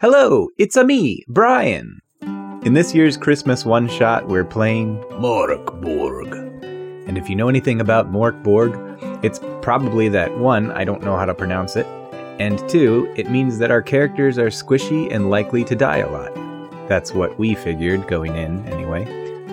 [0.00, 2.00] Hello, it's a me, Brian.
[2.22, 6.32] In this year's Christmas one shot, we're playing Mörk Borg.
[7.06, 8.78] And if you know anything about Mörk Borg,
[9.22, 11.84] it's probably that one, I don't know how to pronounce it,
[12.40, 16.34] and two, it means that our characters are squishy and likely to die a lot.
[16.88, 19.04] That's what we figured going in, anyway.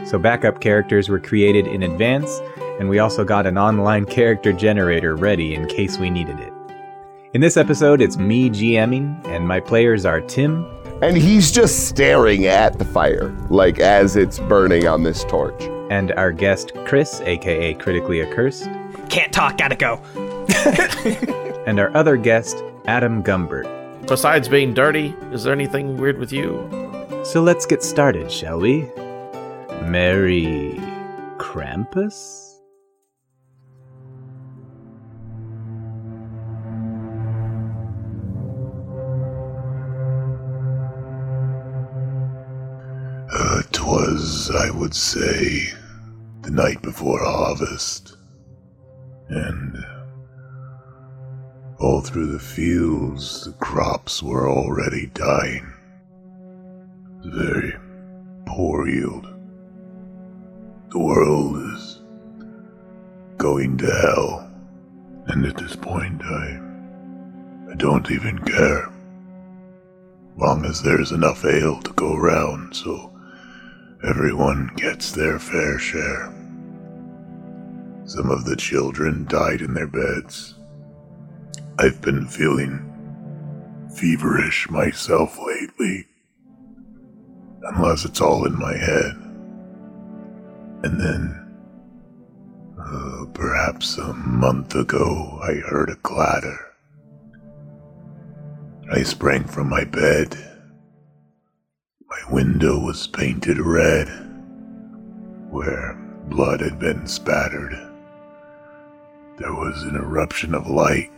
[0.05, 2.39] So backup characters were created in advance,
[2.79, 6.54] and we also got an online character generator ready in case we needed it.
[7.34, 10.66] In this episode, it's me GMing, and my players are Tim,
[11.02, 15.62] And he's just staring at the fire, like as it's burning on this torch.
[15.90, 18.70] and our guest Chris, aka Critically Accursed,
[19.09, 20.02] Can't talk, gotta go.
[21.67, 23.67] and our other guest, Adam Gumbert.
[24.08, 26.67] Besides being dirty, is there anything weird with you?
[27.23, 28.89] So let's get started, shall we?
[29.84, 30.75] Merry
[31.38, 32.47] Krampus?
[44.28, 45.73] 'Twas, I would say,
[46.42, 48.17] the night before harvest.
[49.30, 49.78] And
[51.80, 55.72] all through the fields, the crops were already dying.
[57.23, 57.73] Very
[58.45, 59.28] poor yield.
[60.89, 62.02] The world is
[63.38, 64.52] going to hell.
[65.28, 66.59] And at this point, I,
[67.72, 68.92] I don't even care.
[70.38, 73.17] Long as there's enough ale to go round, so
[74.03, 76.34] everyone gets their fair share.
[78.06, 80.56] Some of the children died in their beds.
[81.80, 82.84] I've been feeling
[83.95, 86.08] feverish myself lately,
[87.64, 89.16] unless it's all in my head.
[90.84, 91.56] And then,
[92.80, 96.59] uh, perhaps a month ago, I heard a clatter.
[98.92, 100.56] I sprang from my bed.
[102.09, 104.08] My window was painted red,
[105.50, 105.94] where
[106.30, 107.73] blood had been spattered.
[109.37, 111.11] There was an eruption of light.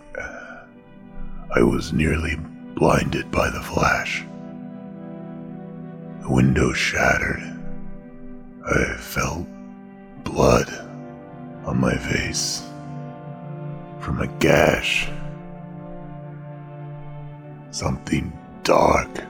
[1.55, 2.37] I was nearly
[2.73, 4.23] blinded by the flash.
[6.21, 7.43] The window shattered.
[8.65, 9.47] I felt
[10.23, 10.69] blood
[11.65, 12.63] on my face
[13.99, 15.07] from a gash.
[17.69, 18.33] Something
[18.63, 19.28] dark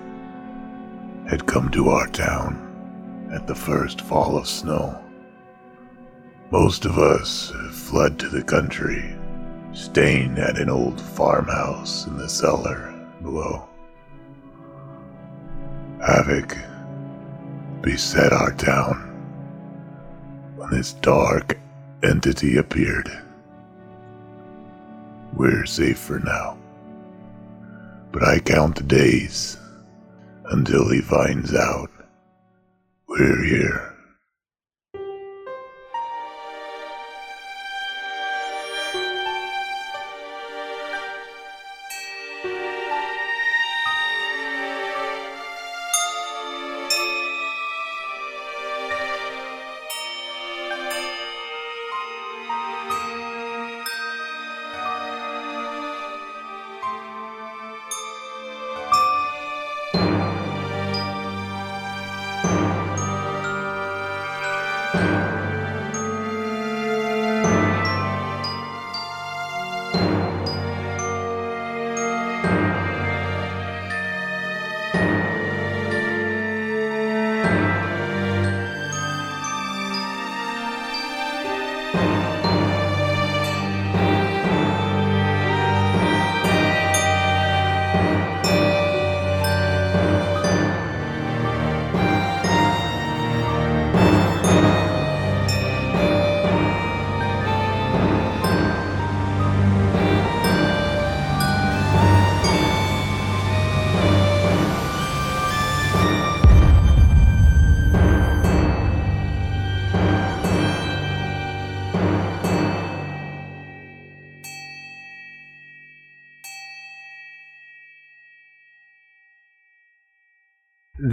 [1.29, 5.00] had come to our town at the first fall of snow.
[6.51, 9.16] Most of us fled to the country,
[9.72, 13.69] staying at an old farmhouse in the cellar below.
[16.06, 16.57] Havoc
[17.81, 19.06] beset our town
[20.56, 21.59] when this dark
[22.03, 23.09] entity appeared.
[25.34, 26.57] We're safe for now
[28.11, 29.59] but I count the days
[30.49, 31.91] until he finds out
[33.07, 33.98] we're here.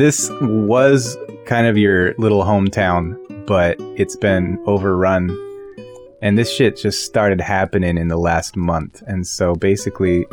[0.07, 5.37] This was kind of your little hometown, but it's been overrun.
[6.23, 9.03] And this shit just started happening in the last month.
[9.09, 10.25] And so basically,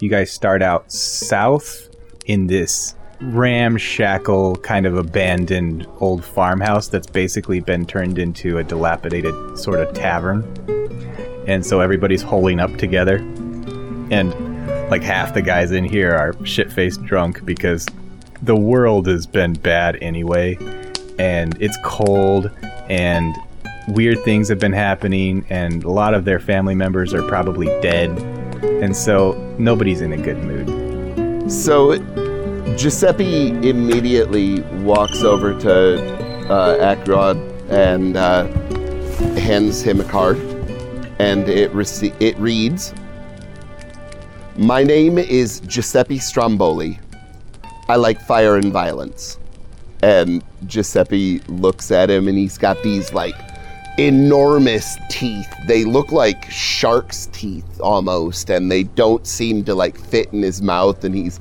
[0.00, 1.90] you guys start out south
[2.24, 9.58] in this ramshackle, kind of abandoned old farmhouse that's basically been turned into a dilapidated
[9.58, 10.42] sort of tavern.
[11.46, 13.16] And so everybody's holing up together.
[14.10, 14.30] And
[14.90, 17.86] like half the guys in here are shit faced drunk because
[18.42, 20.56] the world has been bad anyway,
[21.18, 22.50] and it's cold,
[22.88, 23.34] and
[23.88, 28.10] weird things have been happening, and a lot of their family members are probably dead,
[28.62, 31.50] and so nobody's in a good mood.
[31.50, 31.96] So
[32.76, 37.38] Giuseppe immediately walks over to uh, Ackroyd
[37.70, 38.46] and uh,
[39.38, 40.36] hands him a card,
[41.18, 42.92] and it rece- it reads,
[44.56, 47.00] "My name is Giuseppe Stromboli.
[47.88, 49.38] I like fire and violence."
[50.02, 53.34] And Giuseppe looks at him, and he's got these like
[53.98, 55.52] enormous teeth.
[55.66, 60.62] They look like shark's teeth almost, and they don't seem to like fit in his
[60.62, 61.04] mouth.
[61.04, 61.40] And he's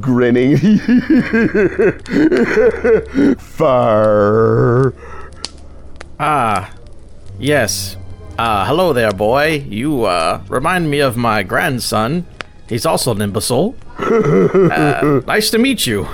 [0.00, 0.56] grinning.
[3.38, 4.94] Fire.
[6.20, 6.72] Ah,
[7.38, 7.96] yes.
[8.38, 9.64] Uh, hello there, boy.
[9.68, 12.26] You, uh, remind me of my grandson.
[12.68, 13.74] He's also an imbecile.
[13.98, 16.04] Uh, nice to meet you.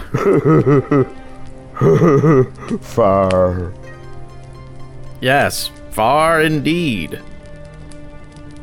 [2.81, 3.73] far.
[5.21, 7.21] Yes, far indeed.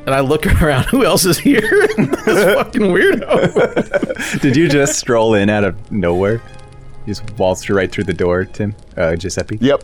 [0.05, 1.61] And I look around, who else is here?
[1.97, 4.39] this fucking weirdo.
[4.41, 6.41] Did you just stroll in out of nowhere?
[7.05, 9.57] You just waltzed right through the door, Tim, uh, Giuseppe.
[9.61, 9.83] Yep.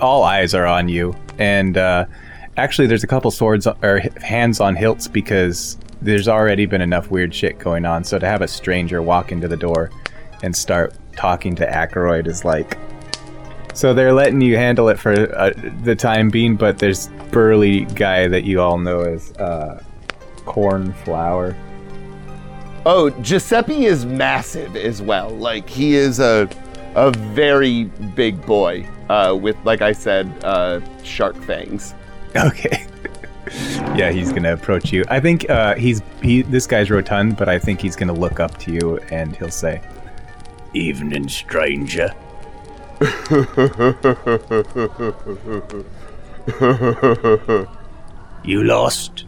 [0.00, 2.04] all eyes are on you, and uh,
[2.56, 7.34] actually, there's a couple swords or hands on hilts because there's already been enough weird
[7.34, 8.04] shit going on.
[8.04, 9.90] So to have a stranger walk into the door
[10.42, 12.78] and start talking to Ackroyd is like.
[13.74, 15.52] So they're letting you handle it for uh,
[15.82, 19.82] the time being, but there's burly guy that you all know as uh,
[20.44, 21.56] Cornflower.
[22.84, 25.30] Oh, Giuseppe is massive as well.
[25.30, 26.50] Like he is a
[26.94, 27.84] a very
[28.14, 31.94] big boy uh, with, like I said, uh, shark fangs.
[32.34, 32.86] Okay.
[33.96, 35.04] Yeah, he's gonna approach you.
[35.08, 36.42] I think uh, he's he.
[36.42, 39.80] This guy's rotund, but I think he's gonna look up to you and he'll say,
[40.74, 42.14] Evening, stranger.
[48.44, 49.24] You lost?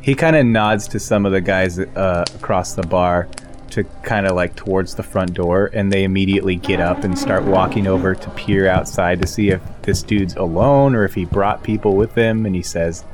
[0.00, 3.28] He kind of nods to some of the guys uh, across the bar
[3.74, 7.42] to kind of like towards the front door, and they immediately get up and start
[7.42, 11.64] walking over to peer outside to see if this dude's alone or if he brought
[11.64, 12.46] people with him.
[12.46, 13.04] And he says,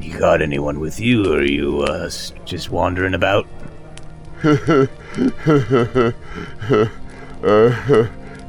[0.00, 2.08] You got anyone with you, or are you uh,
[2.44, 3.48] just wandering about?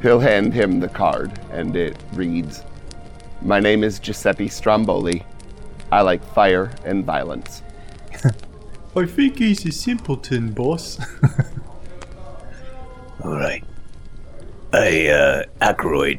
[0.02, 2.62] He'll hand him the card, and it reads,
[3.42, 5.24] "My name is Giuseppe Stromboli.
[5.90, 7.62] I like fire and violence."
[8.96, 10.98] I think he's a simpleton, boss.
[13.22, 13.62] All right.
[14.72, 16.18] Hey, uh, Ackroyd.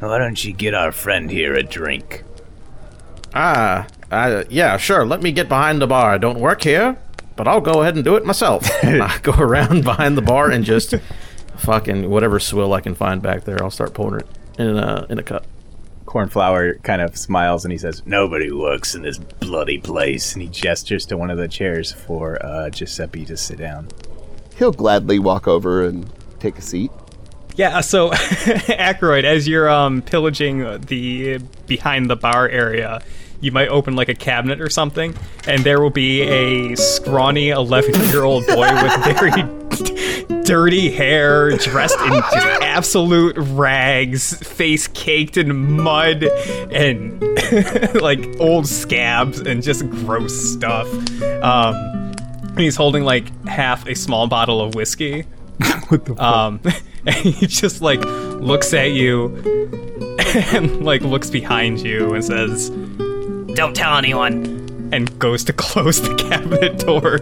[0.00, 2.24] Why don't you get our friend here a drink?
[3.34, 5.06] Ah, uh, yeah, sure.
[5.06, 6.12] Let me get behind the bar.
[6.12, 6.98] I don't work here,
[7.36, 8.68] but I'll go ahead and do it myself.
[8.82, 10.94] I go around behind the bar and just
[11.56, 13.62] fucking whatever swill I can find back there.
[13.62, 14.26] I'll start pouring it
[14.60, 15.46] in a in a cup.
[16.12, 20.34] Cornflower kind of smiles and he says, Nobody works in this bloody place.
[20.34, 23.88] and he gestures to one of the chairs for uh, Giuseppe to sit down.
[24.56, 26.06] He'll gladly walk over and
[26.38, 26.90] take a seat.
[27.56, 28.12] Yeah, so
[28.68, 33.00] Ackroyd, as you're um, pillaging the behind the bar area,
[33.40, 35.14] you might open like a cabinet or something,
[35.46, 39.30] and there will be a scrawny 11 year old boy with very
[40.44, 46.24] dirty hair, dressed in just absolute rags, face caked in mud
[46.72, 47.22] and
[48.00, 50.86] like old scabs and just gross stuff.
[51.42, 51.74] Um,
[52.42, 55.22] and he's holding like half a small bottle of whiskey.
[55.88, 56.60] what the Um,
[57.06, 59.36] and he just like looks at you
[60.52, 62.70] and like looks behind you and says,
[63.54, 64.61] "Don't tell anyone."
[64.92, 67.14] And goes to close the cabinet door.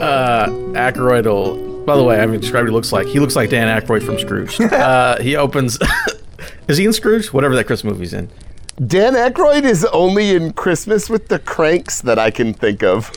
[0.00, 1.84] Uh, Aykroyd will.
[1.84, 3.06] By the way, I haven't described what he looks like.
[3.06, 4.58] He looks like Dan Aykroyd from Scrooge.
[4.72, 5.78] Uh, he opens.
[6.68, 7.32] is he in Scrooge?
[7.32, 8.30] Whatever that Christmas movie's in.
[8.86, 13.12] Dan Aykroyd is only in Christmas with the Cranks that I can think of.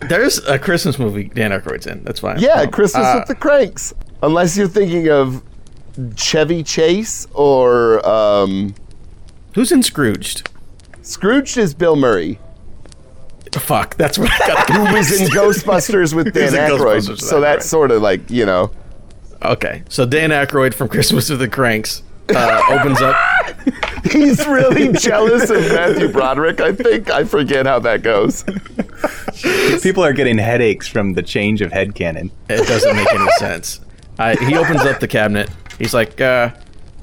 [0.00, 2.04] There's a Christmas movie Dan Aykroyd's in.
[2.04, 2.38] That's fine.
[2.38, 3.94] Yeah, Um, Christmas uh, with the Cranks.
[4.22, 5.42] Unless you're thinking of
[6.16, 8.74] Chevy Chase or um,
[9.54, 10.50] Who's in Scrooged?
[11.02, 12.38] Scrooged is Bill Murray,
[13.60, 14.70] Fuck, that's what I got.
[14.70, 16.78] who was in Ghostbusters with Dan in Aykroyd.
[16.78, 18.70] Ghostbusters with So that's sort of like you know.
[19.42, 22.02] Okay, so Dan Aykroyd from Christmas with the Cranks
[22.34, 23.16] uh, opens up.
[24.10, 26.60] He's really jealous of Matthew Broderick.
[26.60, 28.44] I think I forget how that goes.
[29.82, 32.30] People are getting headaches from the change of head headcanon.
[32.48, 33.80] It doesn't make any sense.
[34.18, 35.50] Uh, he opens up the cabinet.
[35.78, 36.50] He's like, uh,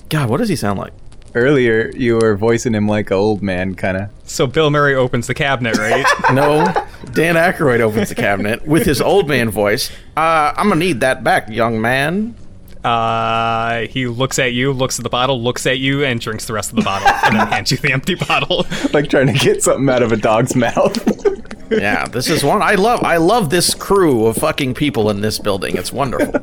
[0.10, 0.94] God, what does he sound like?
[1.34, 4.10] Earlier, you were voicing him like an old man, kind of.
[4.26, 6.06] So Bill Murray opens the cabinet, right?
[6.34, 6.66] No,
[7.14, 9.90] Dan Aykroyd opens the cabinet with his old man voice.
[10.18, 12.36] Uh, I'm gonna need that back, young man.
[12.84, 16.54] uh, he looks at you, looks at the bottle, looks at you, and drinks the
[16.54, 18.66] rest of the bottle, and then hands you the empty bottle.
[18.94, 20.98] Like trying to get something out of a dog's mouth.
[21.72, 23.04] Yeah, this is one I love.
[23.04, 25.78] I love this crew of fucking people in this building.
[25.78, 26.34] It's wonderful.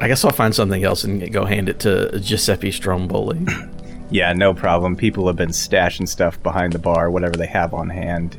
[0.00, 3.46] I guess I'll find something else and go hand it to Giuseppe Stromboli.
[4.10, 4.96] yeah, no problem.
[4.96, 8.36] People have been stashing stuff behind the bar, whatever they have on hand.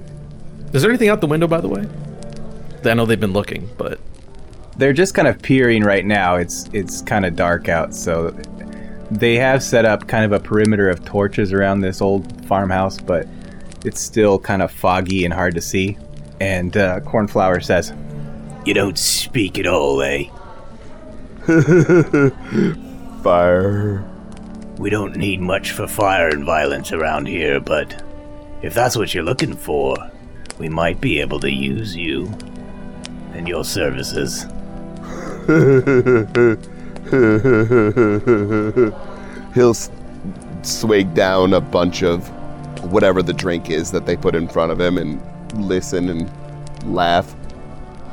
[0.73, 1.87] Is there anything out the window, by the way?
[2.83, 3.99] I know they've been looking, but
[4.77, 6.35] They're just kind of peering right now.
[6.35, 8.31] It's it's kind of dark out, so
[9.11, 13.27] they have set up kind of a perimeter of torches around this old farmhouse, but
[13.85, 15.97] it's still kind of foggy and hard to see.
[16.39, 17.93] And uh, Cornflower says,
[18.65, 20.23] You don't speak at all, eh?
[23.23, 24.03] Fire.
[24.77, 28.03] We don't need much for fire and violence around here, but
[28.61, 29.95] if that's what you're looking for,
[30.57, 32.31] we might be able to use you
[33.33, 34.45] and your services.
[39.53, 39.91] He'll s-
[40.63, 42.27] swig down a bunch of
[42.91, 45.21] whatever the drink is that they put in front of him and
[45.53, 46.31] listen and
[46.91, 47.35] laugh.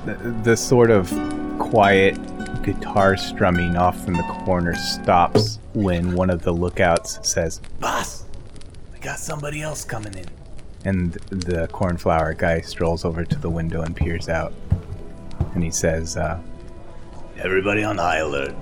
[0.05, 1.09] the, the sort of
[1.59, 2.17] quiet
[2.63, 8.25] guitar strumming off in the corner stops when one of the lookouts says, Boss,
[8.93, 10.27] we got somebody else coming in.
[10.85, 14.53] and the cornflower guy strolls over to the window and peers out.
[15.55, 16.41] And he says, uh,
[17.39, 18.55] Everybody on high alert.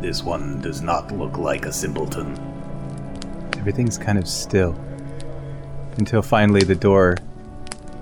[0.00, 2.36] This one does not look like a simpleton.
[3.58, 4.78] everything's kind of still.
[5.96, 7.16] Until finally the door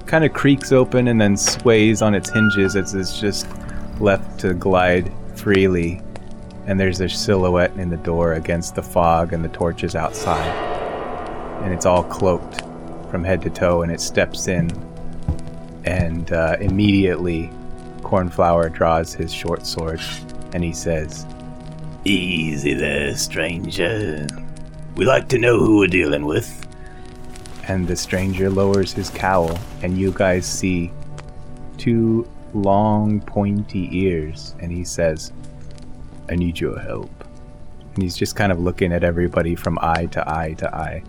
[0.04, 3.46] kind of creaks open and then sways on its hinges as it's just
[3.98, 6.00] left to glide freely.
[6.66, 10.50] And there's a silhouette in the door against the fog and the torches outside.
[11.62, 12.62] And it's all cloaked
[13.10, 14.70] from head to toe, and it steps in.
[15.84, 17.50] And uh, immediately,
[18.02, 20.00] Cornflower draws his short sword
[20.52, 21.26] and he says,
[22.04, 24.26] Easy there, stranger.
[24.96, 26.66] We like to know who we're dealing with.
[27.68, 30.92] and the stranger lowers his cowl, and you guys see
[31.78, 35.32] two long, pointy ears, and he says,
[36.28, 37.10] I need your help.
[37.94, 41.02] And he's just kind of looking at everybody from eye to eye to eye.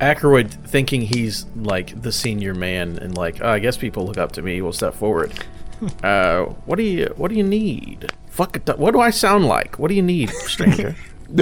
[0.00, 4.32] Aykroyd, thinking he's like the senior man and like, oh, I guess people look up
[4.32, 5.32] to me, will step forward.
[6.02, 8.12] uh, what do you what do you need?
[8.28, 8.78] Fuck it.
[8.78, 9.78] What do I sound like?
[9.78, 10.94] What do you need, stranger?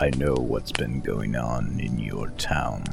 [0.00, 2.84] I know what's been going on in your town.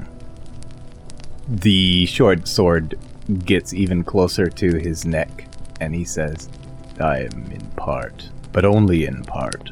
[1.48, 2.98] The short sword
[3.46, 5.48] gets even closer to his neck,
[5.82, 6.50] and he says,
[7.00, 9.72] I am in part, but only in part,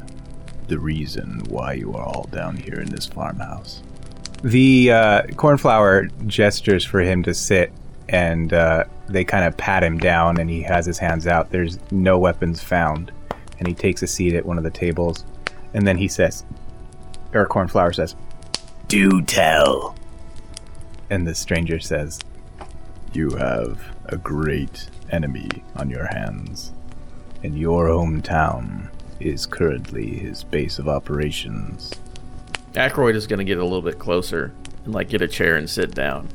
[0.68, 3.84] the reason why you are all down here in this farmhouse.
[4.44, 7.72] The uh, cornflower gestures for him to sit,
[8.10, 11.52] and uh, they kind of pat him down, and he has his hands out.
[11.52, 13.12] There's no weapons found,
[13.60, 15.24] and he takes a seat at one of the tables,
[15.74, 16.44] and then he says,
[17.34, 18.16] or cornflower says,
[18.88, 19.96] Do tell.
[21.10, 22.20] and the stranger says,
[23.14, 26.72] You have a great enemy on your hands,
[27.44, 28.90] and your hometown
[29.20, 31.92] is currently his base of operations.
[32.74, 34.52] Aykroyd is gonna get a little bit closer
[34.84, 36.28] and like get a chair and sit down.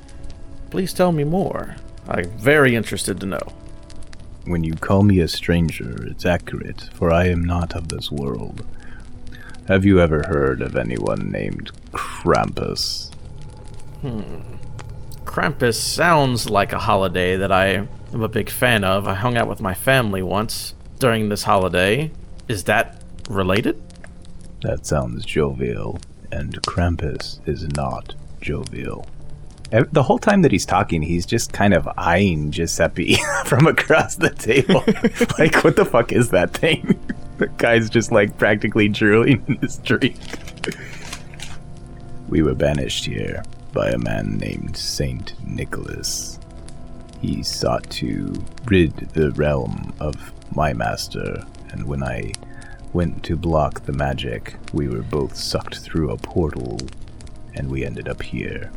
[0.70, 1.75] Please tell me more.
[2.06, 3.52] I'm very interested to know.
[4.44, 8.64] When you call me a stranger, it's accurate, for I am not of this world.
[9.66, 13.12] Have you ever heard of anyone named Krampus?
[14.00, 14.58] Hmm.
[15.38, 19.07] Krampus sounds like a holiday that I am a big fan of.
[19.07, 22.11] I hung out with my family once during this holiday.
[22.49, 23.80] Is that related?
[24.62, 26.00] That sounds jovial,
[26.33, 29.07] and Krampus is not jovial.
[29.71, 34.30] The whole time that he's talking, he's just kind of eyeing Giuseppe from across the
[34.30, 34.83] table.
[35.38, 36.99] like, what the fuck is that thing?
[37.38, 40.16] the guy's just like practically drooling in his drink.
[42.28, 46.38] We were banished here by a man named Saint Nicholas.
[47.20, 48.32] He sought to
[48.66, 52.32] rid the realm of my master, and when I
[52.92, 56.78] went to block the magic, we were both sucked through a portal,
[57.54, 58.70] and we ended up here.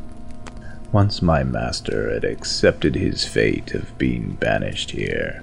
[0.91, 5.41] Once my master had accepted his fate of being banished here,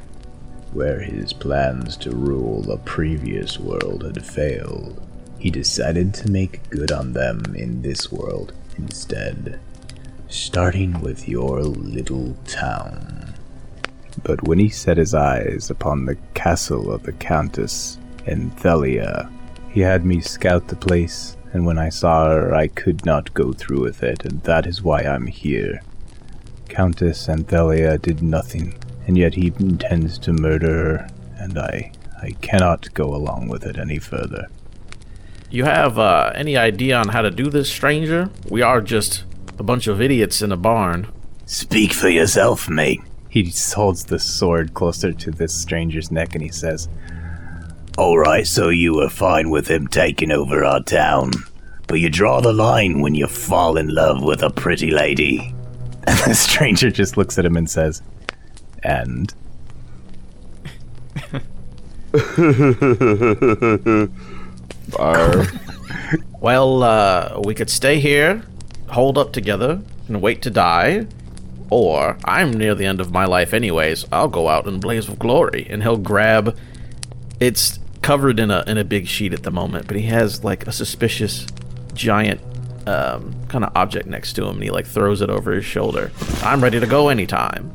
[0.72, 5.00] where his plans to rule the previous world had failed,
[5.38, 9.60] he decided to make good on them in this world instead,
[10.28, 13.34] starting with your little town.
[14.22, 19.30] But when he set his eyes upon the castle of the Countess Enthelia,
[19.70, 23.52] he had me scout the place, and when I saw her, I could not go
[23.52, 25.80] through with it, and that is why I'm here.
[26.68, 28.74] Countess Anthelia did nothing,
[29.06, 31.08] and yet he intends to murder her,
[31.38, 34.48] and I I cannot go along with it any further.
[35.50, 38.30] You have uh, any idea on how to do this, stranger?
[38.50, 39.24] We are just
[39.58, 41.08] a bunch of idiots in a barn.
[41.46, 43.00] Speak for yourself, mate.
[43.30, 46.88] He holds the sword closer to this stranger's neck and he says,
[47.96, 51.32] Alright, so you were fine with him taking over our town.
[51.86, 55.54] But you draw the line when you fall in love with a pretty lady.
[56.06, 58.00] And the stranger just looks at him and says,
[58.82, 59.34] And?
[64.90, 65.46] Bar.
[66.40, 68.44] Well, uh, we could stay here,
[68.90, 71.06] hold up together, and wait to die.
[71.68, 74.06] Or, I'm near the end of my life anyways.
[74.12, 75.66] I'll go out and blaze of glory.
[75.68, 76.56] And he'll grab.
[77.40, 80.66] It's covered in a in a big sheet at the moment, but he has like
[80.66, 81.44] a suspicious
[81.92, 82.40] giant
[82.86, 86.10] um, kind of object next to him, and he like throws it over his shoulder.
[86.42, 87.72] I'm ready to go anytime.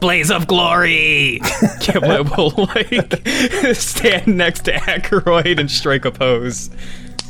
[0.00, 1.40] Blaze of glory!
[1.80, 6.70] Gimlet will like stand next to Ackroyd and strike a pose.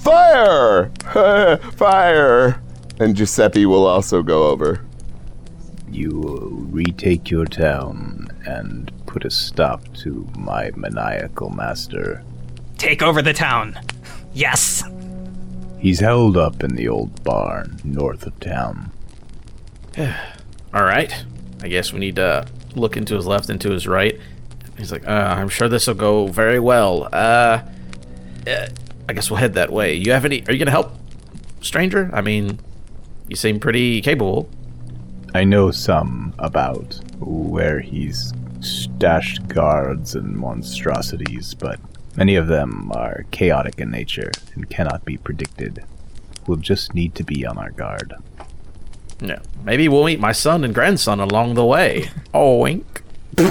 [0.03, 0.91] Fire!
[1.77, 2.63] Fire!
[3.01, 4.85] And Giuseppe will also go over.
[5.91, 12.23] You will retake your town and put a stop to my maniacal master.
[12.79, 13.79] Take over the town.
[14.33, 14.85] Yes.
[15.81, 18.93] He's held up in the old barn north of town.
[19.99, 21.25] All right.
[21.63, 22.47] I guess we need to
[22.77, 24.19] look into his left and to his right.
[24.79, 27.09] He's like, uh, I'm sure this will go very well.
[27.13, 27.63] Uh,
[28.47, 28.69] uh,
[29.09, 29.95] I guess we'll head that way.
[29.95, 30.47] You have any?
[30.47, 30.95] Are you gonna help,
[31.61, 32.11] stranger?
[32.13, 32.59] I mean,
[33.29, 34.49] you seem pretty capable.
[35.35, 41.79] I know some about where he's stashed guards and monstrosities, but
[42.17, 45.85] many of them are chaotic in nature and cannot be predicted.
[46.47, 48.15] We'll just need to be on our guard.
[49.21, 49.41] Yeah.
[49.65, 52.11] Maybe we'll meet my son and grandson along the way.
[52.35, 53.03] Oh, wink.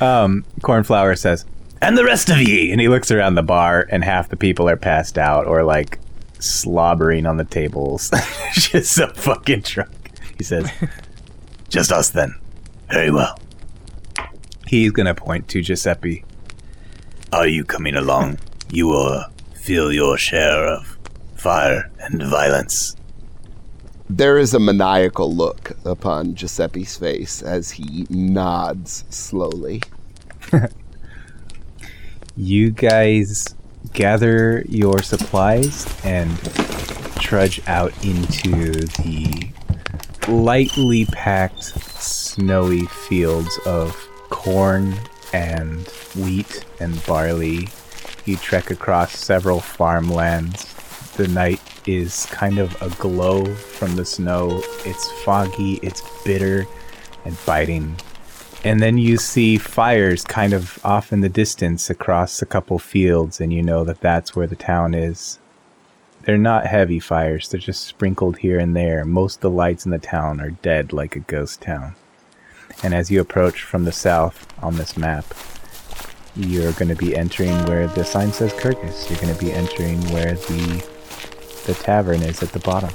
[0.00, 1.44] Um, Cornflower says,
[1.80, 2.72] and the rest of ye!
[2.72, 6.00] And he looks around the bar, and half the people are passed out or like
[6.40, 8.10] slobbering on the tables.
[8.52, 9.90] just so fucking drunk.
[10.38, 10.68] He says,
[11.68, 12.34] Just us then.
[12.90, 13.38] Very well.
[14.66, 16.24] he's gonna point to Giuseppe.
[17.32, 18.38] Are you coming along?
[18.72, 20.98] You will feel your share of
[21.36, 22.96] fire and violence.
[24.14, 29.80] There is a maniacal look upon Giuseppe's face as he nods slowly.
[32.36, 33.54] You guys
[33.92, 36.30] gather your supplies and
[37.20, 38.72] trudge out into
[39.02, 39.48] the
[40.28, 43.94] lightly packed, snowy fields of
[44.30, 44.94] corn
[45.34, 47.68] and wheat and barley.
[48.24, 50.72] You trek across several farmlands.
[51.16, 54.62] The night is kind of a glow from the snow.
[54.84, 56.66] It's foggy, it's bitter
[57.24, 57.96] and biting.
[58.64, 63.40] And then you see fires kind of off in the distance across a couple fields,
[63.40, 65.40] and you know that that's where the town is.
[66.22, 69.04] They're not heavy fires, they're just sprinkled here and there.
[69.04, 71.96] Most of the lights in the town are dead like a ghost town.
[72.84, 75.24] And as you approach from the south on this map,
[76.36, 79.10] you're going to be entering where the sign says Kirkus.
[79.10, 80.91] You're going to be entering where the
[81.64, 82.90] the tavern is at the bottom.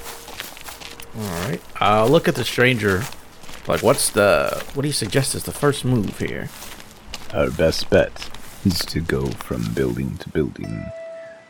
[1.17, 1.62] All right.
[1.77, 3.03] I'll look at the stranger.
[3.67, 4.63] Like, what's the?
[4.73, 6.49] What do you suggest is the first move here?
[7.34, 8.30] Our best bet
[8.65, 10.86] is to go from building to building.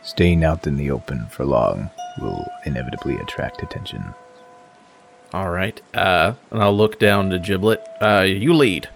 [0.03, 4.15] Staying out in the open for long will inevitably attract attention.
[5.34, 5.82] All right.
[5.93, 7.86] Uh, and I'll look down to Giblet.
[8.01, 8.89] Uh, you lead.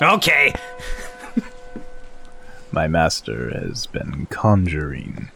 [0.00, 0.54] Okay.
[2.72, 5.30] My master has been conjuring,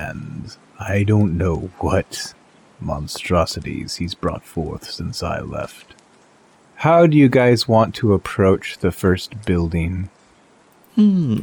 [0.00, 2.32] and I don't know what
[2.80, 5.94] monstrosities he's brought forth since I left.
[6.76, 10.08] How do you guys want to approach the first building?
[10.94, 11.40] Hmm.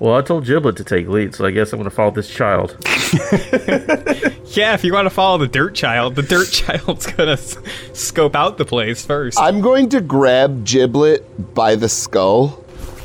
[0.00, 2.76] Well, I told Giblet to take lead, so I guess I'm gonna follow this child.
[4.52, 7.58] Yeah, if you want to follow the dirt child, the dirt child's gonna s-
[7.92, 9.38] scope out the place first.
[9.38, 12.64] I'm going to grab Giblet by the skull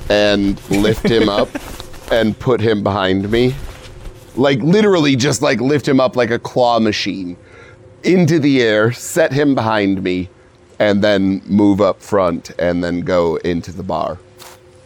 [0.10, 1.50] and lift him up
[2.12, 3.56] and put him behind me.
[4.36, 7.38] Like literally just like lift him up like a claw machine
[8.04, 10.30] into the air, set him behind me,
[10.80, 14.18] and then move up front and then go into the bar.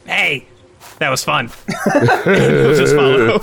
[0.06, 0.46] hey,
[1.00, 1.48] that was fun.
[2.26, 3.40] He'll just follow.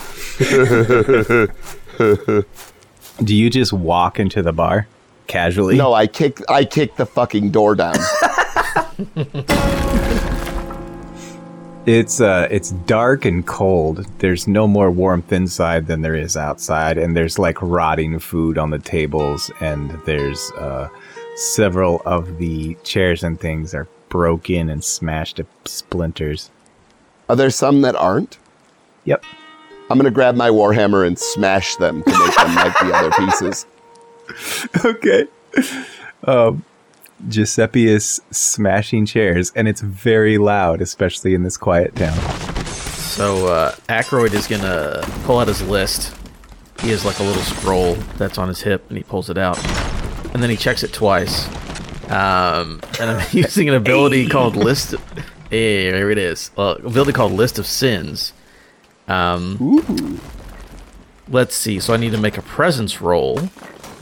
[3.24, 4.88] Do you just walk into the bar
[5.28, 5.76] casually?
[5.76, 7.94] No, I kick I kick the fucking door down.
[11.86, 14.06] It's uh it's dark and cold.
[14.18, 18.70] There's no more warmth inside than there is outside and there's like rotting food on
[18.70, 20.88] the tables and there's uh
[21.36, 26.50] several of the chairs and things are broken and smashed to splinters.
[27.28, 28.38] Are there some that aren't?
[29.04, 29.22] Yep.
[29.90, 33.66] I'm gonna grab my warhammer and smash them to make them like the other pieces.
[34.86, 35.26] okay.
[36.26, 36.64] Um,
[37.28, 42.16] Giuseppe is smashing chairs, and it's very loud, especially in this quiet town.
[42.66, 46.16] So uh, Ackroyd is gonna pull out his list.
[46.80, 49.58] He has like a little scroll that's on his hip, and he pulls it out,
[50.34, 51.46] and then he checks it twice.
[52.10, 54.94] Um, and I'm using an ability called List.
[55.48, 56.50] Hey, there it is.
[56.56, 58.32] Uh, ability called List of Sins.
[59.08, 60.20] Um,
[61.28, 61.80] Let's see.
[61.80, 63.38] So I need to make a presence roll.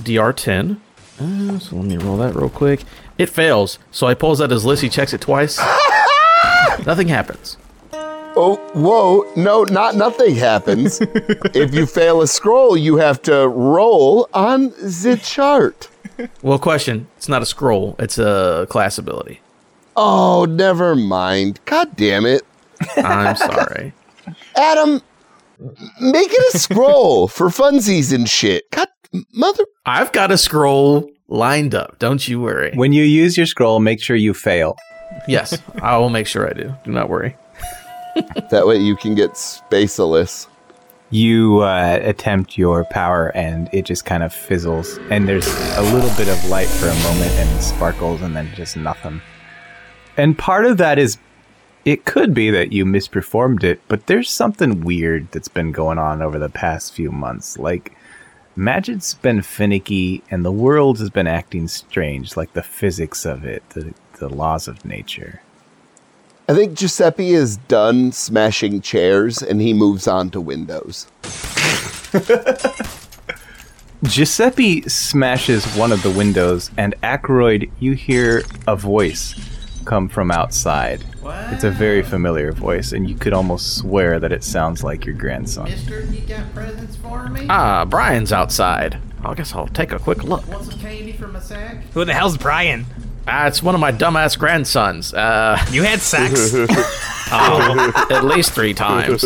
[0.02, 0.78] DR10.
[1.20, 2.82] Uh, so let me roll that real quick.
[3.18, 3.78] It fails.
[3.90, 4.82] So I pulls out his list.
[4.82, 5.58] He checks it twice.
[6.86, 7.56] Nothing happens.
[8.34, 9.30] Oh, whoa!
[9.36, 11.00] No, not nothing happens.
[11.02, 15.90] if you fail a scroll, you have to roll on the chart.
[16.40, 17.08] Well, question.
[17.18, 17.94] It's not a scroll.
[17.98, 19.40] It's a class ability.
[19.96, 21.60] Oh, never mind.
[21.66, 22.42] God damn it,
[22.96, 23.92] I'm sorry.
[24.56, 25.02] Adam!
[26.00, 28.68] Make it a scroll for funsies and shit.
[28.70, 28.88] God,
[29.34, 29.64] mother.
[29.84, 31.98] I've got a scroll lined up.
[31.98, 32.72] Don't you worry.
[32.74, 34.76] When you use your scroll, make sure you fail.
[35.26, 36.74] Yes, I will make sure I do.
[36.84, 37.36] Do not worry.
[38.50, 40.46] That way you can get spaceless.
[41.08, 44.98] You uh, attempt your power, and it just kind of fizzles.
[45.08, 45.46] And there's
[45.78, 49.22] a little bit of light for a moment, and sparkles, and then just nothing.
[50.18, 51.16] And part of that is,
[51.86, 56.20] it could be that you misperformed it, but there's something weird that's been going on
[56.20, 57.58] over the past few months.
[57.58, 57.96] Like,
[58.56, 63.68] magic's been finicky, and the world has been acting strange, like the physics of it,
[63.70, 65.40] the, the laws of nature.
[66.48, 71.06] I think Giuseppe is done smashing chairs and he moves on to windows.
[74.02, 79.51] Giuseppe smashes one of the windows, and Ackroyd, you hear a voice
[79.84, 81.04] come from outside.
[81.24, 85.14] It's a very familiar voice, and you could almost swear that it sounds like your
[85.14, 85.64] grandson.
[85.64, 87.46] Mister, you got presents for me?
[87.48, 88.98] Ah, Brian's outside.
[89.24, 90.46] I guess I'll take a quick look.
[90.48, 91.84] Want some candy from my sack?
[91.94, 92.86] Who the hell's Brian?
[93.28, 95.14] Ah, it's one of my dumbass grandsons.
[95.14, 96.52] Uh, You had sex?
[97.32, 99.24] oh, at least three times.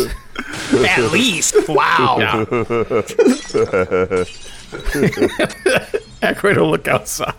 [0.71, 1.55] At least.
[1.67, 2.17] Wow.
[2.19, 2.45] Yeah.
[6.21, 7.33] Ackroyd will look outside.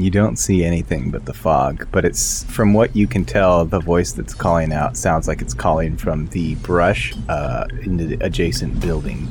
[0.00, 3.80] You don't see anything but the fog, but it's from what you can tell, the
[3.80, 8.80] voice that's calling out sounds like it's calling from the brush uh, in the adjacent
[8.80, 9.28] building.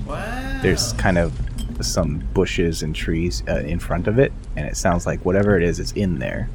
[0.61, 1.33] There's kind of
[1.81, 5.63] some bushes and trees uh, in front of it, and it sounds like whatever it
[5.63, 6.49] is it's in there.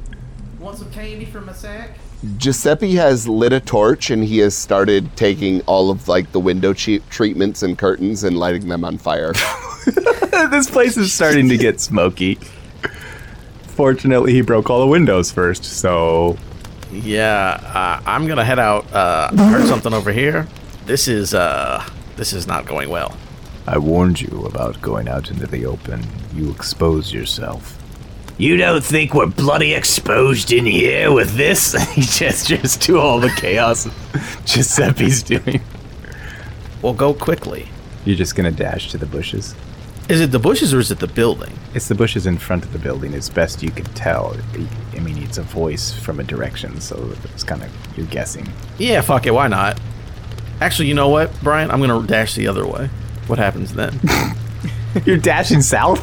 [0.59, 1.97] Want some candy from my sack?
[2.37, 6.73] Giuseppe has lit a torch and he has started taking all of like the window
[6.73, 9.33] che- treatments and curtains and lighting them on fire.
[10.49, 12.39] this place is starting to get smoky.
[13.75, 16.37] Fortunately, he broke all the windows first, so
[16.91, 18.91] Yeah, uh, I'm gonna head out.
[18.93, 20.47] Uh, I heard something over here.
[20.85, 21.83] This is uh,
[22.15, 23.17] this is not going well.
[23.67, 26.05] I warned you about going out into the open.
[26.33, 27.77] You expose yourself.
[28.37, 31.73] You don't think we're bloody exposed in here with this?
[31.93, 33.87] he gestures to all the chaos
[34.45, 35.61] Giuseppe's doing.
[36.81, 37.67] Well, go quickly.
[38.05, 39.55] you're just gonna dash to the bushes.
[40.07, 41.57] Is it the bushes or is it the building?
[41.73, 44.37] It's the bushes in front of the building, as best you can tell.
[44.93, 48.47] I mean, it's a voice from a direction, so it's kind of you're guessing.
[48.77, 49.31] Yeah, fuck it.
[49.31, 49.79] Why not?
[50.61, 51.71] Actually, you know what, Brian?
[51.71, 52.89] I'm gonna dash the other way.
[53.27, 53.99] What happens then?
[55.05, 55.99] You're dashing south.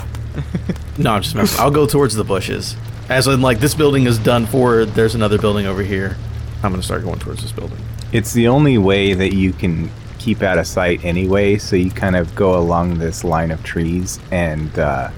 [0.99, 1.61] no, I'm just messing.
[1.61, 2.77] I'll go towards the bushes.
[3.09, 4.85] As in, like this building is done for.
[4.85, 6.17] There's another building over here.
[6.63, 7.79] I'm gonna start going towards this building.
[8.13, 9.91] It's the only way that you can
[10.23, 11.59] keep out of sight anyway.
[11.59, 15.11] So you kind of go along this line of trees, and uh,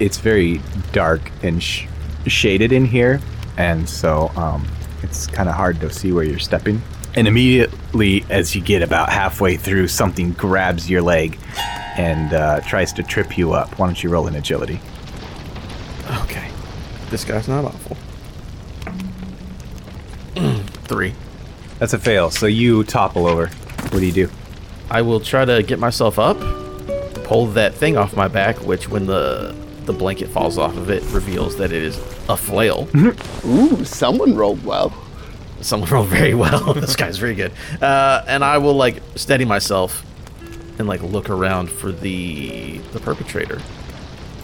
[0.00, 0.60] it's very
[0.92, 1.86] dark and sh-
[2.26, 3.20] shaded in here,
[3.56, 4.66] and so um,
[5.02, 6.82] it's kind of hard to see where you're stepping.
[7.14, 11.38] And immediately, as you get about halfway through, something grabs your leg
[11.96, 13.78] and uh, tries to trip you up.
[13.78, 14.80] Why don't you roll an agility?
[16.22, 16.50] Okay.
[17.10, 17.96] This guy's not awful.
[20.88, 21.14] Three.
[21.78, 22.30] That's a fail.
[22.30, 23.48] So you topple over.
[23.94, 24.28] What do you do?
[24.90, 26.36] I will try to get myself up,
[27.22, 29.54] pull that thing off my back, which when the
[29.84, 31.96] the blanket falls off of it reveals that it is
[32.28, 32.88] a flail.
[33.46, 34.92] Ooh, someone rolled well.
[35.60, 36.74] Someone rolled very well.
[36.74, 37.52] this guy's very good.
[37.80, 40.04] Uh, and I will like steady myself
[40.80, 43.62] and like look around for the the perpetrator.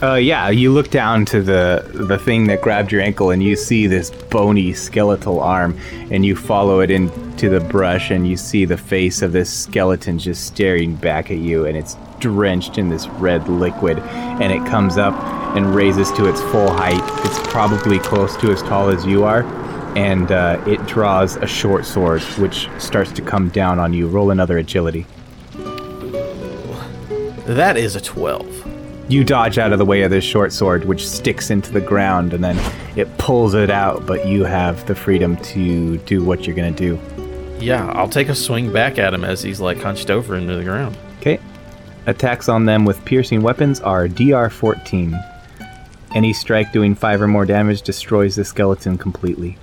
[0.03, 3.55] Uh, yeah, you look down to the the thing that grabbed your ankle, and you
[3.55, 5.79] see this bony skeletal arm,
[6.11, 10.19] and you follow it into the brush, and you see the face of this skeleton
[10.19, 14.97] just staring back at you, and it's drenched in this red liquid, and it comes
[14.97, 15.13] up
[15.55, 17.03] and raises to its full height.
[17.27, 19.43] It's probably close to as tall as you are,
[19.99, 24.09] and uh, it draws a short sword, which starts to come down on you.
[24.09, 25.05] Roll another agility.
[27.45, 28.80] That is a 12.
[29.11, 32.33] You dodge out of the way of this short sword, which sticks into the ground,
[32.33, 32.57] and then
[32.97, 36.97] it pulls it out, but you have the freedom to do what you're going to
[36.97, 37.59] do.
[37.59, 40.63] Yeah, I'll take a swing back at him as he's like hunched over into the
[40.63, 40.97] ground.
[41.19, 41.41] Okay.
[42.07, 45.19] Attacks on them with piercing weapons are DR 14.
[46.15, 49.59] Any strike doing 5 or more damage destroys the skeleton completely.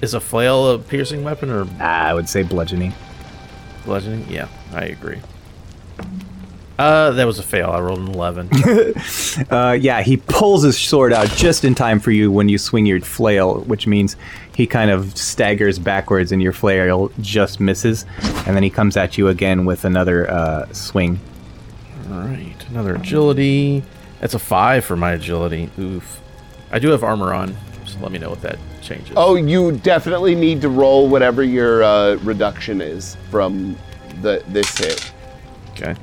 [0.00, 2.94] Is a flail a piercing weapon or I would say bludgeoning.
[3.84, 4.26] bludgeoning?
[4.30, 5.20] Yeah, I agree.
[6.80, 7.68] Uh, that was a fail.
[7.68, 8.50] I rolled an 11.
[9.50, 12.84] Uh, yeah, he pulls his sword out just in time for you when you swing
[12.84, 14.16] your flail, which means
[14.54, 18.04] he kind of staggers backwards and your flail just misses,
[18.46, 21.20] and then he comes at you again with another uh, swing.
[22.10, 23.82] All right, another agility.
[24.20, 25.70] That's a 5 for my agility.
[25.78, 26.20] Oof.
[26.72, 29.12] I do have armor on, so let me know what that changes.
[29.16, 33.76] Oh, you definitely need to roll whatever your uh, reduction is from
[34.22, 35.12] the this hit.
[35.70, 35.94] okay.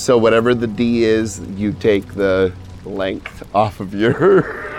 [0.00, 2.52] So whatever the D is, you take the
[2.84, 4.58] length off of your.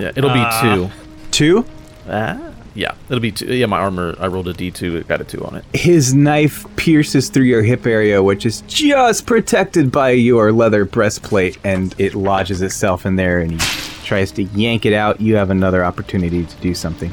[0.00, 0.90] Yeah, it'll be 2.
[1.30, 1.66] Two?
[2.08, 3.54] Ah, yeah, it'll be 2.
[3.54, 5.64] Yeah, my armor, I rolled a d2, it got a 2 on it.
[5.74, 11.58] His knife pierces through your hip area, which is just protected by your leather breastplate,
[11.62, 13.58] and it lodges itself in there, and he
[14.06, 15.20] tries to yank it out.
[15.20, 17.12] You have another opportunity to do something.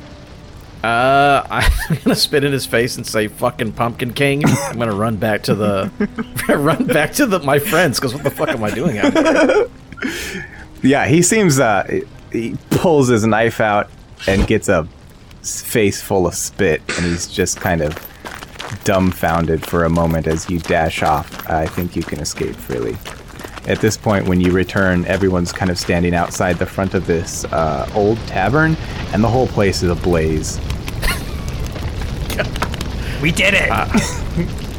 [0.83, 5.17] Uh, I'm gonna spit in his face and say "fucking Pumpkin King." I'm gonna run
[5.17, 5.91] back to the,
[6.49, 9.69] run back to the my friends because what the fuck am I doing out here?
[10.81, 13.89] Yeah, he seems, uh, he pulls his knife out
[14.27, 14.87] and gets a
[15.43, 17.97] face full of spit, and he's just kind of
[18.85, 21.49] dumbfounded for a moment as you dash off.
[21.49, 22.95] I think you can escape freely.
[23.69, 27.45] At this point, when you return, everyone's kind of standing outside the front of this
[27.45, 28.75] uh, old tavern,
[29.13, 30.59] and the whole place is ablaze.
[33.21, 33.69] We did it!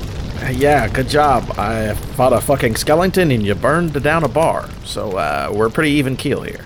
[0.48, 1.58] Yeah, good job.
[1.58, 4.68] I fought a fucking skeleton and you burned down a bar.
[4.84, 6.64] So uh, we're pretty even keel here.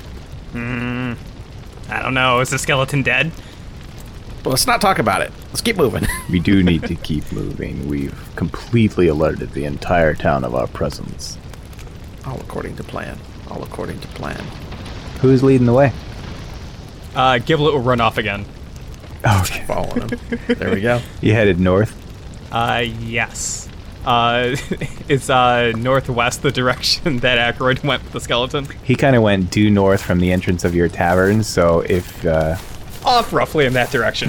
[0.55, 2.41] I don't know.
[2.41, 3.33] Is the skeleton dead?
[4.43, 5.33] But let's not talk about it.
[5.49, 6.07] Let's keep moving.
[6.31, 7.89] We do need to keep moving.
[7.89, 11.39] We've completely alerted the entire town of our presence.
[12.27, 13.19] All according to plan.
[13.51, 14.43] All according to plan.
[15.21, 15.93] Who's leading the way?
[17.15, 18.45] Uh, Giblet will run off again.
[19.27, 19.65] Okay.
[19.67, 20.19] Following him.
[20.49, 21.01] there we go.
[21.21, 21.95] You headed north.
[22.53, 23.69] Uh, yes.
[24.05, 24.55] Uh,
[25.09, 28.67] it's uh northwest the direction that Ackroyd went with the skeleton.
[28.83, 32.57] He kind of went due north from the entrance of your tavern, so if uh,
[33.05, 34.29] Off roughly in that direction.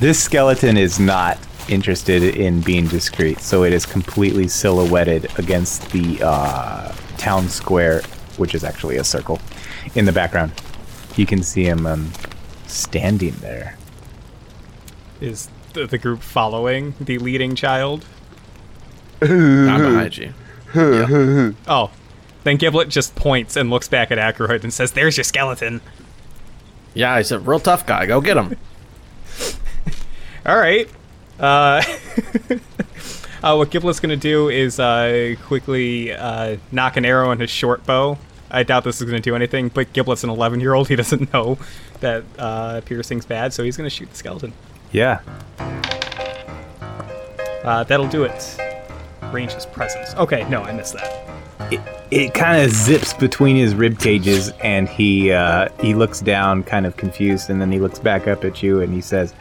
[0.00, 1.38] This skeleton is not
[1.68, 8.02] interested in being discreet, so it is completely silhouetted against the uh, town square,
[8.36, 9.40] which is actually a circle,
[9.94, 10.52] in the background.
[11.16, 12.10] You can see him um,
[12.66, 13.76] standing there.
[15.20, 18.04] Is the, the group following the leading child?
[19.22, 20.34] I'm behind you.
[21.66, 21.90] Oh.
[22.42, 25.80] Then Giblet just points and looks back at Ackroyd and says, There's your skeleton.
[26.92, 28.06] Yeah, he's a real tough guy.
[28.06, 28.56] Go get him.
[30.46, 30.88] All right.
[31.38, 31.82] Uh,
[33.42, 37.50] uh, what Giblet's going to do is uh, quickly uh, knock an arrow in his
[37.50, 38.18] short bow.
[38.50, 40.88] I doubt this is going to do anything, but Giblet's an 11 year old.
[40.94, 41.58] He doesn't know
[42.00, 44.52] that uh, piercing's bad, so he's going to shoot the skeleton.
[44.92, 45.20] Yeah.
[47.64, 48.60] Uh, that'll do it.
[49.32, 50.14] Range his presence.
[50.14, 51.24] Okay, no, I missed that.
[51.72, 56.62] It, it kind of zips between his rib cages, and he uh, he looks down,
[56.62, 59.34] kind of confused, and then he looks back up at you, and he says!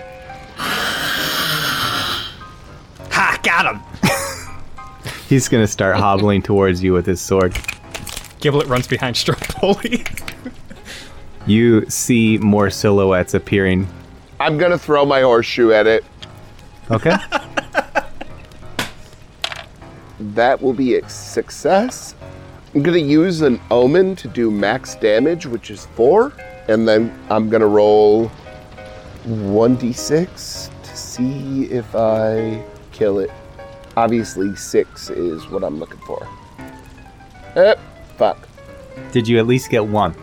[3.44, 3.82] Got him!
[5.30, 7.56] he's gonna start hobbling towards you with his sword.
[8.40, 10.06] Giblet runs behind Stromboli.
[11.46, 13.88] You see more silhouettes appearing.
[14.40, 16.04] I'm gonna throw my horseshoe at it.
[16.90, 17.16] Okay.
[20.20, 22.16] That will be a success.
[22.74, 26.34] I'm gonna use an omen to do max damage, which is four,
[26.68, 28.32] and then I'm gonna roll
[29.28, 33.32] 1d6 to see if I kill it.
[33.98, 36.28] Obviously, six is what I'm looking for.
[37.56, 37.76] Eh,
[38.18, 38.48] fuck.
[39.12, 40.16] Did you at least get one?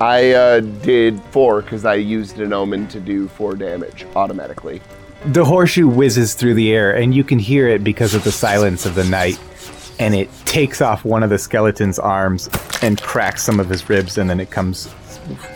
[0.00, 4.80] I uh, did four because I used an omen to do four damage automatically.
[5.26, 8.86] The horseshoe whizzes through the air, and you can hear it because of the silence
[8.86, 9.38] of the night.
[9.98, 12.50] and it takes off one of the skeleton's arms
[12.82, 14.86] and cracks some of his ribs, and then it comes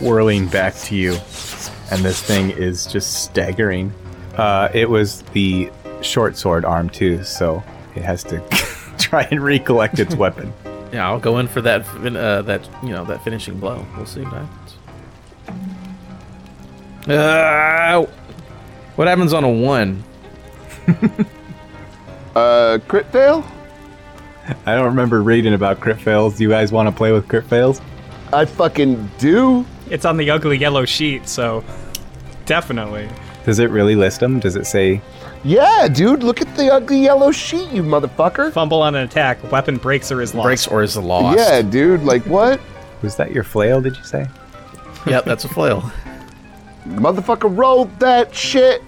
[0.00, 1.12] whirling back to you.
[1.90, 3.92] And this thing is just staggering.
[4.36, 5.70] Uh, it was the
[6.02, 7.62] short sword arm too, so
[7.94, 8.40] it has to
[8.98, 10.52] try and recollect its weapon.
[10.92, 11.86] Yeah, I'll go in for that.
[11.88, 13.86] Uh, that you know that finishing blow.
[13.96, 14.76] We'll see what happens.
[17.08, 18.06] Uh,
[18.96, 20.04] what happens on a one?
[22.34, 23.44] Uh, crit fail?
[24.64, 26.36] I don't remember reading about crit fails.
[26.36, 27.80] Do you guys want to play with crit fails?
[28.32, 29.66] I fucking do.
[29.90, 31.64] It's on the ugly yellow sheet, so
[32.46, 33.08] definitely.
[33.44, 34.38] Does it really list them?
[34.38, 35.02] Does it say
[35.42, 38.52] Yeah, dude, look at the ugly yellow sheet, you motherfucker.
[38.52, 40.44] Fumble on an attack, weapon breaks or is lost.
[40.44, 41.38] Breaks or is lost?
[41.38, 42.60] Yeah, dude, like what?
[43.02, 43.80] was that your flail?
[43.80, 44.26] Did you say?
[45.06, 45.80] Yep, that's a flail.
[46.86, 48.82] Motherfucker rolled that shit.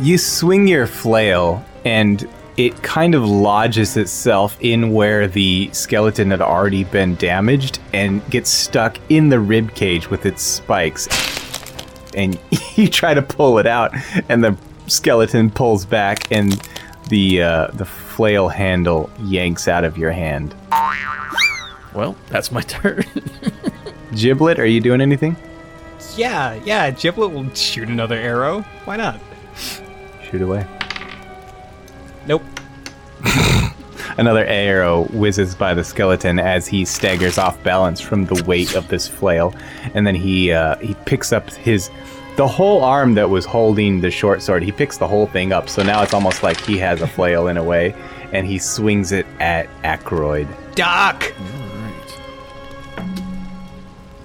[0.00, 6.40] You swing your flail, and it kind of lodges itself in where the skeleton had
[6.40, 11.08] already been damaged and gets stuck in the rib cage with its spikes.
[12.14, 12.38] And
[12.74, 13.92] you try to pull it out,
[14.28, 16.60] and the skeleton pulls back, and
[17.08, 20.54] the uh, the flail handle yanks out of your hand.
[21.94, 23.04] Well, that's my turn.
[24.14, 25.36] Giblet, are you doing anything?
[26.16, 28.60] Yeah, yeah, Giblet will shoot another arrow.
[28.84, 29.20] Why not?
[30.30, 30.66] Shoot away.
[32.26, 32.42] Nope.
[34.16, 38.86] Another arrow whizzes by the skeleton as he staggers off balance from the weight of
[38.88, 39.52] this flail,
[39.94, 41.90] and then he uh, he picks up his
[42.36, 44.62] the whole arm that was holding the short sword.
[44.62, 47.46] He picks the whole thing up, so now it's almost like he has a flail
[47.46, 47.94] in a way,
[48.32, 50.48] and he swings it at Ackroyd.
[50.74, 51.32] Doc!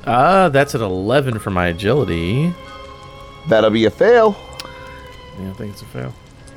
[0.06, 2.52] Uh, that's an 11 for my agility.
[3.48, 4.36] That'll be a fail.
[5.40, 6.14] Yeah, I think it's a fail.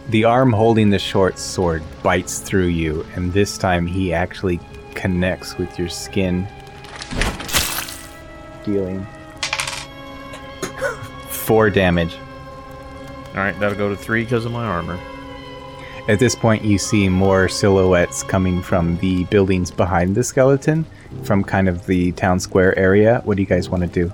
[0.08, 4.58] The arm holding the short sword bites through you, and this time he actually
[4.94, 6.48] connects with your skin,
[8.64, 9.06] dealing
[11.42, 12.16] four damage.
[13.30, 14.98] All right, that'll go to three because of my armor.
[16.08, 20.84] At this point, you see more silhouettes coming from the buildings behind the skeleton,
[21.22, 23.20] from kind of the town square area.
[23.24, 24.12] What do you guys want to do?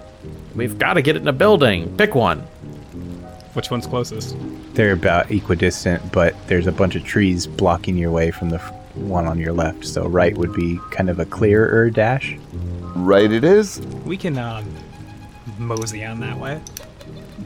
[0.55, 1.97] We've got to get it in a building.
[1.97, 2.41] Pick one.
[3.55, 4.37] Which one's closest?
[4.75, 8.73] They're about equidistant, but there's a bunch of trees blocking your way from the f-
[8.95, 9.87] one on your left.
[9.87, 12.37] So right would be kind of a clearer dash.
[12.95, 13.81] Right, it is.
[14.05, 14.67] We can, um,
[15.59, 16.61] mosey on that way.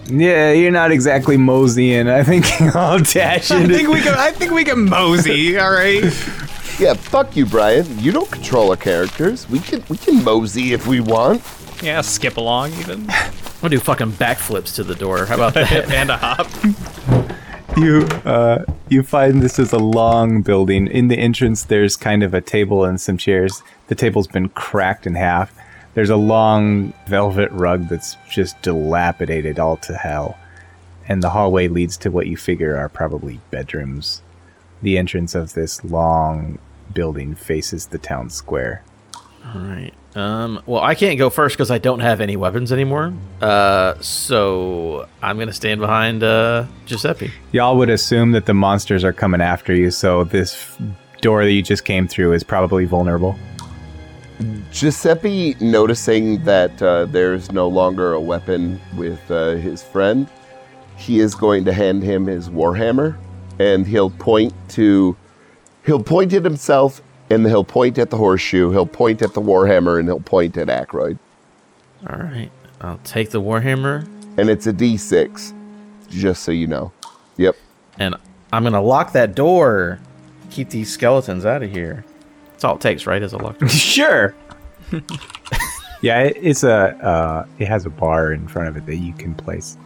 [0.06, 2.08] Yeah, you're not exactly moseying.
[2.08, 3.74] I think I'll dash I into.
[3.74, 4.14] think we can.
[4.14, 5.58] I think we can mosey.
[5.58, 6.02] All right.
[6.78, 7.98] Yeah, fuck you, Brian.
[7.98, 9.48] You don't control our characters.
[9.48, 11.42] We can we can mosey if we want.
[11.82, 13.08] Yeah, skip along even,
[13.62, 15.26] I'll do fucking backflips to the door.
[15.26, 15.90] How about that?
[15.92, 16.48] and a hop.
[17.76, 20.86] you uh, you find this is a long building.
[20.86, 23.62] In the entrance, there's kind of a table and some chairs.
[23.88, 25.52] The table's been cracked in half.
[25.94, 30.38] There's a long velvet rug that's just dilapidated all to hell,
[31.08, 34.22] and the hallway leads to what you figure are probably bedrooms.
[34.80, 36.58] The entrance of this long
[36.94, 38.82] building faces the town square.
[39.44, 39.92] All right.
[40.14, 40.62] Um.
[40.66, 43.12] Well, I can't go first because I don't have any weapons anymore.
[43.40, 43.94] Uh.
[44.00, 47.32] So I'm gonna stand behind uh Giuseppe.
[47.52, 50.80] Y'all would assume that the monsters are coming after you, so this f-
[51.22, 53.36] door that you just came through is probably vulnerable.
[54.72, 60.26] Giuseppe, noticing that uh, there's no longer a weapon with uh, his friend,
[60.96, 63.16] he is going to hand him his warhammer,
[63.58, 65.16] and he'll point to,
[65.84, 68.70] he'll point at himself, and he'll point at the horseshoe.
[68.70, 71.18] He'll point at the warhammer, and he'll point at Ackroyd.
[72.08, 72.50] All right.
[72.80, 75.52] I'll take the warhammer And it's a D6,
[76.10, 76.92] just so you know.
[77.36, 77.56] Yep.
[77.98, 78.14] and
[78.52, 79.98] I'm gonna lock that door.
[80.50, 82.04] Keep these skeletons out of here.
[82.52, 83.22] That's all it takes, right?
[83.22, 83.56] Is a lock.
[83.68, 84.34] sure.
[86.02, 89.12] yeah, it, it's a uh, it has a bar in front of it that you
[89.14, 89.76] can place.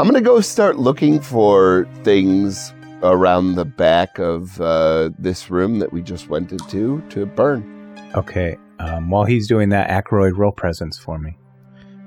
[0.00, 5.92] I'm gonna go start looking for things around the back of uh, this room that
[5.92, 7.74] we just went into to burn.
[8.14, 8.56] Okay.
[8.78, 11.36] Um, while he's doing that, Ackroyd roll presence for me.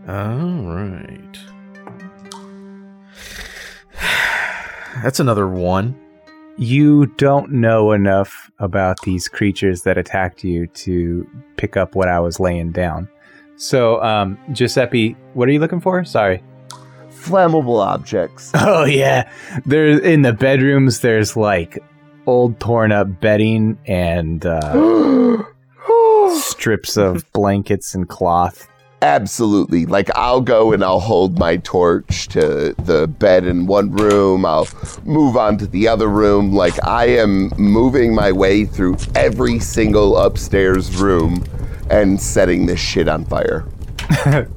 [0.08, 1.38] All right.
[5.04, 6.00] That's another one.
[6.58, 11.28] You don't know enough about these creatures that attacked you to
[11.58, 13.10] pick up what I was laying down.
[13.56, 16.04] So, um, Giuseppe, what are you looking for?
[16.04, 16.44] Sorry.
[17.12, 18.52] Flammable objects.
[18.56, 19.32] Oh yeah,
[19.66, 21.02] there in the bedrooms.
[21.02, 21.78] There's like
[22.26, 25.44] old torn up bedding and uh,
[26.40, 28.68] strips of blankets and cloth.
[29.02, 29.86] Absolutely.
[29.86, 34.46] Like I'll go and I'll hold my torch to the bed in one room.
[34.46, 34.68] I'll
[35.04, 36.54] move on to the other room.
[36.54, 41.44] Like I am moving my way through every single upstairs room
[41.90, 43.66] and setting this shit on fire.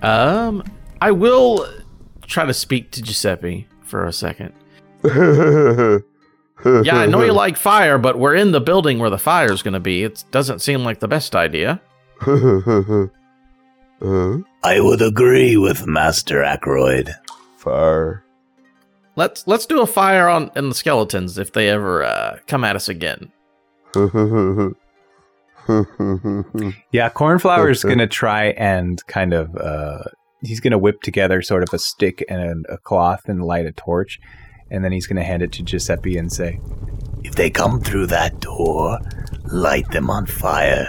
[0.00, 0.62] Um,
[1.00, 1.66] I will
[2.22, 4.52] try to speak to Giuseppe for a second.
[6.64, 9.74] Yeah, I know you like fire, but we're in the building where the fire's going
[9.74, 10.02] to be.
[10.02, 11.80] It doesn't seem like the best idea.
[14.00, 17.14] Uh, I would agree with Master Ackroyd.
[17.56, 18.24] fire.
[19.16, 22.76] Let's let's do a fire on in the skeletons if they ever uh, come at
[22.76, 23.32] us again.
[26.92, 30.04] Yeah, Cornflower's gonna try and kind of uh
[30.40, 33.72] he's gonna whip together sort of a stick and a, a cloth and light a
[33.72, 34.18] torch,
[34.70, 36.58] and then he's gonna hand it to Giuseppe and say,
[37.22, 38.98] If they come through that door,
[39.52, 40.88] light them on fire.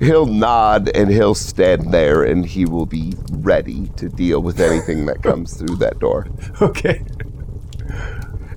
[0.00, 5.06] He'll nod and he'll stand there and he will be ready to deal with anything
[5.06, 6.28] that comes through that door.
[6.62, 7.04] "Okay."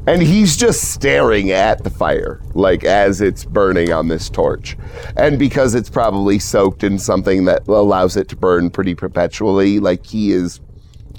[0.07, 4.75] And he's just staring at the fire, like as it's burning on this torch.
[5.15, 10.05] And because it's probably soaked in something that allows it to burn pretty perpetually, like
[10.05, 10.59] he is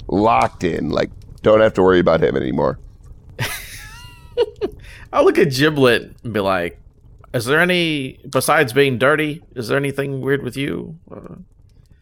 [0.07, 0.89] locked in.
[0.89, 1.11] Like,
[1.41, 2.77] don't have to worry about him anymore.
[5.13, 6.79] I'll look at Giblet and be like,
[7.33, 9.41] "Is there any besides being dirty?
[9.55, 11.35] Is there anything weird with you?" Uh,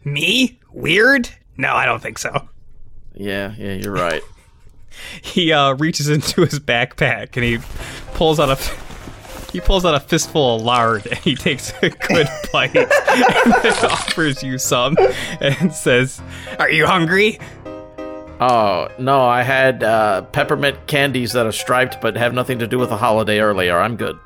[0.04, 0.60] Me?
[0.72, 1.30] Weird?
[1.58, 2.50] No, I don't think so.
[3.14, 4.22] yeah, yeah, you're right.
[5.22, 7.60] He uh, reaches into his backpack and he
[8.14, 8.58] pulls out a
[9.52, 12.90] he pulls out a fistful of lard and he takes a good bite and
[13.64, 14.98] then offers you some
[15.40, 16.22] and says,
[16.60, 17.40] "Are you hungry?"
[18.42, 22.78] Oh no, I had uh, peppermint candies that are striped but have nothing to do
[22.78, 23.80] with the holiday earlier.
[23.80, 24.18] I'm good.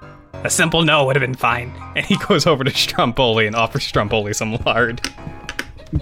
[0.45, 1.73] A simple no would have been fine.
[1.95, 5.01] And he goes over to Stromboli and offers Stromboli some lard.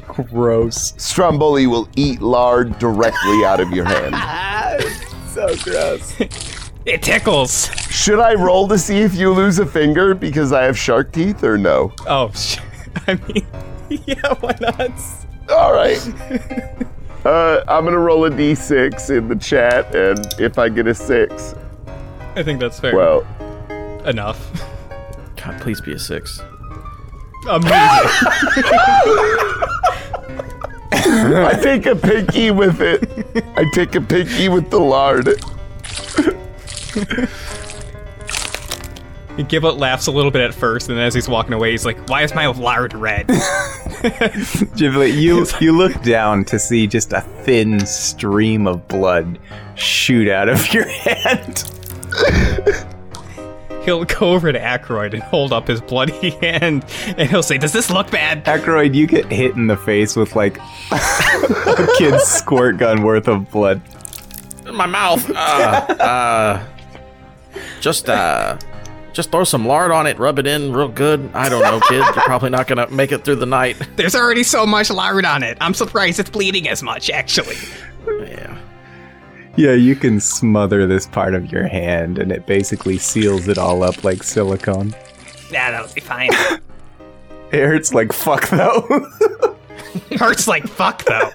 [0.07, 0.93] Gross.
[0.97, 4.15] Stromboli will eat lard directly out of your hand.
[5.33, 6.13] So gross.
[6.85, 7.69] It tickles.
[7.89, 11.41] Should I roll to see if you lose a finger because I have shark teeth
[11.43, 11.93] or no?
[12.05, 12.57] Oh, sh-
[13.07, 13.47] I mean,
[14.05, 14.91] yeah, why not?
[15.49, 15.97] All right.
[17.25, 21.55] Uh, I'm gonna roll a d6 in the chat, and if I get a six,
[22.35, 22.93] I think that's fair.
[22.93, 23.25] well,
[24.05, 24.51] enough.
[25.35, 26.39] God, please be a six.
[27.49, 27.71] Amazing.
[31.05, 33.43] I take a pinky with it.
[33.57, 35.27] I take a pinky with the lard.
[39.47, 41.97] Giblet laughs a little bit at first, and then as he's walking away, he's like,
[42.07, 43.27] "Why is my lard red?"
[44.75, 49.39] Giblet, you you look down to see just a thin stream of blood
[49.75, 51.63] shoot out of your hand.
[53.83, 56.85] He'll go over to Ackroyd and hold up his bloody hand,
[57.17, 60.35] and he'll say, "Does this look bad?" Ackroyd, you get hit in the face with
[60.35, 60.57] like
[60.91, 63.81] a kid's squirt gun worth of blood.
[64.65, 65.29] In my mouth.
[65.29, 65.33] Uh,
[65.99, 66.63] uh,
[67.81, 68.57] just uh,
[69.11, 71.29] just throw some lard on it, rub it in real good.
[71.33, 71.97] I don't know, kid.
[71.97, 73.77] You're probably not gonna make it through the night.
[73.95, 75.57] There's already so much lard on it.
[75.61, 77.57] I'm surprised it's bleeding as much, actually.
[78.07, 78.57] Yeah.
[79.55, 83.83] Yeah, you can smother this part of your hand and it basically seals it all
[83.83, 84.95] up like silicone.
[85.51, 86.29] Yeah, that'll be fine.
[87.51, 88.87] It hurts like fuck though.
[90.09, 91.29] it Hurts like fuck, though.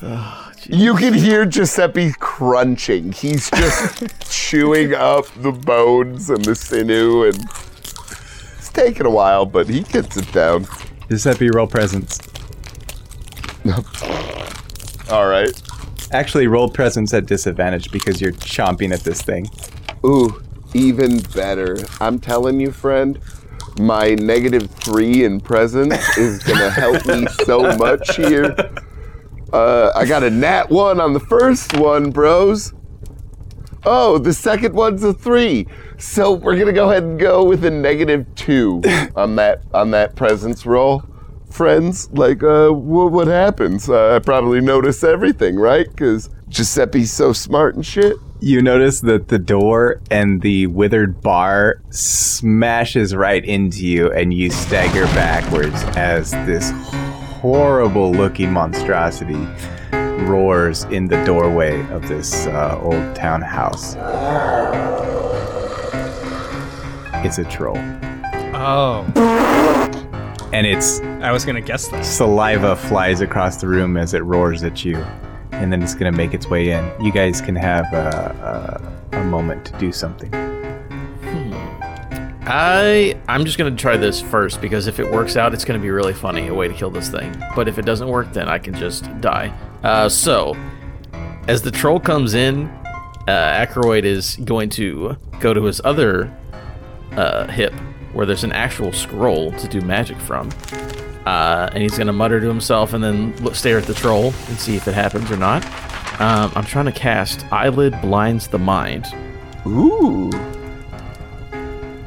[0.66, 3.12] You can hear Giuseppe crunching.
[3.12, 7.34] He's just chewing up the bones and the sinew, and
[8.58, 10.66] it's taking a while, but he gets it down.
[11.08, 12.20] Giuseppe, roll presence.
[15.12, 15.52] All right.
[16.12, 19.46] Actually, roll presence at disadvantage because you're chomping at this thing.
[20.06, 20.42] Ooh,
[20.72, 21.76] even better.
[22.00, 23.18] I'm telling you, friend,
[23.78, 28.56] my negative three in presence is gonna help me so much here.
[29.52, 32.72] Uh, I got a nat one on the first one, bros.
[33.84, 35.66] Oh, the second one's a three.
[35.98, 38.80] So we're gonna go ahead and go with a negative two
[39.16, 41.04] on that on that presence roll.
[41.52, 43.88] Friends, like, uh, wh- what happens?
[43.88, 45.86] Uh, I probably notice everything, right?
[45.86, 48.16] Because Giuseppe's so smart and shit.
[48.40, 54.50] You notice that the door and the withered bar smashes right into you, and you
[54.50, 56.70] stagger backwards as this
[57.40, 59.46] horrible looking monstrosity
[60.24, 63.94] roars in the doorway of this uh, old townhouse.
[67.24, 67.76] It's a troll.
[68.54, 69.06] Oh,
[70.52, 72.04] And its I was gonna guess that.
[72.04, 74.96] saliva flies across the room as it roars at you.
[75.52, 76.90] And then it's going to make its way in.
[77.00, 78.82] You guys can have a,
[79.12, 80.30] a, a moment to do something.
[82.44, 85.90] I I'm just gonna try this first because if it works out, it's gonna be
[85.90, 87.34] really funny a way to kill this thing.
[87.54, 89.56] But if it doesn't work, then I can just die.
[89.82, 90.56] Uh, so
[91.46, 92.66] as the troll comes in,
[93.28, 96.34] uh, Ackroyd is going to go to his other
[97.12, 97.72] uh, hip
[98.12, 100.50] where there's an actual scroll to do magic from.
[101.26, 104.58] Uh, and he's gonna mutter to himself and then look, stare at the troll and
[104.58, 105.64] see if it happens or not.
[106.20, 109.06] Um, I'm trying to cast Eyelid Blinds the Mind.
[109.66, 110.30] Ooh.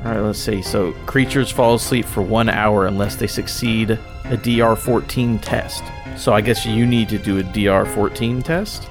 [0.05, 0.61] All right, let's see.
[0.61, 5.83] So creatures fall asleep for one hour unless they succeed a DR14 test.
[6.15, 8.87] So I guess you need to do a DR14 test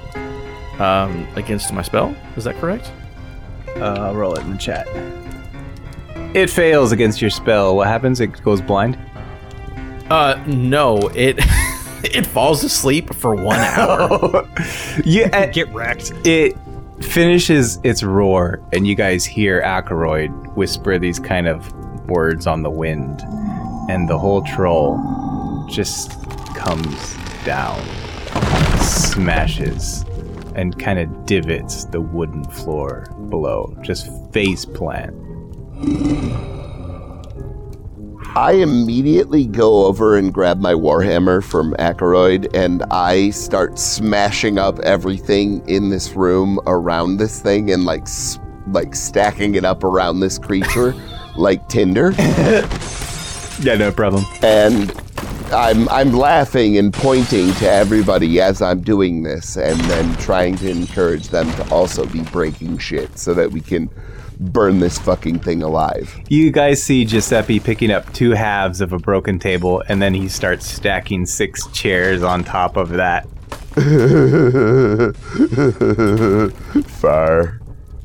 [0.79, 2.15] um, against my spell.
[2.35, 2.91] Is that correct?
[3.77, 4.87] Uh, roll it in the chat.
[6.35, 7.75] It fails against your spell.
[7.77, 8.19] What happens?
[8.19, 8.97] It goes blind.
[10.09, 10.97] Uh, no.
[11.15, 11.37] It
[12.03, 14.47] it falls asleep for one hour.
[15.05, 16.11] Yeah, Get wrecked.
[16.25, 16.55] it
[17.01, 21.71] finishes its roar, and you guys hear Ackroyd whisper these kind of
[22.07, 23.21] words on the wind,
[23.89, 24.97] and the whole troll
[25.69, 26.11] just
[26.55, 27.15] comes
[27.45, 27.81] down,
[28.79, 30.05] smashes,
[30.55, 35.13] and kind of divots the wooden floor below, just face plant.
[38.37, 44.79] I immediately go over and grab my warhammer from Ackroyd and I start smashing up
[44.79, 48.07] everything in this room around this thing and like
[48.67, 50.93] like stacking it up around this creature
[51.37, 52.11] like tinder
[53.61, 54.25] Yeah, no problem.
[54.43, 54.91] and
[55.53, 60.69] I'm I'm laughing and pointing to everybody as I'm doing this and then trying to
[60.69, 63.89] encourage them to also be breaking shit so that we can
[64.39, 66.19] burn this fucking thing alive.
[66.29, 70.27] You guys see Giuseppe picking up two halves of a broken table, and then he
[70.27, 73.27] starts stacking six chairs on top of that.
[76.87, 77.59] Fire.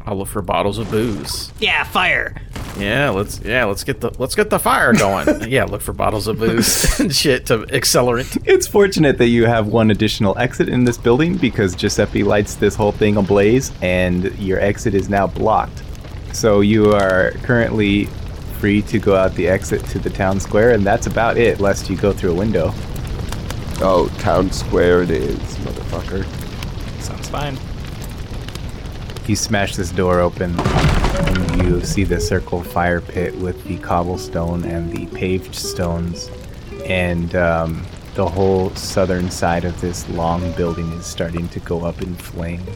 [0.06, 1.52] I'll look for bottles of booze.
[1.60, 2.34] Yeah, fire.
[2.78, 5.42] Yeah, let's yeah let's get the let's get the fire going.
[5.50, 8.36] yeah, look for bottles of booze and shit to accelerate.
[8.44, 12.74] It's fortunate that you have one additional exit in this building because Giuseppe lights this
[12.74, 15.82] whole thing ablaze, and your exit is now blocked.
[16.32, 18.06] So you are currently
[18.58, 21.88] free to go out the exit to the town square, and that's about it, lest
[21.90, 22.72] you go through a window.
[23.82, 26.24] Oh, town square it is, motherfucker.
[27.00, 27.58] Sounds fine.
[29.26, 34.64] You smash this door open, and you see the circle fire pit with the cobblestone
[34.64, 36.30] and the paved stones,
[36.84, 37.82] and um,
[38.14, 42.68] the whole southern side of this long building is starting to go up in flames.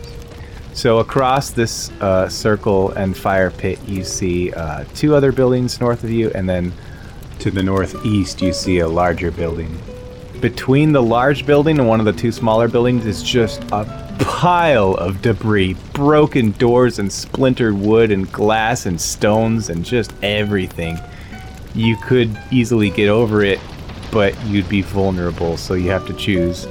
[0.74, 6.02] So across this uh, circle and fire pit, you see uh, two other buildings north
[6.02, 6.72] of you, and then
[7.38, 9.80] to the northeast, you see a larger building.
[10.40, 13.84] Between the large building and one of the two smaller buildings is just a
[14.18, 20.98] pile of debris, broken doors and splintered wood and glass and stones and just everything.
[21.74, 23.60] You could easily get over it,
[24.10, 26.64] but you'd be vulnerable, so you have to choose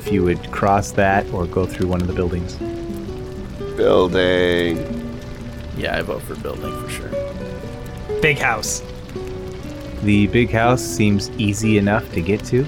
[0.00, 2.58] if you would cross that or go through one of the buildings.
[3.78, 4.76] Building.
[5.76, 8.20] Yeah, I vote for building for sure.
[8.20, 8.82] Big house.
[10.02, 12.64] The big house seems easy enough to get to,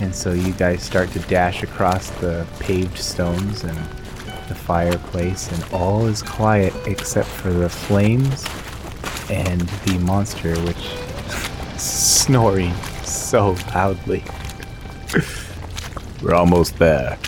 [0.00, 3.74] and so you guys start to dash across the paved stones and
[4.48, 8.44] the fireplace, and all is quiet except for the flames
[9.30, 10.76] and the monster, which
[11.74, 14.22] is snoring so loudly.
[16.22, 17.18] We're almost there.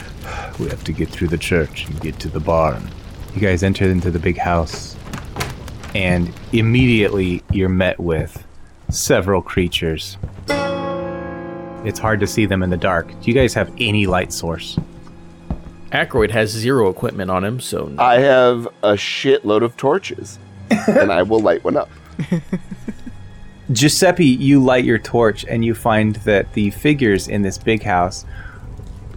[0.59, 2.91] We have to get through the church and get to the barn.
[3.37, 4.97] You guys enter into the big house,
[5.95, 8.43] and immediately you're met with
[8.89, 10.16] several creatures.
[10.49, 13.09] It's hard to see them in the dark.
[13.09, 14.78] Do you guys have any light source?
[15.93, 18.03] Ackroyd has zero equipment on him, so no.
[18.03, 20.39] I have a shitload of torches,
[20.70, 21.91] and I will light one up.
[23.70, 28.24] Giuseppe, you light your torch and you find that the figures in this big house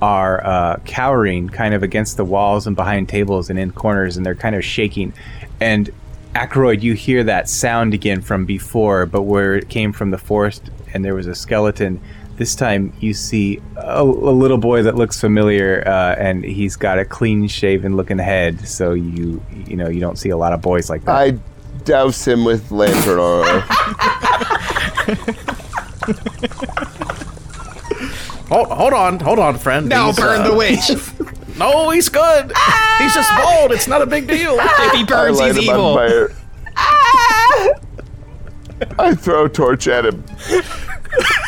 [0.02, 4.26] are uh, cowering kind of against the walls and behind tables and in corners, and
[4.26, 5.14] they're kind of shaking.
[5.60, 5.89] And
[6.36, 10.70] Ackroyd, you hear that sound again from before, but where it came from the forest
[10.93, 12.00] and there was a skeleton.
[12.38, 16.97] This time you see a, a little boy that looks familiar, uh, and he's got
[16.97, 18.66] a clean-shaven looking head.
[18.68, 21.16] So you you know you don't see a lot of boys like that.
[21.16, 21.32] I
[21.84, 23.43] douse him with lantern oil.
[28.50, 29.88] Hold, hold on, hold on, friend.
[29.88, 30.91] Now He's, burn uh, the witch.
[31.58, 32.45] No, he's good.
[32.45, 33.41] He's just ah!
[33.43, 33.74] bald.
[33.74, 34.56] It's not a big deal.
[34.58, 34.88] Ah!
[34.88, 35.93] if he burns, he's evil.
[35.93, 36.32] fire.
[36.78, 37.70] Ah!
[38.97, 40.24] I throw a torch at him.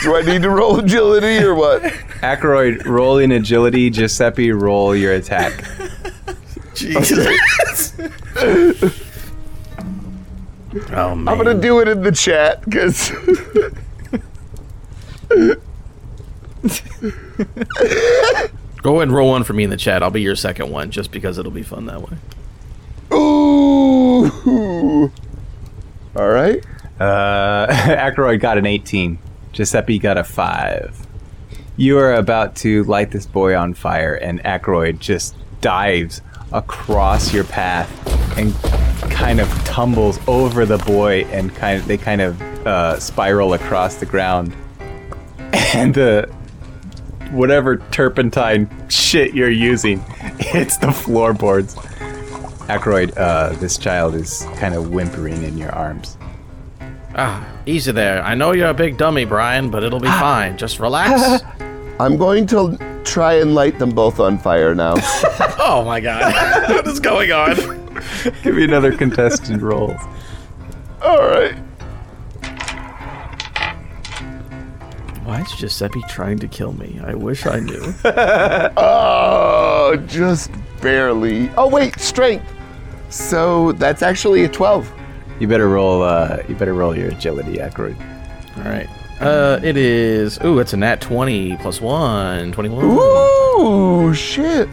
[0.04, 1.82] Do I need to roll agility or what?
[2.22, 3.90] Ackroyd, roll in agility.
[3.90, 5.64] Giuseppe, roll your attack.
[6.74, 7.94] Jesus.
[10.94, 11.28] Oh man.
[11.28, 13.12] I'm gonna do it in the chat because
[18.82, 20.02] Go ahead and roll one for me in the chat.
[20.02, 22.18] I'll be your second one, just because it'll be fun that way.
[23.14, 25.12] ooh.
[26.16, 26.64] All right.
[27.00, 29.18] Uh, Ackroyd got an 18.
[29.54, 31.08] Giuseppe got a 5.
[31.78, 37.44] You are about to light this boy on fire, and Ackroyd just dives across your
[37.46, 37.90] path
[38.38, 38.54] and
[39.12, 43.96] kind of tumbles over the boy, and kind of they kind of uh, spiral across
[43.96, 44.54] the ground.
[45.74, 46.30] And the
[47.32, 50.00] whatever turpentine shit you're using
[50.40, 51.76] hits the floorboards.
[52.70, 56.18] Ackroyd, uh, this child is kind of whimpering in your arms.
[57.16, 58.24] Ah, easy there.
[58.24, 60.58] I know you're a big dummy, Brian, but it'll be fine.
[60.58, 61.44] Just relax.
[62.00, 64.94] I'm going to try and light them both on fire now.
[65.60, 66.34] oh my god.
[66.70, 67.56] what is going on?
[68.44, 69.96] Give me another contestant roll.
[71.04, 71.56] All right.
[75.32, 77.00] Why is Giuseppe trying to kill me?
[77.06, 77.94] I wish I knew.
[78.76, 80.52] Oh, just
[80.82, 81.50] barely.
[81.56, 82.46] Oh wait, strength.
[83.10, 84.92] So that's actually a 12.
[85.40, 86.04] You better roll.
[86.04, 87.96] Uh, you better roll your agility, Ackroyd.
[88.58, 88.90] All right.
[89.22, 90.38] Uh, it is.
[90.44, 92.84] Ooh, it's a nat 20 plus 1, 21.
[92.84, 94.68] Ooh, shit.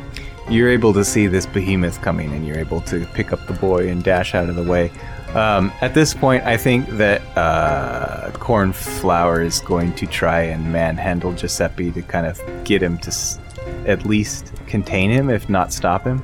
[0.51, 3.89] You're able to see this behemoth coming, and you're able to pick up the boy
[3.89, 4.91] and dash out of the way.
[5.35, 11.33] Um, at this point, I think that uh, Cornflower is going to try and manhandle
[11.35, 13.39] Giuseppe to kind of get him to s-
[13.87, 16.23] at least contain him, if not stop him.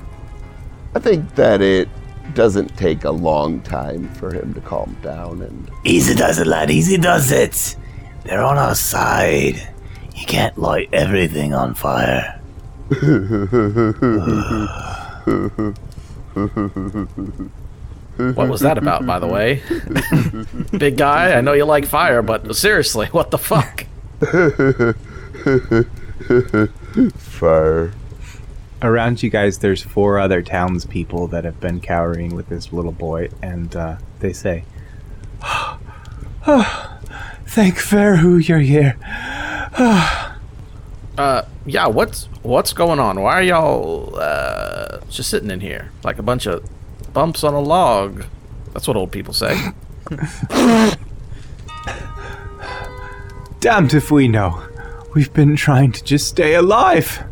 [0.95, 1.89] I think that it
[2.33, 6.71] doesn't take a long time for him to calm down and Easy does it, lad.
[6.71, 7.77] Easy does it.
[8.25, 9.57] They're on our side.
[10.15, 12.41] You can't light everything on fire.
[18.17, 19.63] What was that about, by the way?
[20.79, 23.87] Big guy, I know you like fire, but seriously, what the fuck?
[27.19, 27.93] fire.
[28.83, 33.31] Around you guys, there's four other townspeople that have been cowering with this little boy,
[33.43, 34.65] and uh, they say,
[36.45, 38.97] "Thank Verhu you're here."
[41.17, 43.21] Uh, yeah, what's what's going on?
[43.21, 46.69] Why are y'all uh, just sitting in here like a bunch of
[47.15, 48.25] bumps on a log?
[48.75, 49.57] That's what old people say.
[53.61, 54.63] Damned if we know.
[55.15, 57.25] We've been trying to just stay alive.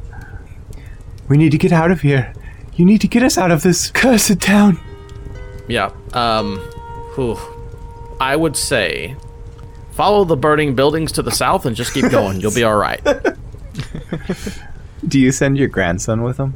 [1.29, 2.33] We need to get out of here.
[2.75, 4.81] You need to get us out of this cursed town.
[5.69, 5.91] Yeah.
[6.15, 6.59] Um.
[7.17, 7.39] Whew.
[8.21, 9.17] I would say
[9.91, 12.41] follow the burning buildings to the south and just keep going.
[12.41, 13.03] You'll be all right.
[15.07, 16.55] Do you send your grandson with them?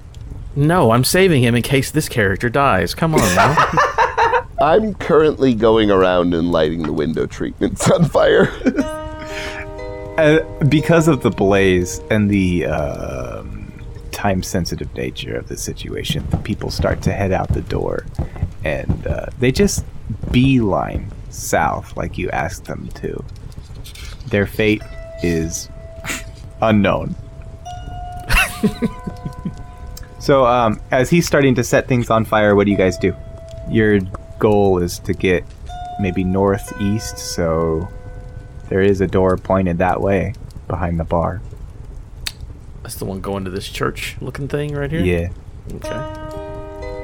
[0.57, 2.95] No, I'm saving him in case this character dies.
[2.95, 3.55] Come on now.
[4.61, 8.51] I'm currently going around and lighting the window treatments on fire.
[10.17, 10.41] Uh,
[10.71, 13.71] because of the blaze and the um,
[14.13, 18.07] time sensitive nature of the situation, the people start to head out the door
[18.65, 19.85] and uh, they just
[20.31, 23.23] beeline south like you asked them to.
[24.29, 24.81] Their fate
[25.23, 25.69] is
[26.63, 27.15] unknown.
[30.27, 33.14] so, um, as he's starting to set things on fire, what do you guys do?
[33.70, 34.01] Your
[34.41, 35.45] goal is to get
[36.01, 37.87] maybe northeast, so
[38.68, 40.35] there is a door pointed that way
[40.66, 41.41] behind the bar.
[42.83, 45.01] That's the one going to this church looking thing right here?
[45.01, 45.29] Yeah.
[45.74, 45.91] Okay.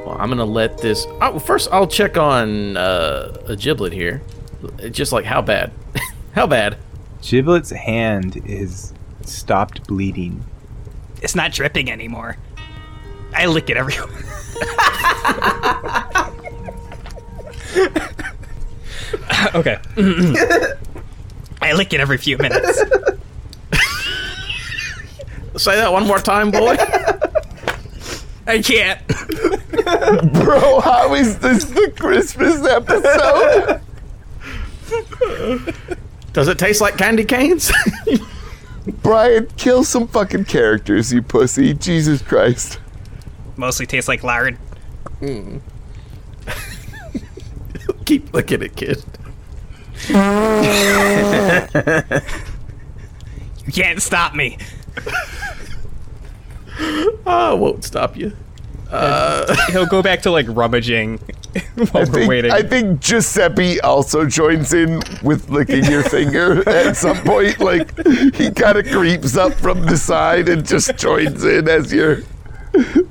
[0.05, 1.07] Well, I'm gonna let this.
[1.21, 4.21] Oh, first, I'll check on uh, a giblet here.
[4.91, 5.71] Just like how bad?
[6.33, 6.77] how bad?
[7.21, 10.45] Giblet's hand is stopped bleeding.
[11.23, 12.37] It's not dripping anymore.
[13.35, 14.09] I lick it everywhere.
[19.55, 19.79] okay.
[21.63, 22.81] I lick it every few minutes.
[25.57, 26.77] Say that one more time, boy.
[28.47, 29.01] I can't.
[30.33, 33.81] Bro, how is this the Christmas episode?
[36.33, 37.71] Does it taste like candy canes?
[39.03, 41.75] Brian, kill some fucking characters, you pussy.
[41.75, 42.79] Jesus Christ.
[43.57, 44.57] Mostly tastes like lard.
[45.21, 45.61] Mm.
[48.05, 49.03] Keep licking it, kid.
[53.65, 54.59] You can't stop me.
[57.27, 58.33] Ah, I won't stop you.
[58.91, 61.19] Uh, He'll go back to like rummaging
[61.77, 62.51] while I we're think, waiting.
[62.51, 67.61] I think Giuseppe also joins in with licking your finger at some point.
[67.61, 67.95] Like,
[68.35, 72.23] he kind of creeps up from the side and just joins in as you're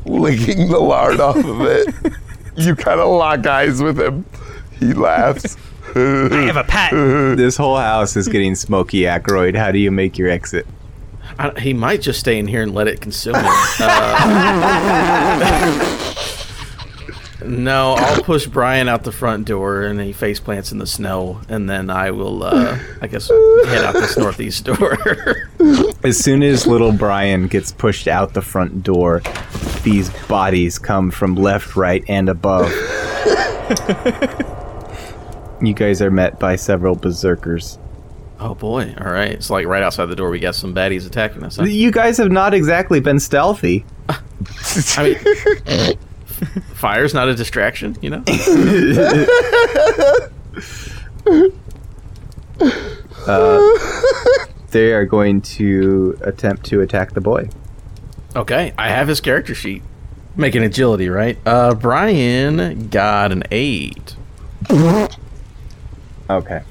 [0.06, 1.94] licking the lard off of it.
[2.56, 4.26] You kind of lock eyes with him.
[4.80, 5.58] He laughs.
[5.96, 6.00] I
[6.46, 6.92] have a pet.
[6.92, 9.56] This whole house is getting smoky, Ackroyd.
[9.56, 10.66] How do you make your exit?
[11.38, 13.46] I, he might just stay in here and let it consume him.
[13.84, 15.98] Uh,
[17.46, 21.42] no, I'll push Brian out the front door, and he face plants in the snow,
[21.50, 24.98] and then I will, uh, I guess, head out this northeast door.
[26.04, 29.22] As soon as little Brian gets pushed out the front door,
[29.84, 32.70] these bodies come from left, right, and above.
[35.62, 37.80] you guys are met by several berserkers.
[38.40, 38.94] oh boy!
[39.00, 40.30] All right, it's like right outside the door.
[40.30, 41.58] We got some baddies attacking us.
[41.58, 41.64] Huh?
[41.64, 43.86] You guys have not exactly been stealthy.
[44.98, 45.98] I mean,
[46.74, 48.24] fire's not a distraction, you know.
[54.72, 57.50] They are going to attempt to attack the boy.
[58.36, 59.84] Okay, I have his character sheet.
[60.38, 61.38] Making agility, right?
[61.46, 64.16] Uh, Brian got an eight.
[66.30, 66.62] Okay.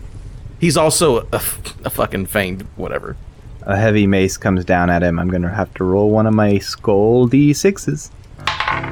[0.59, 3.17] He's also a, f- a fucking fanged whatever.
[3.63, 5.19] A heavy mace comes down at him.
[5.19, 8.11] I'm going to have to roll one of my skull d6s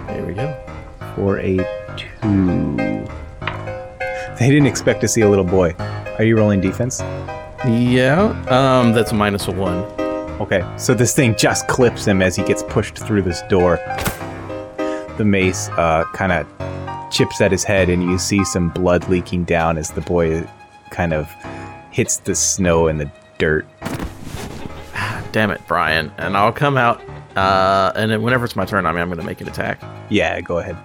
[0.09, 0.55] There we go.
[1.15, 1.57] for a
[1.97, 2.77] two.
[4.39, 5.75] They didn't expect to see a little boy.
[6.19, 7.01] Are you rolling defense?
[7.67, 8.35] Yeah.
[8.49, 9.79] Um, that's a minus a one.
[10.41, 13.77] Okay, so this thing just clips him as he gets pushed through this door.
[15.17, 16.47] The mace uh, kind of
[17.11, 20.49] chips at his head, and you see some blood leaking down as the boy
[20.91, 21.29] kind of
[21.91, 23.67] hits the snow and the dirt.
[25.33, 26.13] Damn it, Brian.
[26.19, 27.03] And I'll come out.
[27.37, 29.81] Uh, and then whenever it's my turn, I mean, I'm going to make an attack.
[30.11, 30.77] Yeah, go ahead.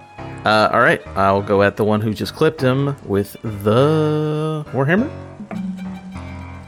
[0.46, 1.04] Uh, all right.
[1.16, 5.10] I'll go at the one who just clipped him with the warhammer.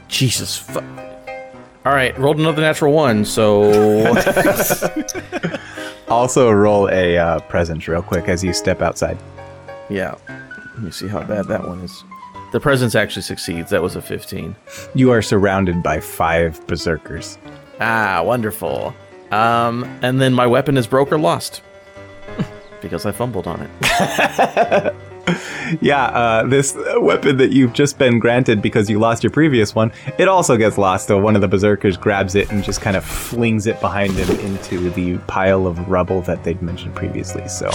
[0.07, 0.83] Jesus fuck.
[1.85, 3.71] All right, rolled another natural one, so
[6.09, 9.17] Also, roll a uh, presence real quick as you step outside.
[9.89, 10.15] yeah.
[10.75, 12.03] Let me see how bad that one is.
[12.51, 13.71] The presence actually succeeds.
[13.71, 14.55] That was a 15.
[14.93, 17.37] You are surrounded by five berserkers.
[17.79, 18.93] Ah, wonderful.
[19.31, 21.61] Um, and then my weapon is broke or lost
[22.81, 24.95] because I fumbled on it.
[25.81, 29.75] Yeah, uh, this uh, weapon that you've just been granted because you lost your previous
[29.75, 31.07] one, it also gets lost.
[31.07, 34.39] So one of the berserkers grabs it and just kind of flings it behind him
[34.39, 37.45] into the pile of rubble that they'd mentioned previously.
[37.49, 37.69] So,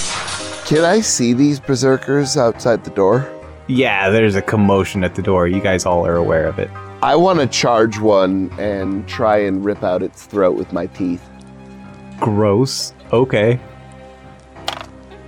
[0.64, 3.30] Can I see these berserkers outside the door?
[3.68, 5.46] yeah, there's a commotion at the door.
[5.46, 6.70] You guys all are aware of it.
[7.02, 11.22] I want to charge one and try and rip out its throat with my teeth.
[12.22, 12.94] Gross.
[13.12, 13.58] Okay.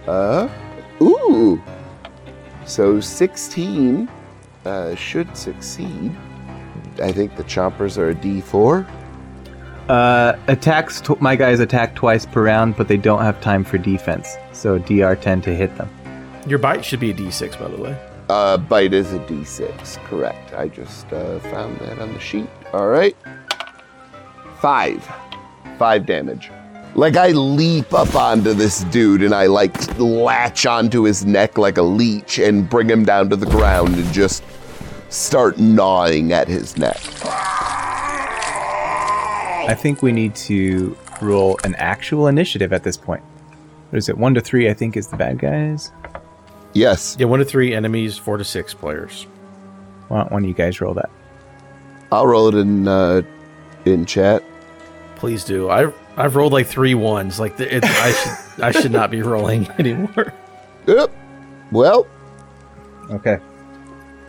[0.06, 0.48] Uh,
[1.02, 1.60] ooh.
[2.64, 4.08] So 16
[4.64, 6.14] uh, should succeed.
[7.02, 8.88] I think the chompers are a D4.
[9.88, 11.00] Uh, attacks.
[11.00, 14.36] Tw- my guys attack twice per round, but they don't have time for defense.
[14.52, 15.90] So DR10 to hit them.
[16.46, 17.98] Your bite should be a d6, by the way.
[18.28, 20.54] Uh, bite is a D6, correct.
[20.54, 22.48] I just uh, found that on the sheet.
[22.72, 23.14] All right.
[24.60, 25.06] Five.
[25.78, 26.50] Five damage.
[26.96, 31.76] Like I leap up onto this dude and I like latch onto his neck like
[31.76, 34.44] a leech and bring him down to the ground and just
[35.08, 37.00] start gnawing at his neck.
[39.66, 43.24] I think we need to roll an actual initiative at this point.
[43.90, 44.16] What is it?
[44.16, 45.90] One to three, I think, is the bad guys.
[46.74, 49.26] Yes, Yeah, one to three enemies, four to six players.
[50.08, 51.10] Why don't one of you guys roll that?
[52.12, 53.22] I'll roll it in uh,
[53.84, 54.44] in chat.
[55.16, 55.70] Please do.
[55.70, 57.40] I I've rolled like three ones.
[57.40, 60.32] Like the- it, I should I should not be rolling anymore.
[60.86, 61.10] Yep.
[61.72, 62.06] Well,
[63.10, 63.38] Okay.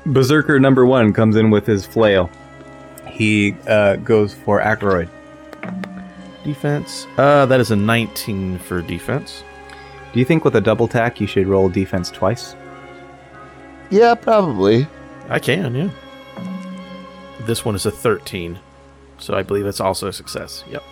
[0.05, 2.29] Berserker number one comes in with his flail.
[3.07, 5.09] He uh, goes for Ackroyd.
[6.43, 7.07] Defense.
[7.17, 9.43] Uh, that is a 19 for defense.
[10.13, 12.55] Do you think with a double tack you should roll defense twice?
[13.89, 14.87] yeah, probably.
[15.29, 15.89] I can, yeah.
[17.41, 18.59] This one is a 13,
[19.17, 20.63] so I believe it's also a success.
[20.69, 20.83] Yep.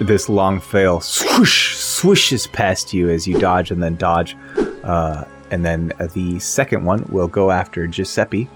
[0.00, 4.36] This long fail swoosh swishes past you as you dodge and then dodge.
[4.84, 8.48] Uh, and then the second one will go after Giuseppe.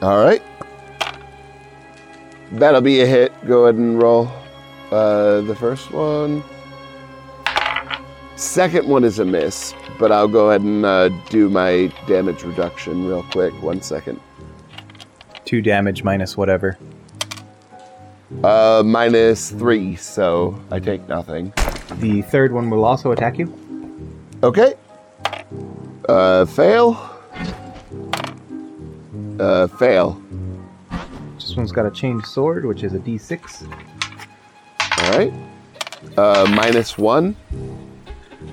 [0.00, 0.42] All right.
[2.52, 3.32] That'll be a hit.
[3.46, 4.30] Go ahead and roll.
[4.90, 6.42] Uh, the first one.
[8.36, 13.06] Second one is a miss, but I'll go ahead and uh, do my damage reduction
[13.06, 13.52] real quick.
[13.62, 14.20] One second.
[15.44, 16.78] Two damage minus whatever.
[18.44, 21.52] Uh, minus three, so I take nothing.
[21.94, 23.52] The third one will also attack you.
[24.42, 24.74] Okay.
[26.08, 27.10] Uh, fail.
[29.40, 30.20] Uh, fail.
[31.36, 33.66] This one's got a chained sword, which is a d6.
[35.02, 35.32] All right.
[36.16, 37.34] Uh, minus one.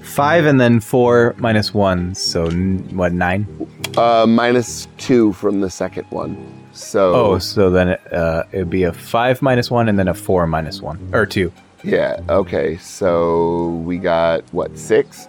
[0.02, 3.46] Five and then four minus one, so n- what nine?
[3.98, 6.38] Uh, minus two from the second one.
[6.74, 10.07] So Oh, so then it, uh, it would be a five minus one and then
[10.07, 11.51] a four minus one or two.
[11.84, 12.78] yeah, okay.
[12.78, 15.28] So we got what six?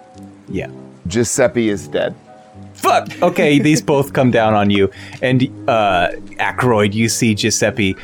[0.49, 0.71] Yeah.
[1.07, 2.15] Giuseppe is dead.
[2.75, 3.09] Fuck.
[3.23, 4.91] Okay, these both come down on you,
[5.23, 7.97] and uh, Ackroyd, you see Giuseppe.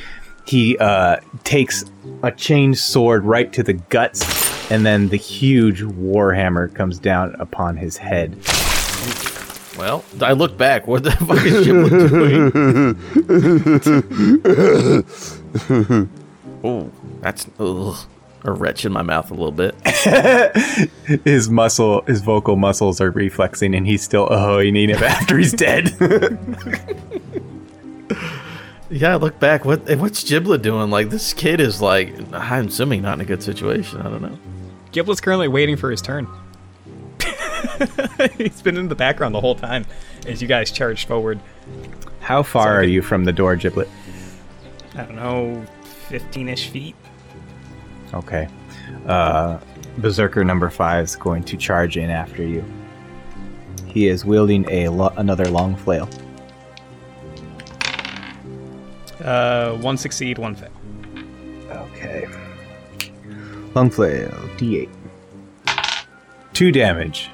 [0.46, 1.84] He uh, takes
[2.22, 7.76] a chain sword right to the guts, and then the huge warhammer comes down upon
[7.76, 8.36] his head.
[9.76, 10.86] Well, I look back.
[10.86, 12.52] What the fuck is Giblet doing?
[16.64, 18.06] oh, that's ugh,
[18.44, 19.74] a retch in my mouth a little bit.
[21.24, 25.52] His muscle, his vocal muscles are reflexing, and he's still oh, ahoing him after he's
[25.52, 25.90] dead.
[28.92, 29.64] Yeah, I look back.
[29.64, 30.90] What what's Giblet doing?
[30.90, 34.02] Like this kid is like, I'm assuming not in a good situation.
[34.02, 34.38] I don't know.
[34.90, 36.28] Giblet's currently waiting for his turn.
[38.38, 39.84] He's been in the background the whole time
[40.26, 41.40] as you guys charged forward.
[42.20, 43.88] How far are you from the door, Giblet?
[44.94, 45.64] I don't know,
[46.08, 46.94] 15 ish feet.
[48.14, 48.48] Okay.
[49.06, 49.58] Uh,
[49.98, 52.64] Berserker number five is going to charge in after you.
[53.86, 56.08] He is wielding a lo- another long flail.
[59.22, 60.70] Uh, one succeed, one fail.
[61.70, 62.26] Okay.
[63.74, 64.88] Long flail, d8.
[66.52, 67.30] Two damage.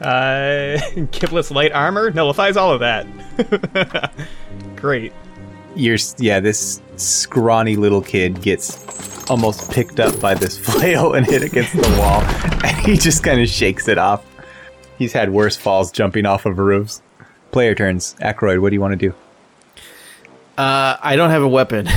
[0.00, 0.80] Uh,
[1.10, 3.06] Giblet's light armor nullifies all of that.
[4.76, 5.12] Great.
[5.74, 6.40] You're yeah.
[6.40, 11.96] This scrawny little kid gets almost picked up by this flail and hit against the
[11.98, 12.22] wall,
[12.64, 14.24] and he just kind of shakes it off.
[14.98, 17.02] He's had worse falls jumping off of roofs.
[17.52, 18.16] Player turns.
[18.20, 19.14] Ackroyd, what do you want to do?
[20.58, 21.88] Uh, I don't have a weapon.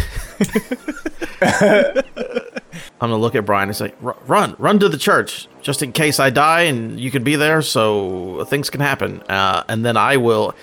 [3.01, 6.19] I'm gonna look at Brian and say, "Run, run to the church, just in case
[6.19, 10.17] I die, and you can be there, so things can happen." Uh, and then I
[10.17, 10.53] will.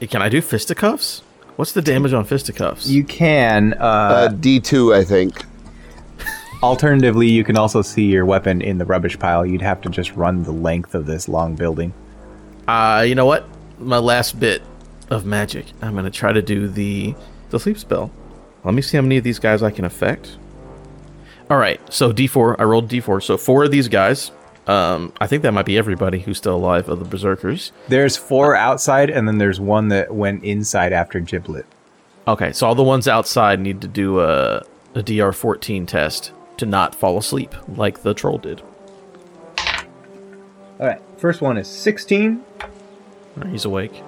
[0.00, 1.22] Can I do fisticuffs?
[1.56, 2.86] What's the damage on fisticuffs?
[2.88, 3.74] You can.
[3.74, 5.44] Uh, Uh, D two, I think.
[6.62, 9.44] alternatively, you can also see your weapon in the rubbish pile.
[9.44, 11.92] You'd have to just run the length of this long building.
[12.66, 13.46] Uh, you know what?
[13.78, 14.62] My last bit
[15.10, 15.66] of magic.
[15.82, 17.14] I'm gonna try to do the
[17.50, 18.10] the sleep spell.
[18.64, 20.36] Let me see how many of these guys I can affect.
[21.48, 22.56] All right, so D4.
[22.58, 23.22] I rolled D4.
[23.22, 24.32] So four of these guys.
[24.66, 27.70] Um, I think that might be everybody who's still alive of the berserkers.
[27.86, 31.66] There's four outside, and then there's one that went inside after Giblet.
[32.26, 34.64] Okay, so all the ones outside need to do a
[34.96, 38.62] a DR14 test to not fall asleep like the troll did.
[40.80, 42.42] All right, first one is 16.
[42.60, 42.68] All
[43.36, 44.02] right, he's awake.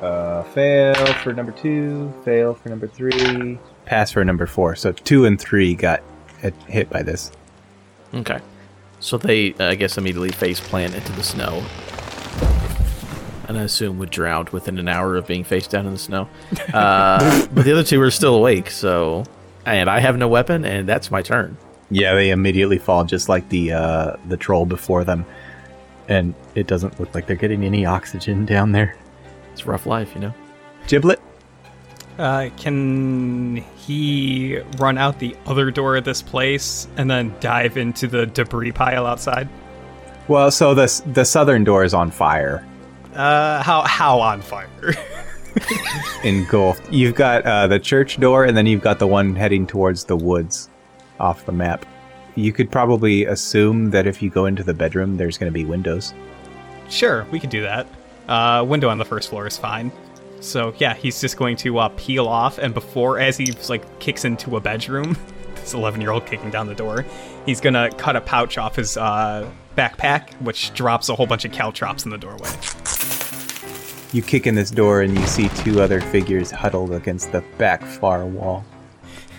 [0.00, 2.12] Uh, fail for number two.
[2.24, 3.58] Fail for number three.
[3.86, 4.76] Pass for number four.
[4.76, 6.02] So two and three got
[6.40, 7.32] hit- hit by this.
[8.14, 8.40] Okay.
[9.00, 11.62] So they, uh, I guess, immediately face plant into the snow.
[13.48, 16.28] And I assume would drown within an hour of being face down in the snow.
[16.72, 19.24] Uh, but the other two are still awake, so.
[19.66, 21.56] And I have no weapon, and that's my turn.
[21.90, 25.26] Yeah, they immediately fall just like the uh, the troll before them,
[26.08, 28.96] and it doesn't look like they're getting any oxygen down there.
[29.52, 30.34] It's rough life, you know?
[30.86, 31.20] Giblet.
[32.22, 38.06] Uh, can he run out the other door of this place and then dive into
[38.06, 39.48] the debris pile outside?
[40.28, 42.64] Well, so the the southern door is on fire,
[43.14, 44.68] Uh, how how on fire?
[46.24, 46.90] engulfed.
[46.92, 50.16] You've got uh, the church door, and then you've got the one heading towards the
[50.16, 50.70] woods,
[51.18, 51.84] off the map.
[52.36, 55.64] You could probably assume that if you go into the bedroom, there's going to be
[55.64, 56.14] windows.
[56.88, 57.86] sure, we could do that.
[58.28, 59.90] Uh, window on the first floor is fine.
[60.42, 64.24] So yeah, he's just going to uh, peel off, and before as he like kicks
[64.24, 65.16] into a bedroom,
[65.54, 67.06] this 11 year old kicking down the door,
[67.46, 71.52] he's gonna cut a pouch off his uh, backpack, which drops a whole bunch of
[71.52, 72.50] caltrops in the doorway.
[74.12, 77.82] You kick in this door, and you see two other figures huddled against the back
[77.82, 78.64] far wall.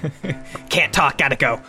[0.69, 1.61] Can't talk, gotta go.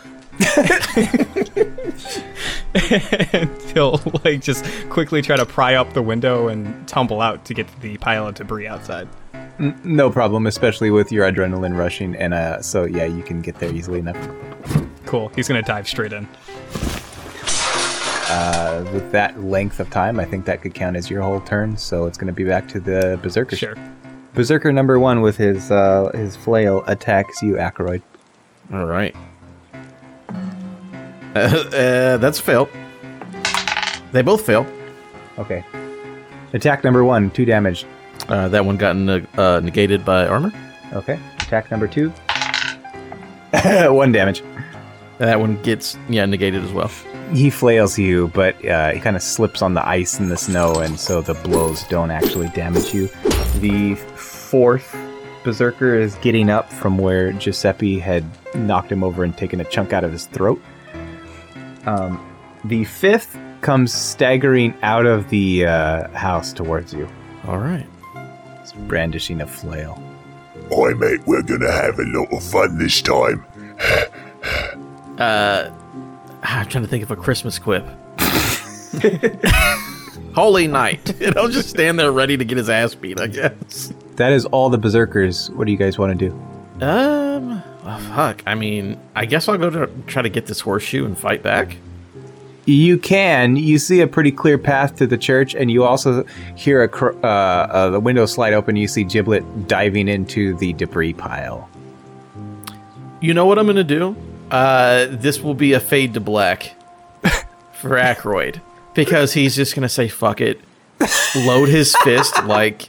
[2.75, 7.55] and he'll like just quickly try to pry up the window and tumble out to
[7.55, 9.09] get the pile of debris outside.
[9.59, 13.73] No problem, especially with your adrenaline rushing, and uh, so yeah, you can get there
[13.73, 14.17] easily enough.
[15.07, 15.29] Cool.
[15.37, 16.27] He's gonna dive straight in.
[18.27, 21.77] Uh, with that length of time, I think that could count as your whole turn.
[21.77, 23.55] So it's going to be back to the berserker.
[23.55, 23.77] Sure.
[24.33, 28.03] Berserker number one with his uh, his flail attacks you, Ackroyd.
[28.73, 29.15] All right.
[31.37, 32.69] Uh, uh, that's a fail.
[34.11, 34.67] They both fail.
[35.39, 35.65] Okay.
[36.55, 37.87] Attack number one, two damage.
[38.29, 40.53] Uh, that one got neg- uh, negated by armor.
[40.93, 41.19] Okay.
[41.41, 42.11] Attack number two,
[43.91, 44.43] one damage.
[45.19, 46.91] That one gets yeah negated as well.
[47.33, 50.75] He flails you, but uh, he kind of slips on the ice and the snow,
[50.77, 53.09] and so the blows don't actually damage you.
[53.61, 54.95] The fourth
[55.43, 59.93] berserker is getting up from where Giuseppe had knocked him over and taken a chunk
[59.93, 60.61] out of his throat.
[61.87, 62.25] Um,
[62.65, 67.09] the fifth comes staggering out of the uh, house towards you,
[67.47, 67.87] All right.
[68.75, 70.03] He's brandishing a flail.
[70.73, 73.45] Oi, mate, we're gonna have a lot of fun this time.
[75.19, 75.71] Uh,
[76.43, 77.85] I'm trying to think of a Christmas quip.
[80.35, 81.21] Holy night!
[81.21, 83.21] And I'll just stand there ready to get his ass beat.
[83.21, 83.93] I guess.
[84.17, 85.51] That is all the berserkers.
[85.53, 86.35] What do you guys want to do?
[86.85, 87.63] Um.
[87.85, 88.43] well, fuck.
[88.47, 91.77] I mean, I guess I'll go to try to get this horseshoe and fight back.
[92.67, 93.57] You can.
[93.57, 96.25] You see a pretty clear path to the church, and you also
[96.57, 98.77] hear a cr- uh, uh, the window slide open.
[98.77, 101.69] You see Giblet diving into the debris pile.
[103.21, 104.17] You know what I'm gonna do?
[104.51, 106.75] Uh, this will be a fade to black
[107.73, 108.61] for Ackroyd
[108.95, 110.61] because he's just gonna say fuck it,
[111.37, 112.89] load his fist like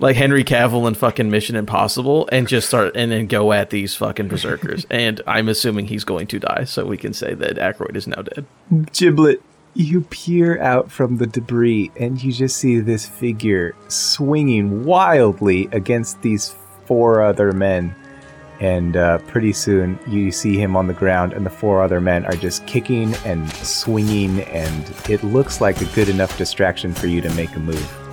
[0.00, 3.94] like Henry Cavill in fucking Mission Impossible, and just start and then go at these
[3.94, 4.86] fucking berserkers.
[4.90, 8.22] and I'm assuming he's going to die, so we can say that Ackroyd is now
[8.22, 8.46] dead.
[8.92, 9.42] Giblet,
[9.74, 16.22] you peer out from the debris, and you just see this figure swinging wildly against
[16.22, 16.54] these
[16.86, 17.94] four other men.
[18.58, 22.26] And uh, pretty soon, you see him on the ground, and the four other men
[22.26, 27.20] are just kicking and swinging, and it looks like a good enough distraction for you
[27.20, 28.09] to make a move.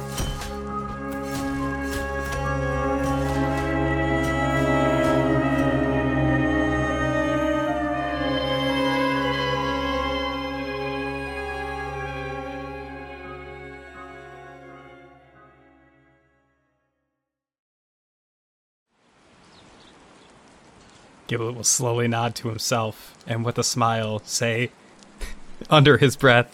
[21.28, 24.72] Giblet will slowly nod to himself and with a smile say,
[25.70, 26.54] under his breath,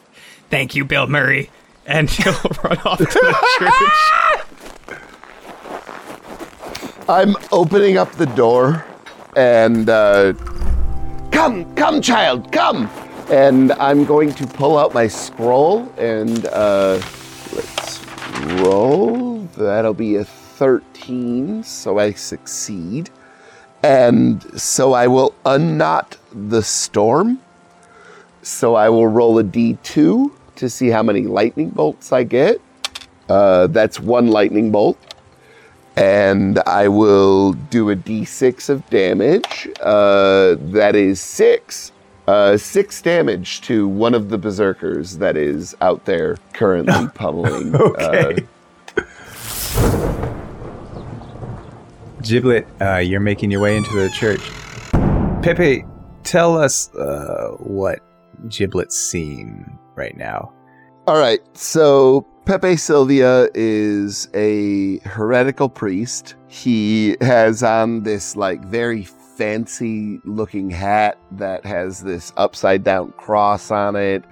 [0.53, 1.49] Thank you, Bill Murray.
[1.88, 4.45] And he'll run off to the
[4.88, 4.99] church.
[7.09, 8.86] I'm opening up the door
[9.36, 10.34] and uh,
[11.32, 12.88] come, come, child, come.
[13.32, 17.01] And I'm going to pull out my scroll and uh,
[17.55, 18.05] let's
[18.61, 19.39] roll.
[19.57, 23.09] That'll be a 13, so I succeed.
[23.84, 27.40] And so I will unknot the storm.
[28.42, 32.62] So I will roll a d2 to see how many lightning bolts I get.
[33.30, 34.98] Uh, that's one lightning bolt
[35.96, 39.70] and I will do a d6 of damage.
[39.82, 41.92] Uh, that is six.
[42.28, 47.76] Uh, six damage to one of the berserkers that is out there currently pummeling.
[47.76, 48.48] Okay.
[52.24, 54.41] Giblet, uh, you're making your way into the church.
[55.43, 55.86] Pepe,
[56.24, 57.99] tell us uh, what
[58.47, 60.53] Giblet's seeing right now.
[61.05, 66.36] All right, so Pepe Silvia is a heretical priest.
[66.47, 73.69] He has on this like very fancy looking hat that has this upside down cross
[73.69, 74.24] on it.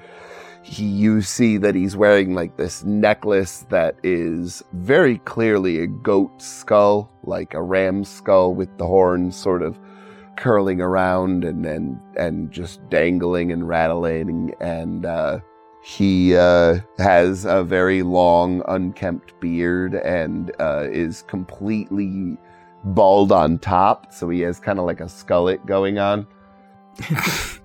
[0.72, 6.41] He, you see that he's wearing like this necklace that is very clearly a goat
[6.41, 9.78] skull, like a ram skull with the horns sort of
[10.38, 15.39] curling around and and and just dangling and rattling and uh
[15.84, 22.38] he uh, has a very long, unkempt beard and uh, is completely
[22.84, 24.13] bald on top.
[24.13, 26.28] So he has kind of like a skullet going on.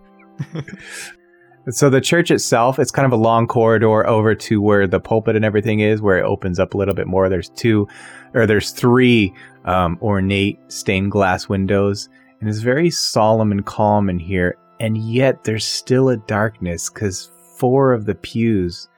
[1.70, 5.34] So the church itself, it's kind of a long corridor over to where the pulpit
[5.34, 7.28] and everything is, where it opens up a little bit more.
[7.28, 7.88] There's two,
[8.34, 12.08] or there's three um, ornate stained glass windows,
[12.40, 14.56] and it's very solemn and calm in here.
[14.78, 18.88] And yet there's still a darkness because four of the pews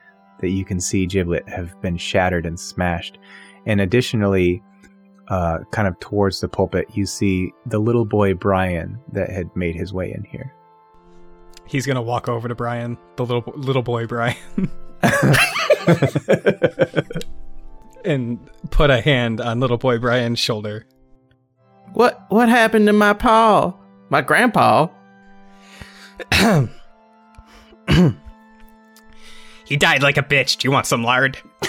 [0.41, 3.17] that you can see Giblet have been shattered and smashed.
[3.65, 4.63] And additionally,
[5.29, 9.75] uh, kind of towards the pulpit, you see the little boy Brian that had made
[9.75, 10.53] his way in here.
[11.69, 14.37] He's gonna walk over to Brian, the little little boy Brian,
[18.05, 18.39] and
[18.71, 20.87] put a hand on little boy Brian's shoulder.
[21.93, 23.75] What what happened to my paw?
[24.11, 24.89] My grandpa?
[29.69, 30.57] He died like a bitch.
[30.57, 31.37] Do you want some lard?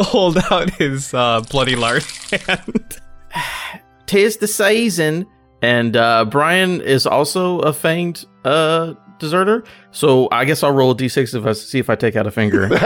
[0.00, 3.00] Hold out his uh, bloody lard hand.
[4.06, 5.26] Tis the season.
[5.62, 9.64] And uh, Brian is also a fanged uh, deserter.
[9.90, 12.30] So I guess I'll roll a d6 if I see if I take out a
[12.30, 12.68] finger.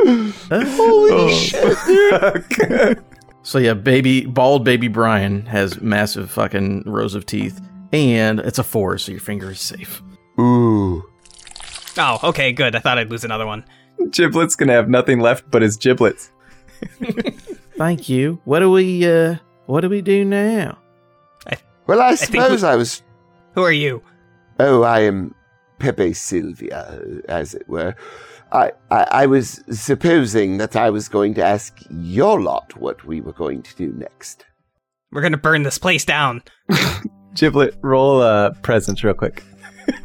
[0.00, 1.76] Holy shit!
[2.58, 3.04] dude.
[3.46, 7.60] So yeah, baby bald baby Brian has massive fucking rows of teeth,
[7.92, 10.02] and it's a four, so your finger is safe.
[10.40, 11.02] Ooh.
[11.98, 12.74] Oh, okay, good.
[12.74, 13.62] I thought I'd lose another one.
[14.08, 16.30] Giblet's gonna have nothing left but his giblets.
[17.76, 18.40] Thank you.
[18.44, 20.78] What do we uh what do we do now?
[21.86, 23.02] Well, I think suppose we- I was.
[23.54, 24.02] Who are you?
[24.58, 25.34] Oh, I am
[25.78, 26.98] Pepe Silvia,
[27.28, 27.94] as it were.
[28.52, 33.20] I, I, I was supposing that I was going to ask your lot what we
[33.20, 34.46] were going to do next.
[35.12, 36.42] We're gonna burn this place down.
[37.34, 39.42] Giblet, roll uh, presence real quick.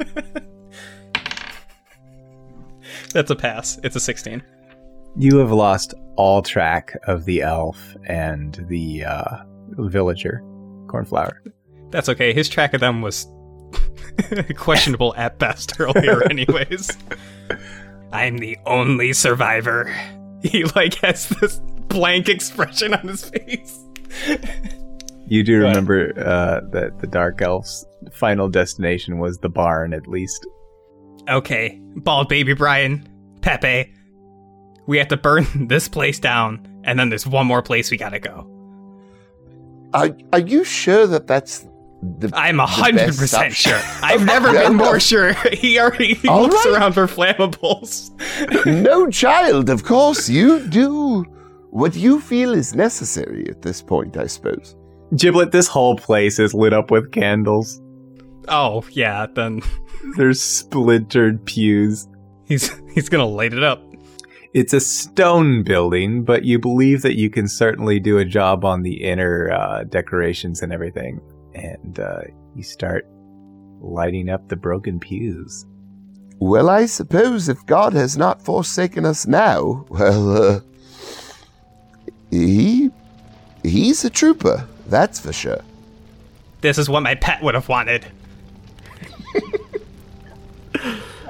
[3.14, 3.80] That's a pass.
[3.84, 4.44] It's a 16.
[5.16, 9.38] You have lost all track of the elf and the uh,
[9.70, 10.44] villager,
[10.88, 11.42] Cornflower.
[11.92, 12.34] That's okay.
[12.34, 13.26] His track of them was
[14.58, 16.92] questionable at best earlier, anyways.
[18.12, 19.96] I'm the only survivor.
[20.44, 23.80] He like has this blank expression on his face.
[25.28, 30.46] You do remember uh, that the dark elf's final destination was the barn, at least.
[31.30, 33.08] Okay, bald baby Brian,
[33.42, 33.94] Pepe.
[34.90, 38.18] We have to burn this place down, and then there's one more place we gotta
[38.18, 38.48] go.
[39.94, 41.68] Are, are you sure that that's
[42.02, 42.32] the.
[42.34, 43.80] I'm a hundred percent sure.
[44.02, 45.34] I've never been more sure.
[45.52, 46.76] He already he looks right.
[46.76, 48.10] around for flammables.
[48.66, 50.28] no, child, of course.
[50.28, 51.22] You do
[51.70, 54.76] what you feel is necessary at this point, I suppose.
[55.16, 57.80] Giblet, this whole place is lit up with candles.
[58.48, 59.62] Oh yeah, then
[60.18, 62.08] There's splintered pews.
[62.46, 63.84] he's he's gonna light it up.
[64.52, 68.82] It's a stone building, but you believe that you can certainly do a job on
[68.82, 71.22] the inner uh, decorations and everything.
[71.54, 72.22] And uh,
[72.56, 73.06] you start
[73.80, 75.68] lighting up the broken pews.
[76.40, 80.60] Well, I suppose if God has not forsaken us now, well, uh,
[82.32, 82.90] he
[83.62, 85.62] he's a trooper, that's for sure.
[86.62, 88.08] This is what my pet would have wanted.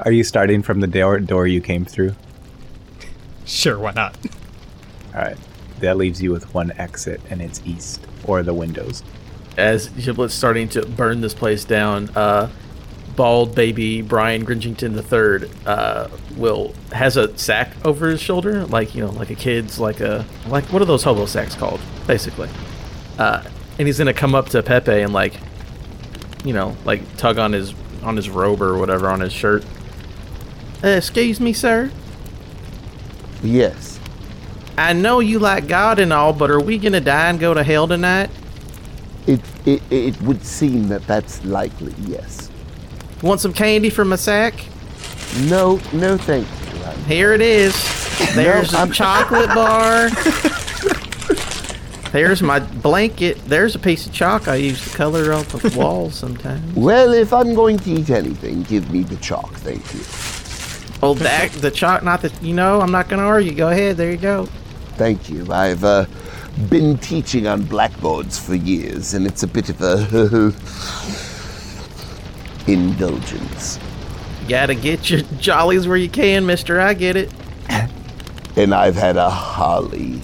[0.06, 2.16] Are you starting from the door, door you came through?
[3.50, 4.16] Sure, why not?
[5.16, 5.38] All right.
[5.80, 9.02] That leaves you with one exit, and it's east, or the windows.
[9.58, 12.50] As Giblet's starting to burn this place down, uh
[13.16, 19.02] bald baby Brian Gringington III uh will has a sack over his shoulder, like you
[19.04, 22.50] know, like a kid's like a like what are those hobo sacks called, basically.
[23.18, 23.44] Uh
[23.78, 25.34] and he's gonna come up to Pepe and like
[26.46, 27.74] you know, like tug on his
[28.04, 29.66] on his robe or whatever on his shirt.
[30.84, 31.92] Uh, excuse me, sir.
[33.44, 34.00] Yes.
[34.78, 37.64] I know you like God and all, but are we gonna die and go to
[37.64, 38.30] hell tonight?
[39.28, 42.50] It, it it would seem that that's likely, yes.
[43.22, 44.54] Want some candy from my sack?
[45.42, 47.04] No, no thank you.
[47.06, 47.74] Here it is.
[48.36, 50.10] There's I'm- a chocolate bar.
[52.12, 53.38] There's my blanket.
[53.46, 56.76] There's a piece of chalk I use to color up the walls sometimes.
[56.76, 60.00] Well, if I'm going to eat anything, give me the chalk, thank you.
[61.02, 62.32] Oh, that the chalk, not the.
[62.42, 63.54] You know, I'm not gonna argue.
[63.54, 63.98] Go ahead.
[63.98, 64.46] There you go.
[64.98, 65.50] Thank you.
[65.52, 66.06] I've uh,
[66.70, 70.54] been teaching on blackboards for years, and it's a bit of a
[72.72, 73.80] indulgence.
[74.48, 76.80] Gotta get your jollies where you can, Mister.
[76.82, 77.32] I get it.
[78.56, 80.22] And I've had a holly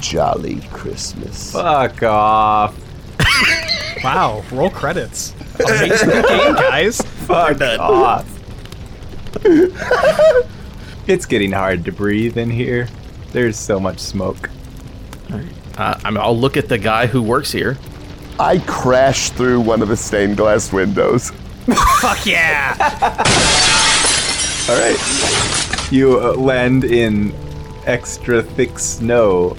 [0.00, 1.52] jolly Christmas.
[1.52, 2.74] Fuck off.
[4.02, 5.34] Wow, roll credits.
[5.58, 7.00] Amazing game, guys.
[7.00, 8.26] Fuck off.
[11.06, 12.88] it's getting hard to breathe in here.
[13.32, 14.50] There's so much smoke.
[15.76, 17.76] Uh, I mean, I'll look at the guy who works here.
[18.38, 21.30] I crash through one of the stained glass windows.
[22.00, 22.76] Fuck yeah!
[24.68, 25.88] All right.
[25.90, 27.34] You uh, land in
[27.86, 29.56] extra thick snow.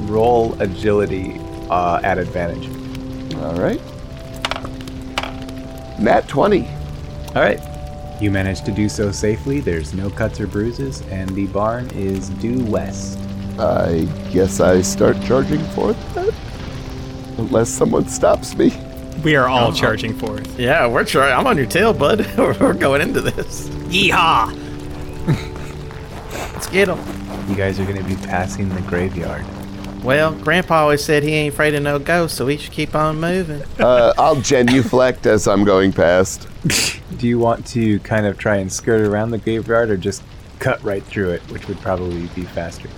[0.00, 1.40] Roll agility
[1.70, 2.68] uh, at advantage.
[3.36, 3.80] All right.
[5.98, 6.66] Nat 20.
[6.66, 7.60] All right.
[8.20, 9.60] You managed to do so safely.
[9.60, 13.18] There's no cuts or bruises, and the barn is due west.
[13.58, 16.34] I guess I start charging for that.
[17.38, 18.72] Unless someone stops me.
[19.24, 19.76] We are all uh-huh.
[19.76, 20.58] charging forth.
[20.58, 21.32] Yeah, we're trying.
[21.32, 22.26] I'm on your tail, bud.
[22.38, 23.68] we're going into this.
[23.88, 24.54] Yeehaw!
[26.52, 26.98] Let's get him.
[27.48, 29.46] You guys are going to be passing the graveyard.
[30.02, 33.20] Well, Grandpa always said he ain't afraid of no ghosts, so we should keep on
[33.20, 33.62] moving.
[33.80, 36.46] Uh, I'll genuflect as I'm going past.
[37.16, 40.22] Do you want to kind of try and skirt around the graveyard or just
[40.58, 42.88] cut right through it, which would probably be faster?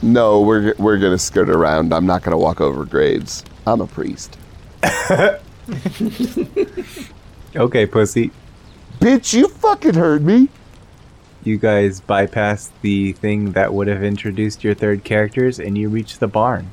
[0.00, 1.92] No, we're we're gonna skirt around.
[1.92, 3.44] I'm not gonna walk over graves.
[3.66, 4.36] I'm a priest.
[7.54, 8.30] Okay, pussy.
[8.98, 10.48] Bitch, you fucking heard me.
[11.44, 16.18] You guys bypass the thing that would have introduced your third characters, and you reach
[16.18, 16.70] the barn.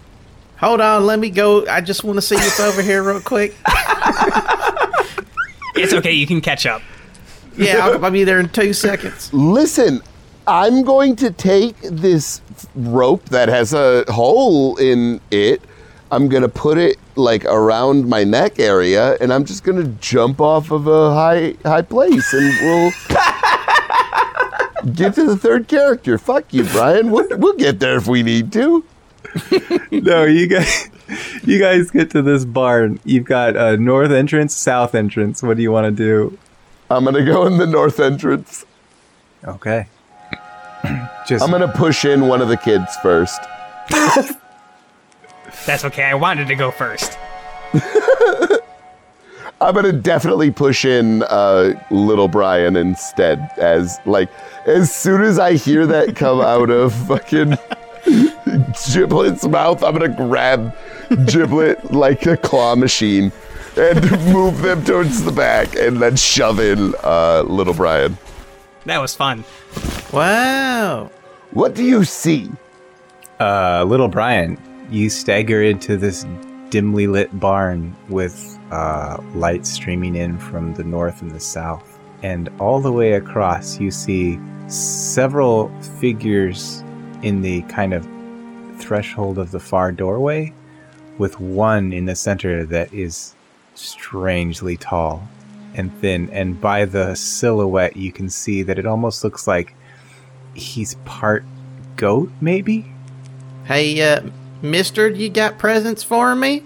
[0.58, 1.66] Hold on, let me go.
[1.68, 3.56] I just want to see what's over here real quick.
[5.80, 6.82] It's okay, you can catch up.
[7.58, 9.34] Yeah, I'll, I'll be there in two seconds.
[9.34, 10.02] Listen,
[10.46, 12.42] I'm going to take this
[12.76, 15.62] rope that has a hole in it.
[16.12, 19.88] I'm going to put it like around my neck area and I'm just going to
[20.02, 22.92] jump off of a high high place and we'll
[24.94, 26.18] get to the third character.
[26.18, 27.12] Fuck you, Brian.
[27.12, 28.84] We'll, we'll get there if we need to.
[29.92, 30.90] no, you guys,
[31.44, 33.00] you guys get to this barn.
[33.04, 35.44] You've got a north entrance, south entrance.
[35.44, 36.38] What do you want to do?
[36.90, 38.66] I'm going to go in the north entrance.
[39.44, 39.88] Okay.
[41.28, 43.40] Just I'm going to push in one of the kids first.
[45.66, 47.18] That's okay, I wanted to go first.
[49.62, 53.50] I'm gonna definitely push in uh, little Brian instead.
[53.58, 54.30] As like,
[54.66, 57.58] as soon as I hear that come out of fucking
[58.94, 60.76] Giblet's mouth, I'm gonna grab
[61.26, 63.32] Giblet like a claw machine
[63.78, 68.18] and move them towards the back, and then shove in uh, little Brian.
[68.86, 69.44] That was fun.
[70.12, 71.12] Wow.
[71.52, 72.50] What do you see?
[73.40, 74.58] uh, little Brian,
[74.90, 76.26] you stagger into this
[76.70, 82.00] dimly lit barn with uh, light streaming in from the north and the south.
[82.22, 85.70] And all the way across, you see several
[86.00, 86.84] figures
[87.24, 88.08] in the kind of
[88.80, 90.54] threshold of the far doorway,
[91.18, 93.36] with one in the center that is
[93.76, 95.28] strangely tall
[95.76, 96.30] and thin.
[96.32, 99.76] And by the silhouette, you can see that it almost looks like
[100.54, 101.44] he's part
[101.96, 102.92] goat, maybe?
[103.66, 104.24] Hey, uh,
[104.62, 106.64] mister, you got presents for me?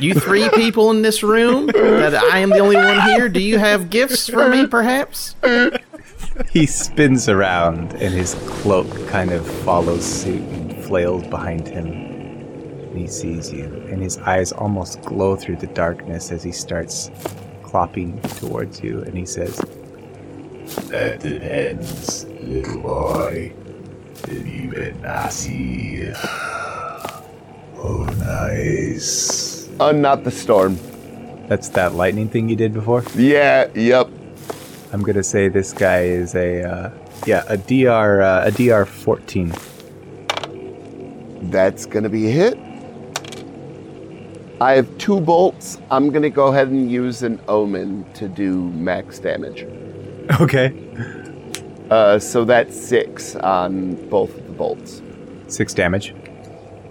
[0.00, 3.28] You three people in this room that I am the only one here.
[3.28, 5.34] Do you have gifts for me, perhaps?
[6.50, 11.86] He spins around and his cloak kind of follows suit and flails behind him.
[11.86, 17.10] And he sees you, and his eyes almost glow through the darkness as he starts
[17.62, 19.56] clopping towards you, and he says,
[20.88, 23.52] That depends, little boy.
[24.28, 26.10] Have you been nasty?
[27.78, 29.45] Oh, nice.
[29.78, 30.78] Uh, not the storm.
[31.48, 33.04] That's that lightning thing you did before?
[33.14, 33.68] Yeah.
[33.74, 34.08] Yep.
[34.92, 36.90] I'm gonna say this guy is a, uh,
[37.26, 39.52] yeah, a DR, uh, a DR 14.
[41.50, 42.58] That's gonna be a hit.
[44.60, 45.78] I have two bolts.
[45.90, 49.66] I'm gonna go ahead and use an omen to do max damage.
[50.40, 50.74] Okay.
[51.88, 55.00] Uh, so that's six on both of the bolts.
[55.46, 56.16] Six damage.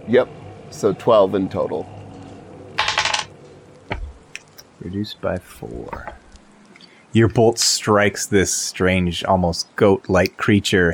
[0.08, 0.30] Yep.
[0.70, 1.86] So 12 in total.
[4.86, 6.14] Reduced by four.
[7.12, 10.94] Your bolt strikes this strange, almost goat like creature,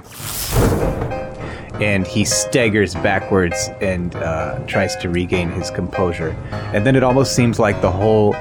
[1.81, 6.29] and he staggers backwards and uh, tries to regain his composure.
[6.73, 8.33] And then it almost seems like the whole.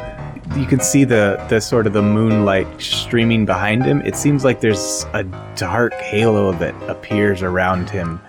[0.57, 4.03] You can see the, the sort of the moonlight streaming behind him.
[4.03, 5.25] It seems like there's a
[5.57, 8.21] dark halo that appears around him,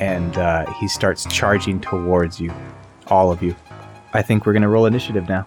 [0.00, 2.52] and uh, he starts charging towards you,
[3.06, 3.54] all of you.
[4.14, 5.46] I think we're gonna roll initiative now.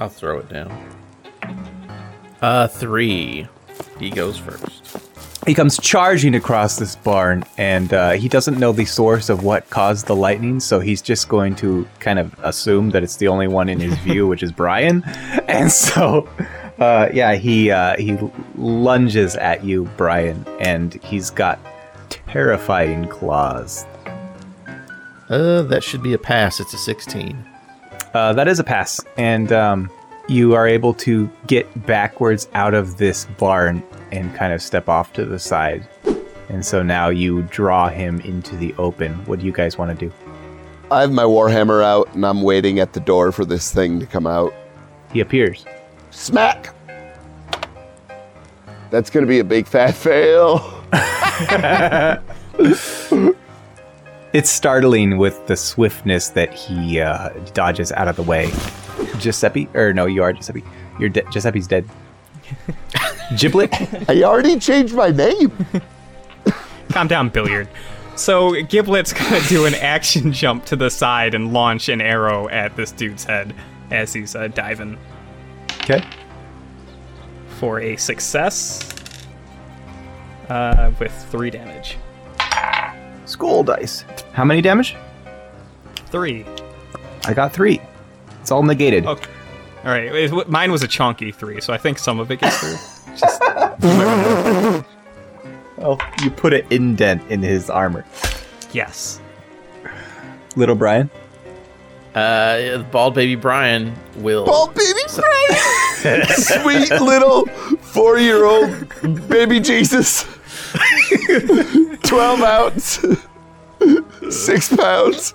[0.00, 0.96] I'll throw it down.
[2.42, 3.48] Uh, three.
[3.98, 4.98] He goes first.
[5.46, 9.70] He comes charging across this barn, and uh, he doesn't know the source of what
[9.70, 13.46] caused the lightning, so he's just going to kind of assume that it's the only
[13.46, 15.04] one in his view, which is Brian.
[15.46, 16.28] And so,
[16.78, 18.18] uh, yeah, he uh, he
[18.56, 21.60] lunges at you, Brian, and he's got
[22.08, 23.86] terrifying claws.
[25.28, 26.58] Uh, that should be a pass.
[26.60, 27.44] It's a 16.
[28.16, 29.90] Uh, that is a pass, and um,
[30.26, 35.12] you are able to get backwards out of this barn and kind of step off
[35.12, 35.86] to the side.
[36.48, 39.12] And so now you draw him into the open.
[39.26, 40.10] What do you guys want to do?
[40.90, 44.06] I have my warhammer out and I'm waiting at the door for this thing to
[44.06, 44.54] come out.
[45.12, 45.66] He appears.
[46.10, 46.74] Smack!
[48.88, 50.72] That's gonna be a big fat fail.
[54.36, 58.52] It's startling with the swiftness that he uh, dodges out of the way.
[59.18, 60.62] Giuseppe, or no, you are Giuseppe.
[61.00, 61.88] You're de- Giuseppe's dead.
[63.38, 63.72] Giblet,
[64.10, 65.50] I already changed my name.
[66.90, 67.66] Calm down, Billiard.
[68.14, 72.76] So Giblet's gonna do an action jump to the side and launch an arrow at
[72.76, 73.54] this dude's head
[73.90, 74.98] as he's uh, diving
[75.80, 76.04] okay.
[77.58, 78.86] for a success
[80.50, 81.96] uh, with three damage.
[83.36, 84.02] Skull dice.
[84.32, 84.96] How many damage?
[86.06, 86.46] Three.
[87.26, 87.82] I got three.
[88.40, 89.04] It's all negated.
[89.04, 89.30] Okay.
[89.84, 90.04] All right.
[90.14, 92.76] it- Mine was a chunky three, so I think some of it gets through.
[93.14, 93.42] Just
[95.78, 98.06] Oh, you put an indent in his armor.
[98.72, 99.20] Yes.
[100.56, 101.10] Little Brian?
[102.14, 104.46] Uh, bald baby Brian will.
[104.46, 106.24] Bald baby Brian!
[106.28, 107.44] Sweet little
[107.82, 108.70] four year old
[109.28, 110.24] baby Jesus.
[112.06, 113.04] 12 ounce.
[114.34, 115.34] Six pounds.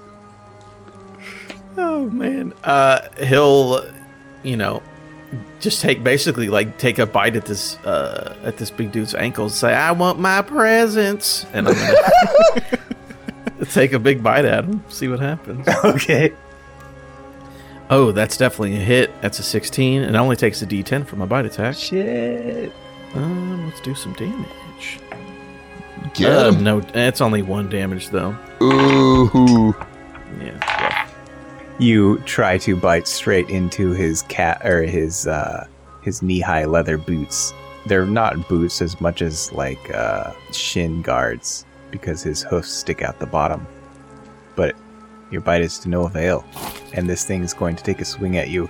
[1.78, 2.54] Oh man.
[2.64, 3.86] Uh, he'll,
[4.44, 4.82] you know,
[5.60, 9.54] just take basically like take a bite at this uh at this big dude's ankles.
[9.54, 14.84] And say, "I want my presents," and I'm gonna take a big bite at him.
[14.90, 15.68] See what happens.
[15.86, 16.34] Okay.
[17.90, 19.12] Oh, that's definitely a hit.
[19.22, 21.76] That's a 16, and it only takes a D10 for my bite attack.
[21.76, 22.72] Shit.
[23.14, 24.48] Um, let's do some damage.
[26.14, 26.64] Get Uh, him.
[26.64, 28.36] no, it's only one damage though.
[28.62, 29.76] Ooh.
[30.42, 30.58] Yeah.
[30.84, 31.14] rough.
[31.80, 35.66] You try to bite straight into his cat or his uh,
[36.02, 37.54] his knee-high leather boots.
[37.86, 43.20] They're not boots as much as like uh, shin guards because his hoofs stick out
[43.20, 43.66] the bottom.
[44.56, 44.76] But
[45.32, 46.46] your bite is to no avail,
[46.94, 48.70] and this thing is going to take a swing at you.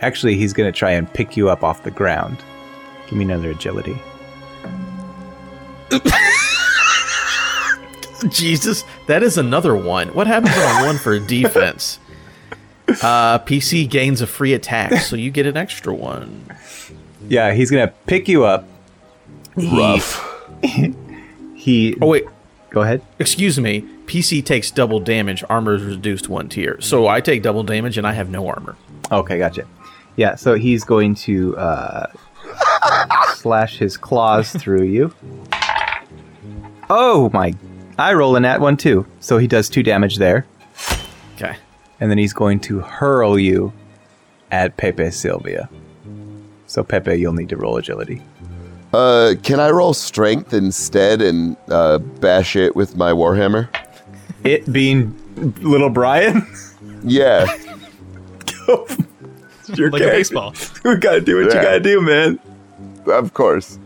[0.00, 2.38] Actually, he's going to try and pick you up off the ground.
[3.08, 3.98] Give me another agility.
[8.30, 10.08] Jesus, that is another one.
[10.14, 11.98] What happens on one for defense?
[12.88, 16.46] Uh, PC gains a free attack, so you get an extra one.
[17.28, 18.66] Yeah, he's going to pick you up.
[19.56, 20.24] Rough.
[21.54, 21.96] He.
[22.00, 22.24] Oh wait,
[22.70, 23.02] Go ahead.
[23.18, 23.82] excuse me.
[24.06, 25.42] PC takes double damage.
[25.50, 28.76] Armor is reduced one tier, so I take double damage and I have no armor.
[29.10, 29.66] Okay, gotcha.
[30.16, 32.06] Yeah, so he's going to uh,
[33.34, 35.12] slash his claws through you.
[36.88, 37.52] Oh my!
[37.98, 40.46] I roll in that one too, so he does two damage there,
[41.34, 41.56] Okay.
[42.00, 43.72] and then he's going to hurl you
[44.50, 45.68] at Pepe Silvia.
[46.66, 48.22] So Pepe, you'll need to roll agility.
[48.92, 53.68] Uh, can I roll strength instead and uh, bash it with my warhammer?
[54.44, 55.14] It being
[55.60, 56.46] little Brian.
[57.04, 57.46] Yeah.
[59.74, 60.52] Your Like a baseball.
[60.84, 61.60] you gotta do what Yeah.
[61.60, 62.40] you gotta do, man.
[63.06, 63.78] of course.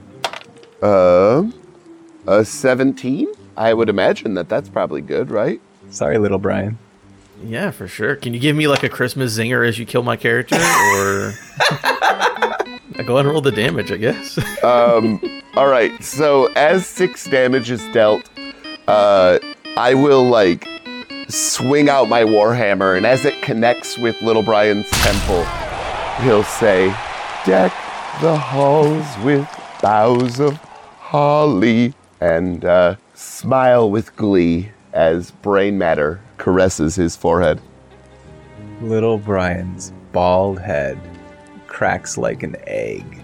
[0.83, 1.53] Um,
[2.27, 3.29] a 17?
[3.57, 5.61] I would imagine that that's probably good, right?
[5.91, 6.79] Sorry, little Brian.
[7.45, 8.17] Yeah, for sure.
[8.17, 11.35] Can you give me like a Christmas zinger as you kill my character, or
[11.69, 13.91] I go ahead and roll the damage?
[13.91, 14.39] I guess.
[14.65, 16.03] All right.
[16.03, 18.29] So as six damage is dealt,
[18.87, 19.39] uh,
[19.77, 20.69] I will like
[21.29, 25.45] swing out my warhammer, and as it connects with little Brian's temple,
[26.25, 26.89] he'll say,
[27.45, 27.73] "Deck
[28.21, 29.49] the halls with
[29.83, 30.57] boughs of
[31.01, 37.61] holly," and uh, smile with glee as brain matter caresses his forehead.
[38.81, 40.99] Little Brian's bald head
[41.67, 43.23] cracks like an egg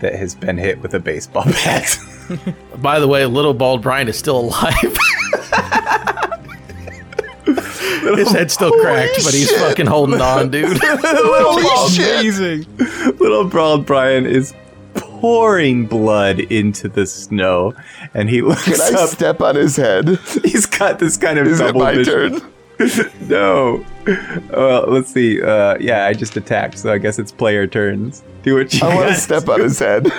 [0.00, 1.98] that has been hit with a baseball bat.
[2.78, 4.74] By the way, little bald Brian is still alive.
[7.46, 9.58] His head's still cracked, but he's shit.
[9.58, 10.78] fucking holding on, dude.
[10.82, 12.20] Holy shit!
[12.20, 12.66] Amazing.
[13.18, 14.54] Little bald Brian is
[15.20, 17.74] pouring blood into the snow,
[18.14, 19.08] and he looks Can I up.
[19.10, 20.08] step on his head?
[20.44, 22.40] He's got this kind of Is it my vision.
[22.40, 22.52] turn?
[23.22, 23.82] No.
[24.50, 25.40] Well, let's see.
[25.40, 28.22] Uh, yeah, I just attacked, so I guess it's player turns.
[28.42, 30.06] Do what you I want to step on his head.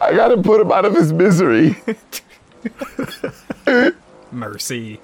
[0.00, 1.76] I gotta put him out of his misery.
[4.30, 5.00] Mercy.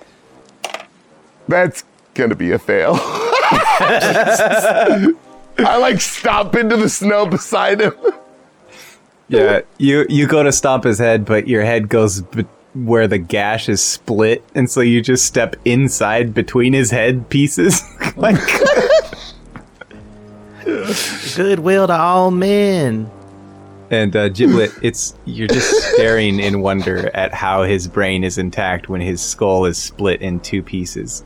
[1.49, 1.85] That's
[2.15, 2.95] gonna be a fail.
[5.59, 7.95] I like stomp into the snow beside him.
[9.29, 13.19] Yeah, you you go to stomp his head, but your head goes be- where the
[13.19, 17.81] gash is split, and so you just step inside between his head pieces.
[18.17, 18.37] like,
[21.37, 23.11] Goodwill to all men.
[23.91, 28.89] and uh, Giblet, it's you're just staring in wonder at how his brain is intact
[28.89, 31.23] when his skull is split in two pieces.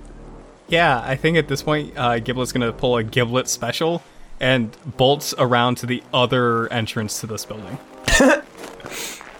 [0.68, 4.02] Yeah, I think at this point, uh, Giblet's gonna pull a Giblet special
[4.40, 7.78] and bolts around to the other entrance to this building.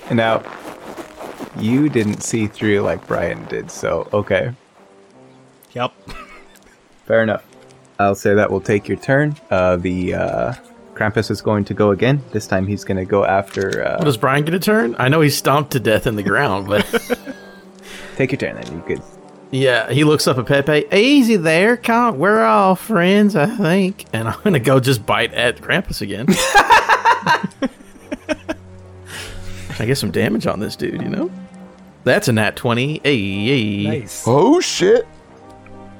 [0.09, 0.43] And now,
[1.59, 4.53] you didn't see through like Brian did, so okay,
[5.73, 5.93] Yep.
[7.05, 7.45] fair enough.
[7.99, 9.37] I'll say that will take your turn.
[9.51, 10.53] Uh, the uh,
[10.95, 12.23] Krampus is going to go again.
[12.33, 13.85] This time he's going to go after.
[13.87, 14.95] Uh, Does Brian get a turn?
[14.99, 16.85] I know he's stomped to death in the ground, but
[18.17, 18.73] take your turn then.
[18.77, 19.03] You could.
[19.51, 20.87] Yeah, he looks up at Pepe.
[20.95, 22.17] Easy there, can't.
[22.17, 24.05] We're all friends, I think.
[24.13, 26.27] And I'm gonna go just bite at Krampus again.
[29.81, 31.31] I get some damage on this dude, you know.
[32.05, 33.01] That's a nat twenty.
[33.05, 34.01] Hey, hey.
[34.01, 34.25] Nice.
[34.27, 35.07] Oh shit!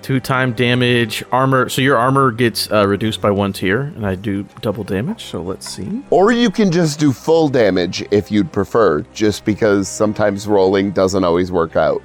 [0.03, 1.69] Two time damage, armor.
[1.69, 5.25] So your armor gets uh, reduced by one tier, and I do double damage.
[5.25, 6.03] So let's see.
[6.11, 11.25] Or you can just do full damage if you'd prefer, just because sometimes rolling doesn't
[11.25, 12.03] always work out.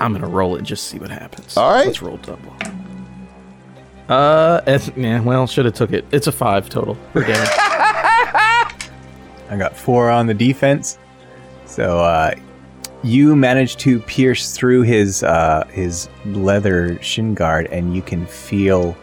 [0.00, 1.56] I'm gonna roll it and just see what happens.
[1.56, 1.86] All right.
[1.86, 2.54] let's roll double.
[4.08, 5.20] Uh, it's, yeah.
[5.20, 6.04] Well, should have took it.
[6.10, 7.48] It's a five total for damage.
[9.50, 10.98] I got four on the defense.
[11.66, 12.34] So uh,
[13.04, 18.96] you manage to pierce through his uh, his leather shin guard, and you can feel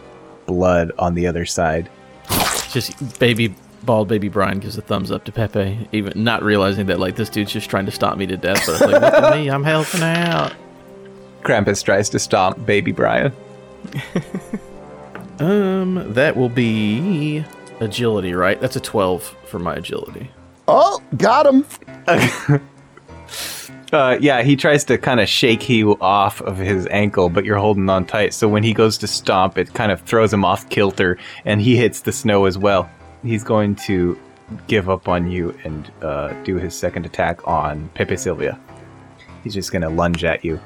[0.46, 1.88] blood on the other side.
[2.70, 3.54] just baby
[3.84, 7.30] bald baby Brian gives a thumbs up to Pepe, even not realizing that like this
[7.30, 8.62] dude's just trying to stop me to death.
[8.66, 10.52] But it's like, look at me, I'm helping out.
[11.42, 13.32] Krampus tries to stomp baby Brian.
[15.40, 17.44] Um, that will be
[17.80, 18.60] agility, right?
[18.60, 20.30] That's a twelve for my agility.
[20.66, 21.64] Oh, got him.
[23.90, 27.56] Uh, yeah, he tries to kind of shake you off of his ankle, but you're
[27.56, 28.34] holding on tight.
[28.34, 31.16] So when he goes to stomp, it kind of throws him off kilter,
[31.46, 32.90] and he hits the snow as well.
[33.22, 34.18] He's going to
[34.66, 38.60] give up on you and uh, do his second attack on Pepe Silvia.
[39.42, 40.60] He's just going to lunge at you.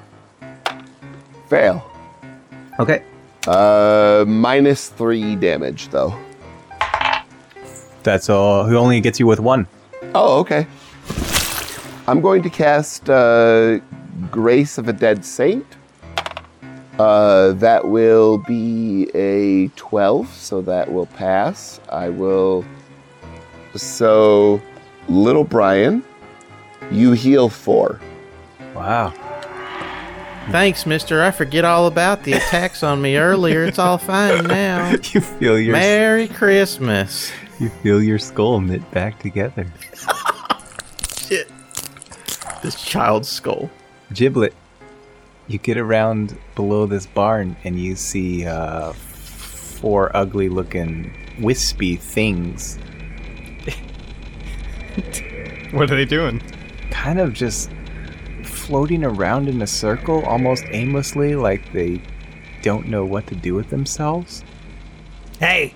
[1.53, 1.85] Fail.
[2.81, 3.05] Okay.
[3.47, 6.19] Uh, minus three damage though.
[8.03, 8.67] That's all.
[8.67, 9.67] He only gets you with one.
[10.15, 10.67] Oh, okay.
[12.09, 13.81] I'm going to cast uh,
[14.31, 15.67] Grace of a Dead Saint.
[16.99, 21.81] Uh, that will be a 12, so that will pass.
[21.91, 22.65] I will.
[23.75, 24.59] So,
[25.07, 26.03] little Brian,
[26.91, 28.01] you heal four.
[28.75, 29.13] Wow.
[30.51, 31.23] Thanks, Mister.
[31.23, 33.65] I forget all about the attacks on me earlier.
[33.65, 34.93] It's all fine now.
[35.13, 37.31] You feel your Merry Christmas.
[37.61, 39.67] you feel your skull knit back together.
[41.17, 41.51] Shit.
[42.63, 43.71] This child's skull.
[44.13, 44.55] Giblet,
[45.49, 52.79] you get around below this barn and you see uh, four ugly looking wispy things
[55.73, 56.43] What are they doing?
[56.91, 57.71] kind of just
[58.73, 62.01] floating around in a circle almost aimlessly like they
[62.63, 64.43] don't know what to do with themselves.
[65.39, 65.75] Hey,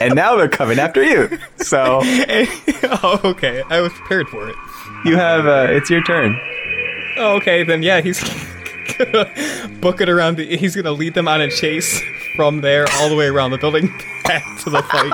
[0.00, 1.36] And now they're coming after you.
[1.56, 3.64] So oh, okay.
[3.68, 4.54] I was prepared for it.
[5.04, 6.38] you have uh, it's your turn.
[7.16, 8.22] Oh, okay, then yeah, he's
[8.96, 9.28] gonna
[9.80, 10.36] book it around.
[10.36, 12.00] The, he's gonna lead them on a chase
[12.36, 13.88] from there all the way around the building
[14.24, 15.12] back to the fight.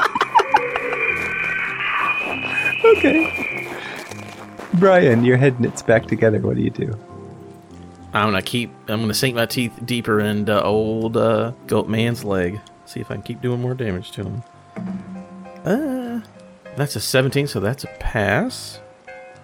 [2.84, 3.47] Okay.
[4.74, 6.38] Brian, your head knits back together.
[6.38, 6.97] What do you do?
[8.12, 8.70] I'm gonna keep.
[8.88, 12.60] I'm gonna sink my teeth deeper into old uh, goat man's leg.
[12.86, 14.42] See if I can keep doing more damage to him.
[15.64, 16.20] Uh,
[16.76, 18.80] that's a 17, so that's a pass.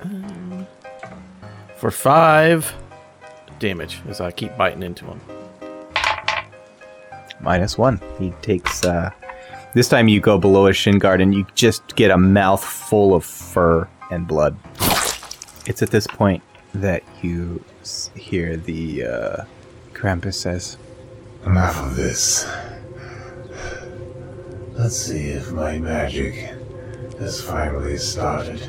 [0.03, 0.67] Um,
[1.77, 2.75] for five
[3.59, 5.21] damage as I keep biting into him.
[7.41, 8.01] minus one.
[8.19, 8.85] He takes.
[8.85, 9.11] uh
[9.75, 13.15] This time you go below his shin guard and you just get a mouth full
[13.15, 14.57] of fur and blood.
[15.67, 16.43] It's at this point
[16.75, 17.63] that you
[18.15, 19.45] hear the uh,
[19.95, 20.77] Krampus says,
[21.45, 22.49] Enough of this.
[24.73, 26.35] Let's see if my magic
[27.19, 28.61] has finally started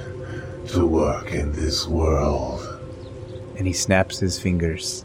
[0.70, 2.64] to work in this world.
[3.58, 5.04] and he snaps his fingers.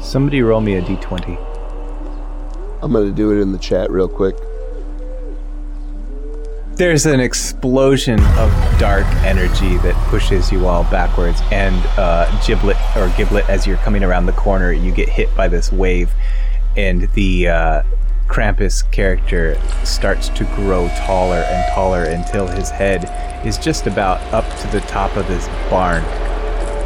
[0.00, 1.36] Somebody roll me a d20.
[2.82, 4.36] I'm going to do it in the chat real quick.
[6.80, 13.12] There's an explosion of dark energy that pushes you all backwards, and uh, Giblet or
[13.18, 16.10] Giblet, as you're coming around the corner, you get hit by this wave,
[16.78, 17.82] and the uh,
[18.28, 23.04] Krampus character starts to grow taller and taller until his head
[23.46, 26.02] is just about up to the top of this barn.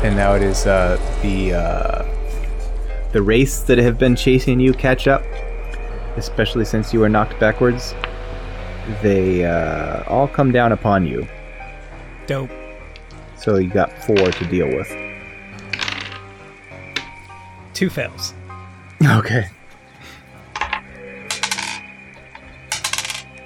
[0.02, 5.06] And now it is uh, the uh, the race that have been chasing you catch
[5.06, 5.22] up,
[6.16, 7.94] especially since you were knocked backwards
[9.02, 11.26] they uh, all come down upon you.
[12.26, 12.50] Dope.
[13.36, 14.90] So you got four to deal with.
[17.74, 18.34] Two fails.
[19.04, 19.48] Okay.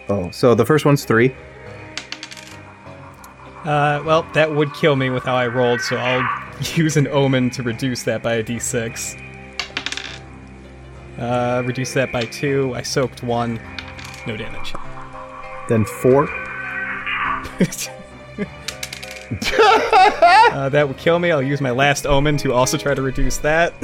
[0.09, 1.35] Oh, so the first one's three.
[3.65, 6.27] Uh, well, that would kill me with how I rolled, so I'll
[6.75, 9.21] use an omen to reduce that by a d6.
[11.19, 12.73] Uh, reduce that by two.
[12.75, 13.61] I soaked one.
[14.27, 14.73] No damage.
[15.69, 16.29] Then four.
[20.53, 21.31] uh, that would kill me.
[21.31, 23.79] I'll use my last omen to also try to reduce that.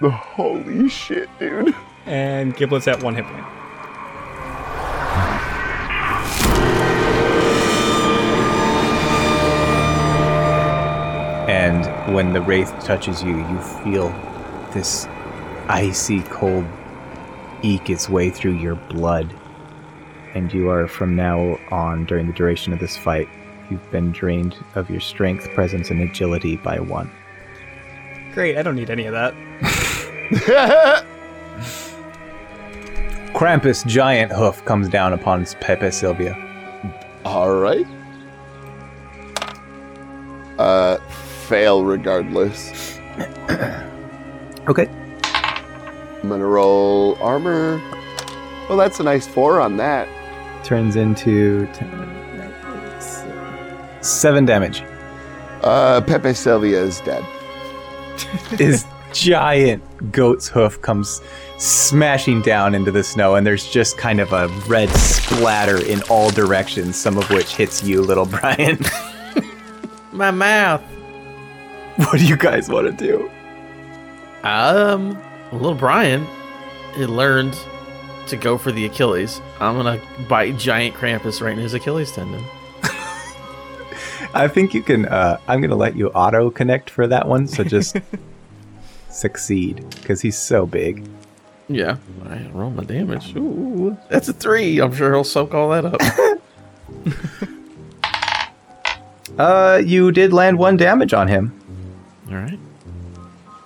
[0.00, 1.74] The holy shit, dude.
[2.06, 3.44] And Giblet's at one hit point.
[11.48, 14.08] And when the wraith touches you, you feel
[14.72, 15.06] this
[15.68, 16.64] icy cold
[17.62, 19.32] eke its way through your blood.
[20.34, 23.28] And you are from now on, during the duration of this fight,
[23.70, 27.10] you've been drained of your strength, presence, and agility by one.
[28.32, 29.34] Great, I don't need any of that.
[33.34, 36.36] Krampus' giant hoof comes down upon Pepe Silvia.
[37.24, 37.86] All right.
[40.58, 40.98] Uh,
[41.48, 42.98] fail regardless.
[44.68, 44.88] Okay.
[45.24, 47.80] I'm gonna roll armor.
[48.68, 50.06] Well, that's a nice four on that.
[50.64, 52.52] Turns into 10,
[54.02, 54.82] seven damage.
[55.62, 57.24] Uh, Pepe Silvia is dead.
[58.58, 59.82] His giant
[60.12, 61.20] goat's hoof comes
[61.58, 66.30] smashing down into the snow, and there's just kind of a red splatter in all
[66.30, 68.78] directions, some of which hits you, little Brian.
[70.12, 70.82] My mouth.
[71.96, 73.30] what do you guys want to do?
[74.46, 75.20] Um,
[75.52, 76.26] little Brian,
[76.94, 77.54] he learned
[78.30, 79.40] to go for the Achilles.
[79.60, 82.44] I'm gonna bite giant Krampus right in his Achilles tendon.
[84.32, 85.06] I think you can.
[85.06, 87.96] Uh, I'm gonna let you auto connect for that one, so just
[89.10, 91.04] succeed because he's so big.
[91.68, 93.34] Yeah, I roll my damage.
[93.36, 94.80] Ooh, that's a three.
[94.80, 96.00] I'm sure he'll soak all that up.
[99.38, 101.54] Uh, you did land one damage on him.
[102.28, 102.58] all right.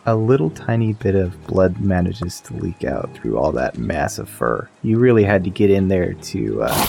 [0.07, 4.69] A little tiny bit of blood manages to leak out through all that massive fur.
[4.83, 6.87] You really had to get in there to uh,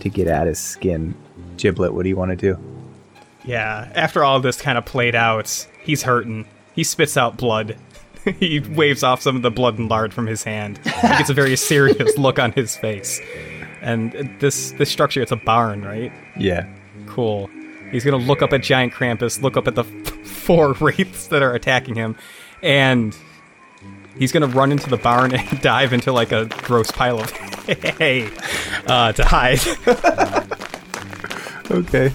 [0.00, 1.14] to get at his skin.
[1.56, 2.58] Giblet, what do you want to do?
[3.44, 6.46] Yeah, after all this kind of played out, he's hurting.
[6.74, 7.76] He spits out blood.
[8.38, 10.78] he waves off some of the blood and lard from his hand.
[10.78, 13.20] He gets a very serious look on his face.
[13.80, 16.12] And this this structure, it's a barn, right?
[16.36, 16.68] Yeah.
[17.06, 17.48] Cool.
[17.90, 21.42] He's gonna look up at Giant Krampus, look up at the f- four wraiths that
[21.42, 22.16] are attacking him,
[22.62, 23.16] and
[24.18, 27.30] he's gonna run into the barn and dive into like a gross pile of
[27.98, 28.28] hay
[28.86, 29.60] uh, to hide.
[31.70, 32.08] Okay.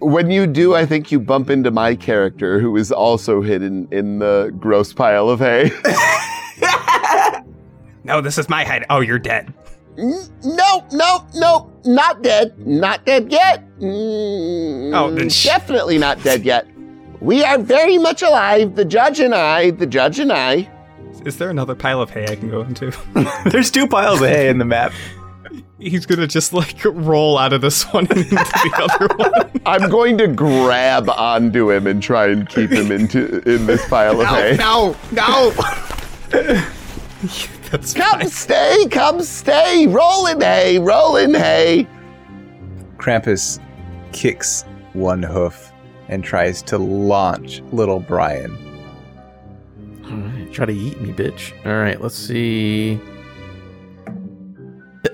[0.00, 4.18] When you do, I think you bump into my character, who is also hidden in
[4.18, 5.70] the gross pile of hay.
[8.04, 8.84] no, this is my hide.
[8.90, 9.52] Oh, you're dead.
[9.96, 12.58] no, no, no, not dead.
[12.66, 13.62] Not dead yet.
[13.78, 16.66] Mm, Oh, then sh- definitely not dead yet.
[17.20, 18.76] We are very much alive.
[18.76, 19.70] The judge and I.
[19.72, 20.70] The judge and I.
[21.26, 22.92] Is there another pile of hay I can go into?
[23.50, 24.92] There's two piles of hay in the map.
[25.78, 29.60] He's gonna just like roll out of this one and into the other one.
[29.66, 34.20] I'm going to grab onto him and try and keep him into in this pile
[34.20, 34.56] of hay.
[34.58, 35.50] no, no.
[37.70, 38.28] That's Come fine.
[38.28, 39.86] stay, come stay.
[39.86, 41.86] Rolling hay, rolling hay.
[42.96, 43.58] Krampus
[44.12, 45.69] kicks one hoof
[46.10, 48.58] and tries to launch little Brian.
[50.04, 51.52] All right, try to eat me, bitch.
[51.64, 53.00] All right, let's see.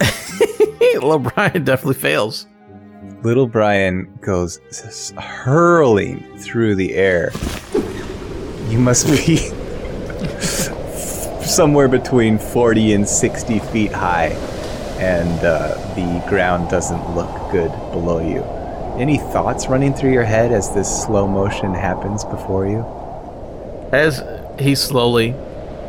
[0.94, 2.47] Little Brian definitely fails.
[3.23, 4.59] Little Brian goes
[5.18, 7.31] hurling through the air.
[8.68, 9.36] You must be
[11.47, 14.28] somewhere between 40 and 60 feet high,
[14.98, 18.55] and uh, the ground doesn't look good below you.
[18.98, 22.78] Any thoughts running through your head as this slow motion happens before you?
[23.93, 24.23] As
[24.59, 25.35] he's slowly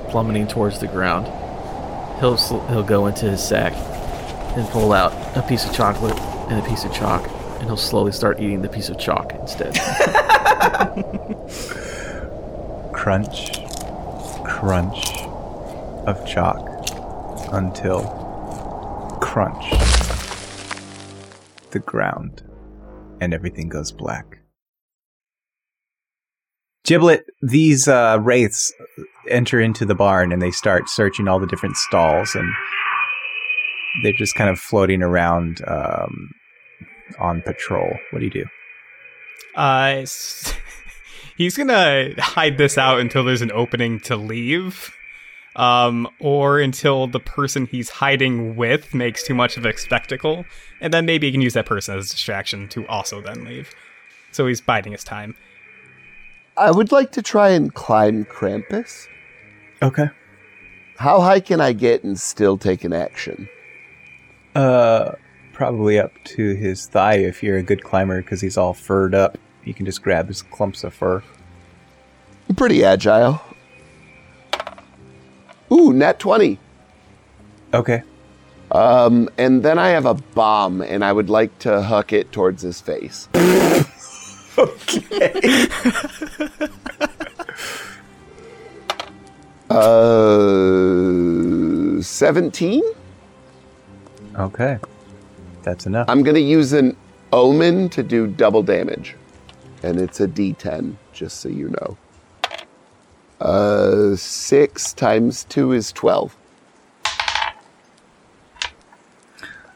[0.10, 1.26] plummeting towards the ground,
[2.20, 3.72] he'll sl- he'll go into his sack
[4.58, 6.20] and pull out a piece of chocolate
[6.50, 7.26] and a piece of chalk,
[7.60, 9.74] and he'll slowly start eating the piece of chalk instead.
[12.92, 13.64] crunch,
[14.44, 15.22] crunch
[16.06, 16.68] of chalk
[17.54, 18.02] until
[19.22, 19.72] crunch
[21.72, 22.44] the ground
[23.22, 24.40] and everything goes black.
[26.84, 28.74] Giblet, these uh, wraiths
[29.30, 32.50] enter into the barn and they start searching all the different stalls and
[34.04, 36.30] they're just kind of floating around um,
[37.20, 37.90] on patrol.
[38.12, 38.46] What do you do?
[39.56, 40.06] Uh,
[41.38, 44.96] he's gonna hide this out until there's an opening to leave,
[45.58, 50.46] um, or until the person he's hiding with makes too much of a spectacle,
[50.80, 53.74] and then maybe he can use that person as a distraction to also then leave.
[54.32, 55.36] So he's biding his time.
[56.56, 59.08] I would like to try and climb Krampus.
[59.82, 60.10] Okay.
[60.98, 63.50] How high can I get and still take an action?
[64.56, 65.12] Uh,
[65.54, 69.38] probably up to his thigh if you're a good climber because he's all furred up.
[69.64, 71.24] You can just grab his clumps of fur.
[72.50, 73.42] I'm pretty agile.
[75.72, 76.60] Ooh, nat 20.
[77.74, 78.04] Okay.
[78.72, 82.62] Um, and then I have a bomb, and I would like to huck it towards
[82.62, 83.28] his face.
[84.60, 85.68] Okay.
[89.70, 92.82] uh, 17?
[94.36, 94.80] Okay.
[95.64, 96.10] That's enough.
[96.10, 96.98] I'm going to use an
[97.32, 99.16] omen to do double damage.
[99.84, 101.98] And it's a d10, just so you know.
[103.40, 106.36] Uh, 6 times 2 is 12.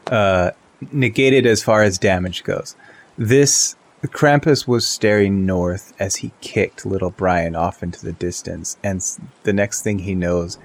[0.08, 0.50] Uh,
[0.90, 2.74] negated as far as damage goes.
[3.16, 3.76] This
[4.06, 9.00] Krampus was staring north as he kicked little Brian off into the distance, and
[9.44, 10.58] the next thing he knows,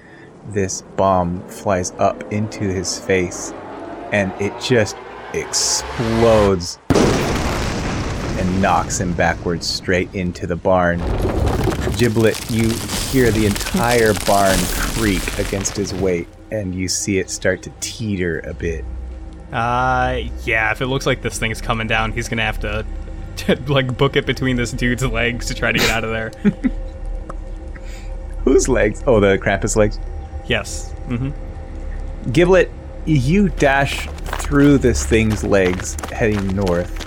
[0.48, 3.52] this bomb flies up into his face,
[4.10, 4.96] and it just
[5.34, 11.00] explodes and knocks him backwards straight into the barn.
[11.98, 12.68] Giblet, you
[13.10, 14.56] hear the entire barn
[14.94, 18.84] creak against his weight, and you see it start to teeter a bit.
[19.52, 22.86] Uh, yeah, if it looks like this thing's coming down, he's gonna have to,
[23.66, 26.30] like, book it between this dude's legs to try to get out of there.
[28.44, 29.02] Whose legs?
[29.06, 29.98] Oh, the Krampus legs.
[30.46, 30.94] yes.
[31.08, 32.30] Mm-hmm.
[32.32, 32.70] Giblet,
[33.06, 34.06] you dash
[34.40, 37.06] through this thing's legs heading north.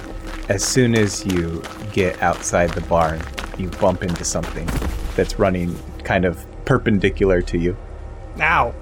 [0.49, 1.63] As soon as you
[1.93, 3.21] get outside the barn,
[3.61, 4.67] you bump into something
[5.15, 7.77] that's running kind of perpendicular to you.
[8.39, 8.73] Ow!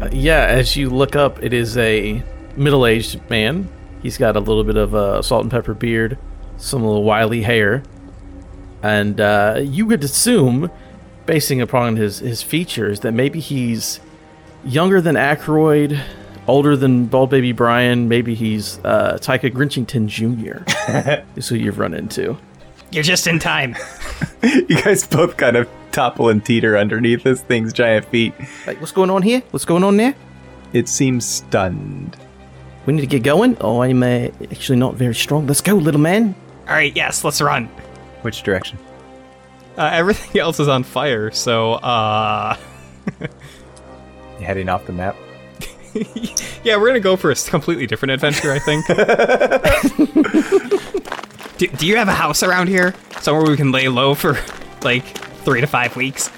[0.00, 2.22] Uh, yeah, as you look up, it is a
[2.56, 3.68] middle-aged man.
[4.02, 6.18] He's got a little bit of a salt and pepper beard,
[6.56, 7.82] some little wily hair,
[8.82, 10.70] and uh, you would assume,
[11.26, 14.00] basing upon his his features, that maybe he's
[14.64, 16.00] younger than Ackroyd,
[16.46, 18.08] older than Bald Baby Brian.
[18.08, 20.64] Maybe he's uh, Tyka Grinchington Jr.
[21.36, 22.36] is who you've run into.
[22.94, 23.74] You're just in time.
[24.44, 28.32] you guys both kind of topple and teeter underneath this thing's giant feet.
[28.68, 29.42] Like, what's going on here?
[29.50, 30.14] What's going on there?
[30.72, 32.16] It seems stunned.
[32.86, 33.56] We need to get going.
[33.60, 35.48] Oh, I'm uh, actually not very strong.
[35.48, 36.36] Let's go, little man.
[36.68, 37.66] All right, yes, let's run.
[38.22, 38.78] Which direction?
[39.76, 42.56] Uh, everything else is on fire, so uh,
[44.38, 45.16] You heading off the map?
[46.62, 48.52] yeah, we're gonna go for a completely different adventure.
[48.52, 48.84] I think.
[51.58, 54.38] Do, do you have a house around here, somewhere we can lay low for
[54.82, 55.04] like
[55.44, 56.30] three to five weeks?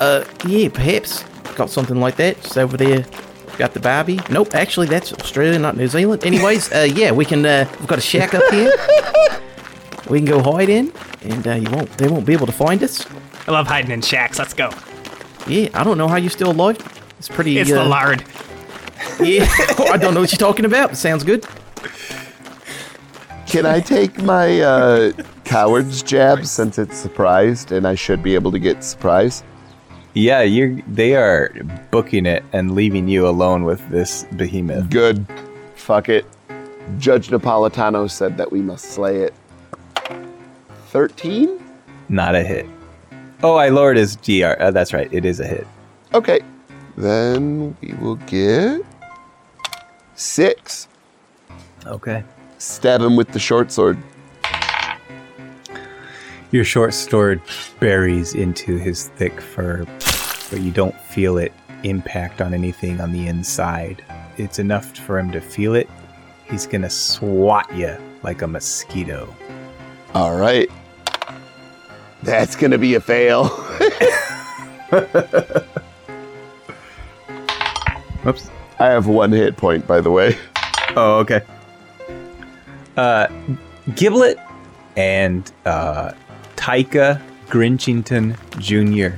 [0.00, 1.24] Uh, yeah, perhaps.
[1.56, 2.40] Got something like that.
[2.42, 3.04] Just over there.
[3.58, 4.20] Got the Barbie.
[4.30, 6.24] Nope, actually, that's Australia, not New Zealand.
[6.24, 7.44] Anyways, uh, yeah, we can.
[7.44, 8.72] Uh, we've got a shack up here.
[10.08, 10.92] We can go hide in,
[11.22, 11.90] and uh, you won't.
[11.98, 13.06] They won't be able to find us.
[13.46, 14.38] I love hiding in shacks.
[14.38, 14.70] Let's go.
[15.46, 16.78] Yeah, I don't know how you're still alive.
[17.18, 17.58] It's pretty.
[17.58, 18.24] It's uh, the lard.
[19.20, 19.46] Yeah,
[19.90, 20.96] I don't know what you're talking about.
[20.96, 21.44] Sounds good.
[23.50, 25.12] Can I take my uh,
[25.44, 29.42] coward's jab since it's surprised and I should be able to get surprise?
[30.14, 30.84] Yeah, you.
[30.86, 31.52] They are
[31.90, 34.88] booking it and leaving you alone with this behemoth.
[34.88, 35.26] Good.
[35.74, 36.26] Fuck it.
[36.98, 39.34] Judge Napolitano said that we must slay it.
[40.90, 41.60] 13?
[42.08, 42.66] Not a hit.
[43.42, 44.60] Oh, I lowered his GR.
[44.60, 45.12] Uh, that's right.
[45.12, 45.66] It is a hit.
[46.14, 46.38] Okay.
[46.96, 48.82] Then we will get
[50.14, 50.86] six.
[51.84, 52.22] Okay.
[52.60, 53.96] Stab him with the short sword.
[56.50, 57.40] Your short sword
[57.78, 59.86] buries into his thick fur,
[60.50, 61.54] but you don't feel it
[61.84, 64.04] impact on anything on the inside.
[64.36, 65.88] It's enough for him to feel it.
[66.50, 69.34] He's gonna swat you like a mosquito.
[70.14, 70.68] All right.
[72.22, 73.44] That's going to be a fail.
[78.22, 78.50] Whoops.
[78.78, 80.36] I have one hit point, by the way.
[80.96, 81.40] Oh, okay.
[83.00, 83.32] Uh,
[83.94, 84.36] Giblet
[84.94, 86.12] and uh,
[86.56, 89.16] Tyka Grinchington Jr.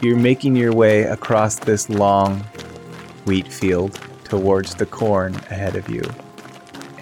[0.00, 2.40] You're making your way across this long
[3.26, 6.04] wheat field towards the corn ahead of you.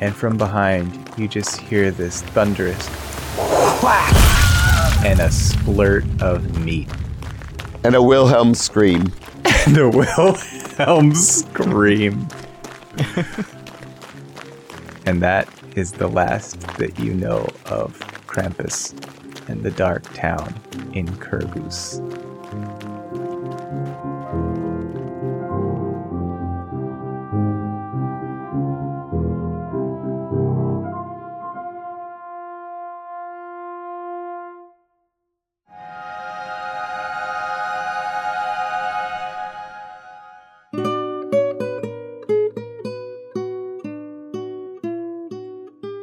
[0.01, 2.89] And from behind, you just hear this thunderous
[3.85, 4.13] whack
[5.05, 6.89] and a splurt of meat.
[7.85, 9.05] And a Wilhelm scream.
[9.69, 12.27] the Wilhelm scream.
[15.07, 18.93] and that is the last that you know of Krampus
[19.49, 20.55] and the dark town
[20.93, 22.01] in Kergüs.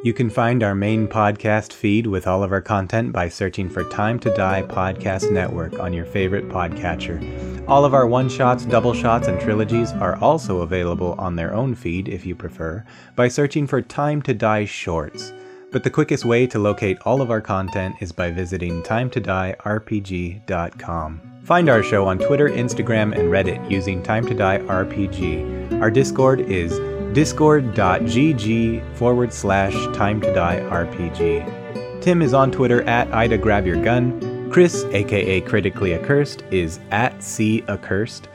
[0.09, 3.87] You can find our main podcast feed with all of our content by searching for
[3.91, 7.21] Time to Die Podcast Network on your favorite podcatcher.
[7.67, 11.75] All of our one shots, double shots, and trilogies are also available on their own
[11.75, 12.83] feed if you prefer
[13.15, 15.31] by searching for Time to Die Shorts.
[15.71, 21.21] But the quickest way to locate all of our content is by visiting timetodierpg.com.
[21.43, 25.79] Find our show on Twitter, Instagram, and Reddit using Time to Die RPG.
[25.79, 26.79] Our Discord is
[27.13, 32.01] discord.gg forward slash time to die RPG.
[32.01, 34.49] Tim is on Twitter at Ida Grab Your Gun.
[34.51, 38.27] Chris, aka Critically Accursed, is at C Accursed.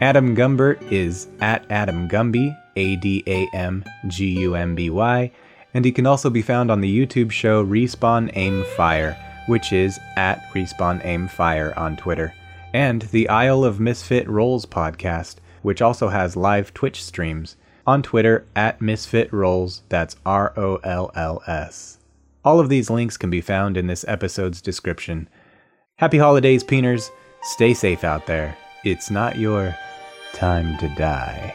[0.00, 5.32] Adam Gumbert is at Adam Gumby, A D A M G U M B Y
[5.76, 9.14] and he can also be found on the YouTube show Respawn Aim Fire,
[9.46, 12.32] which is at Respawn Aim Fire on Twitter,
[12.72, 18.46] and the Isle of Misfit Rolls podcast, which also has live Twitch streams on Twitter
[18.56, 21.98] at Misfit Rolls, that's R O L L S.
[22.44, 25.28] All of these links can be found in this episode's description.
[25.96, 27.10] Happy holidays, Peeners.
[27.42, 28.56] Stay safe out there.
[28.84, 29.76] It's not your
[30.32, 31.54] time to die.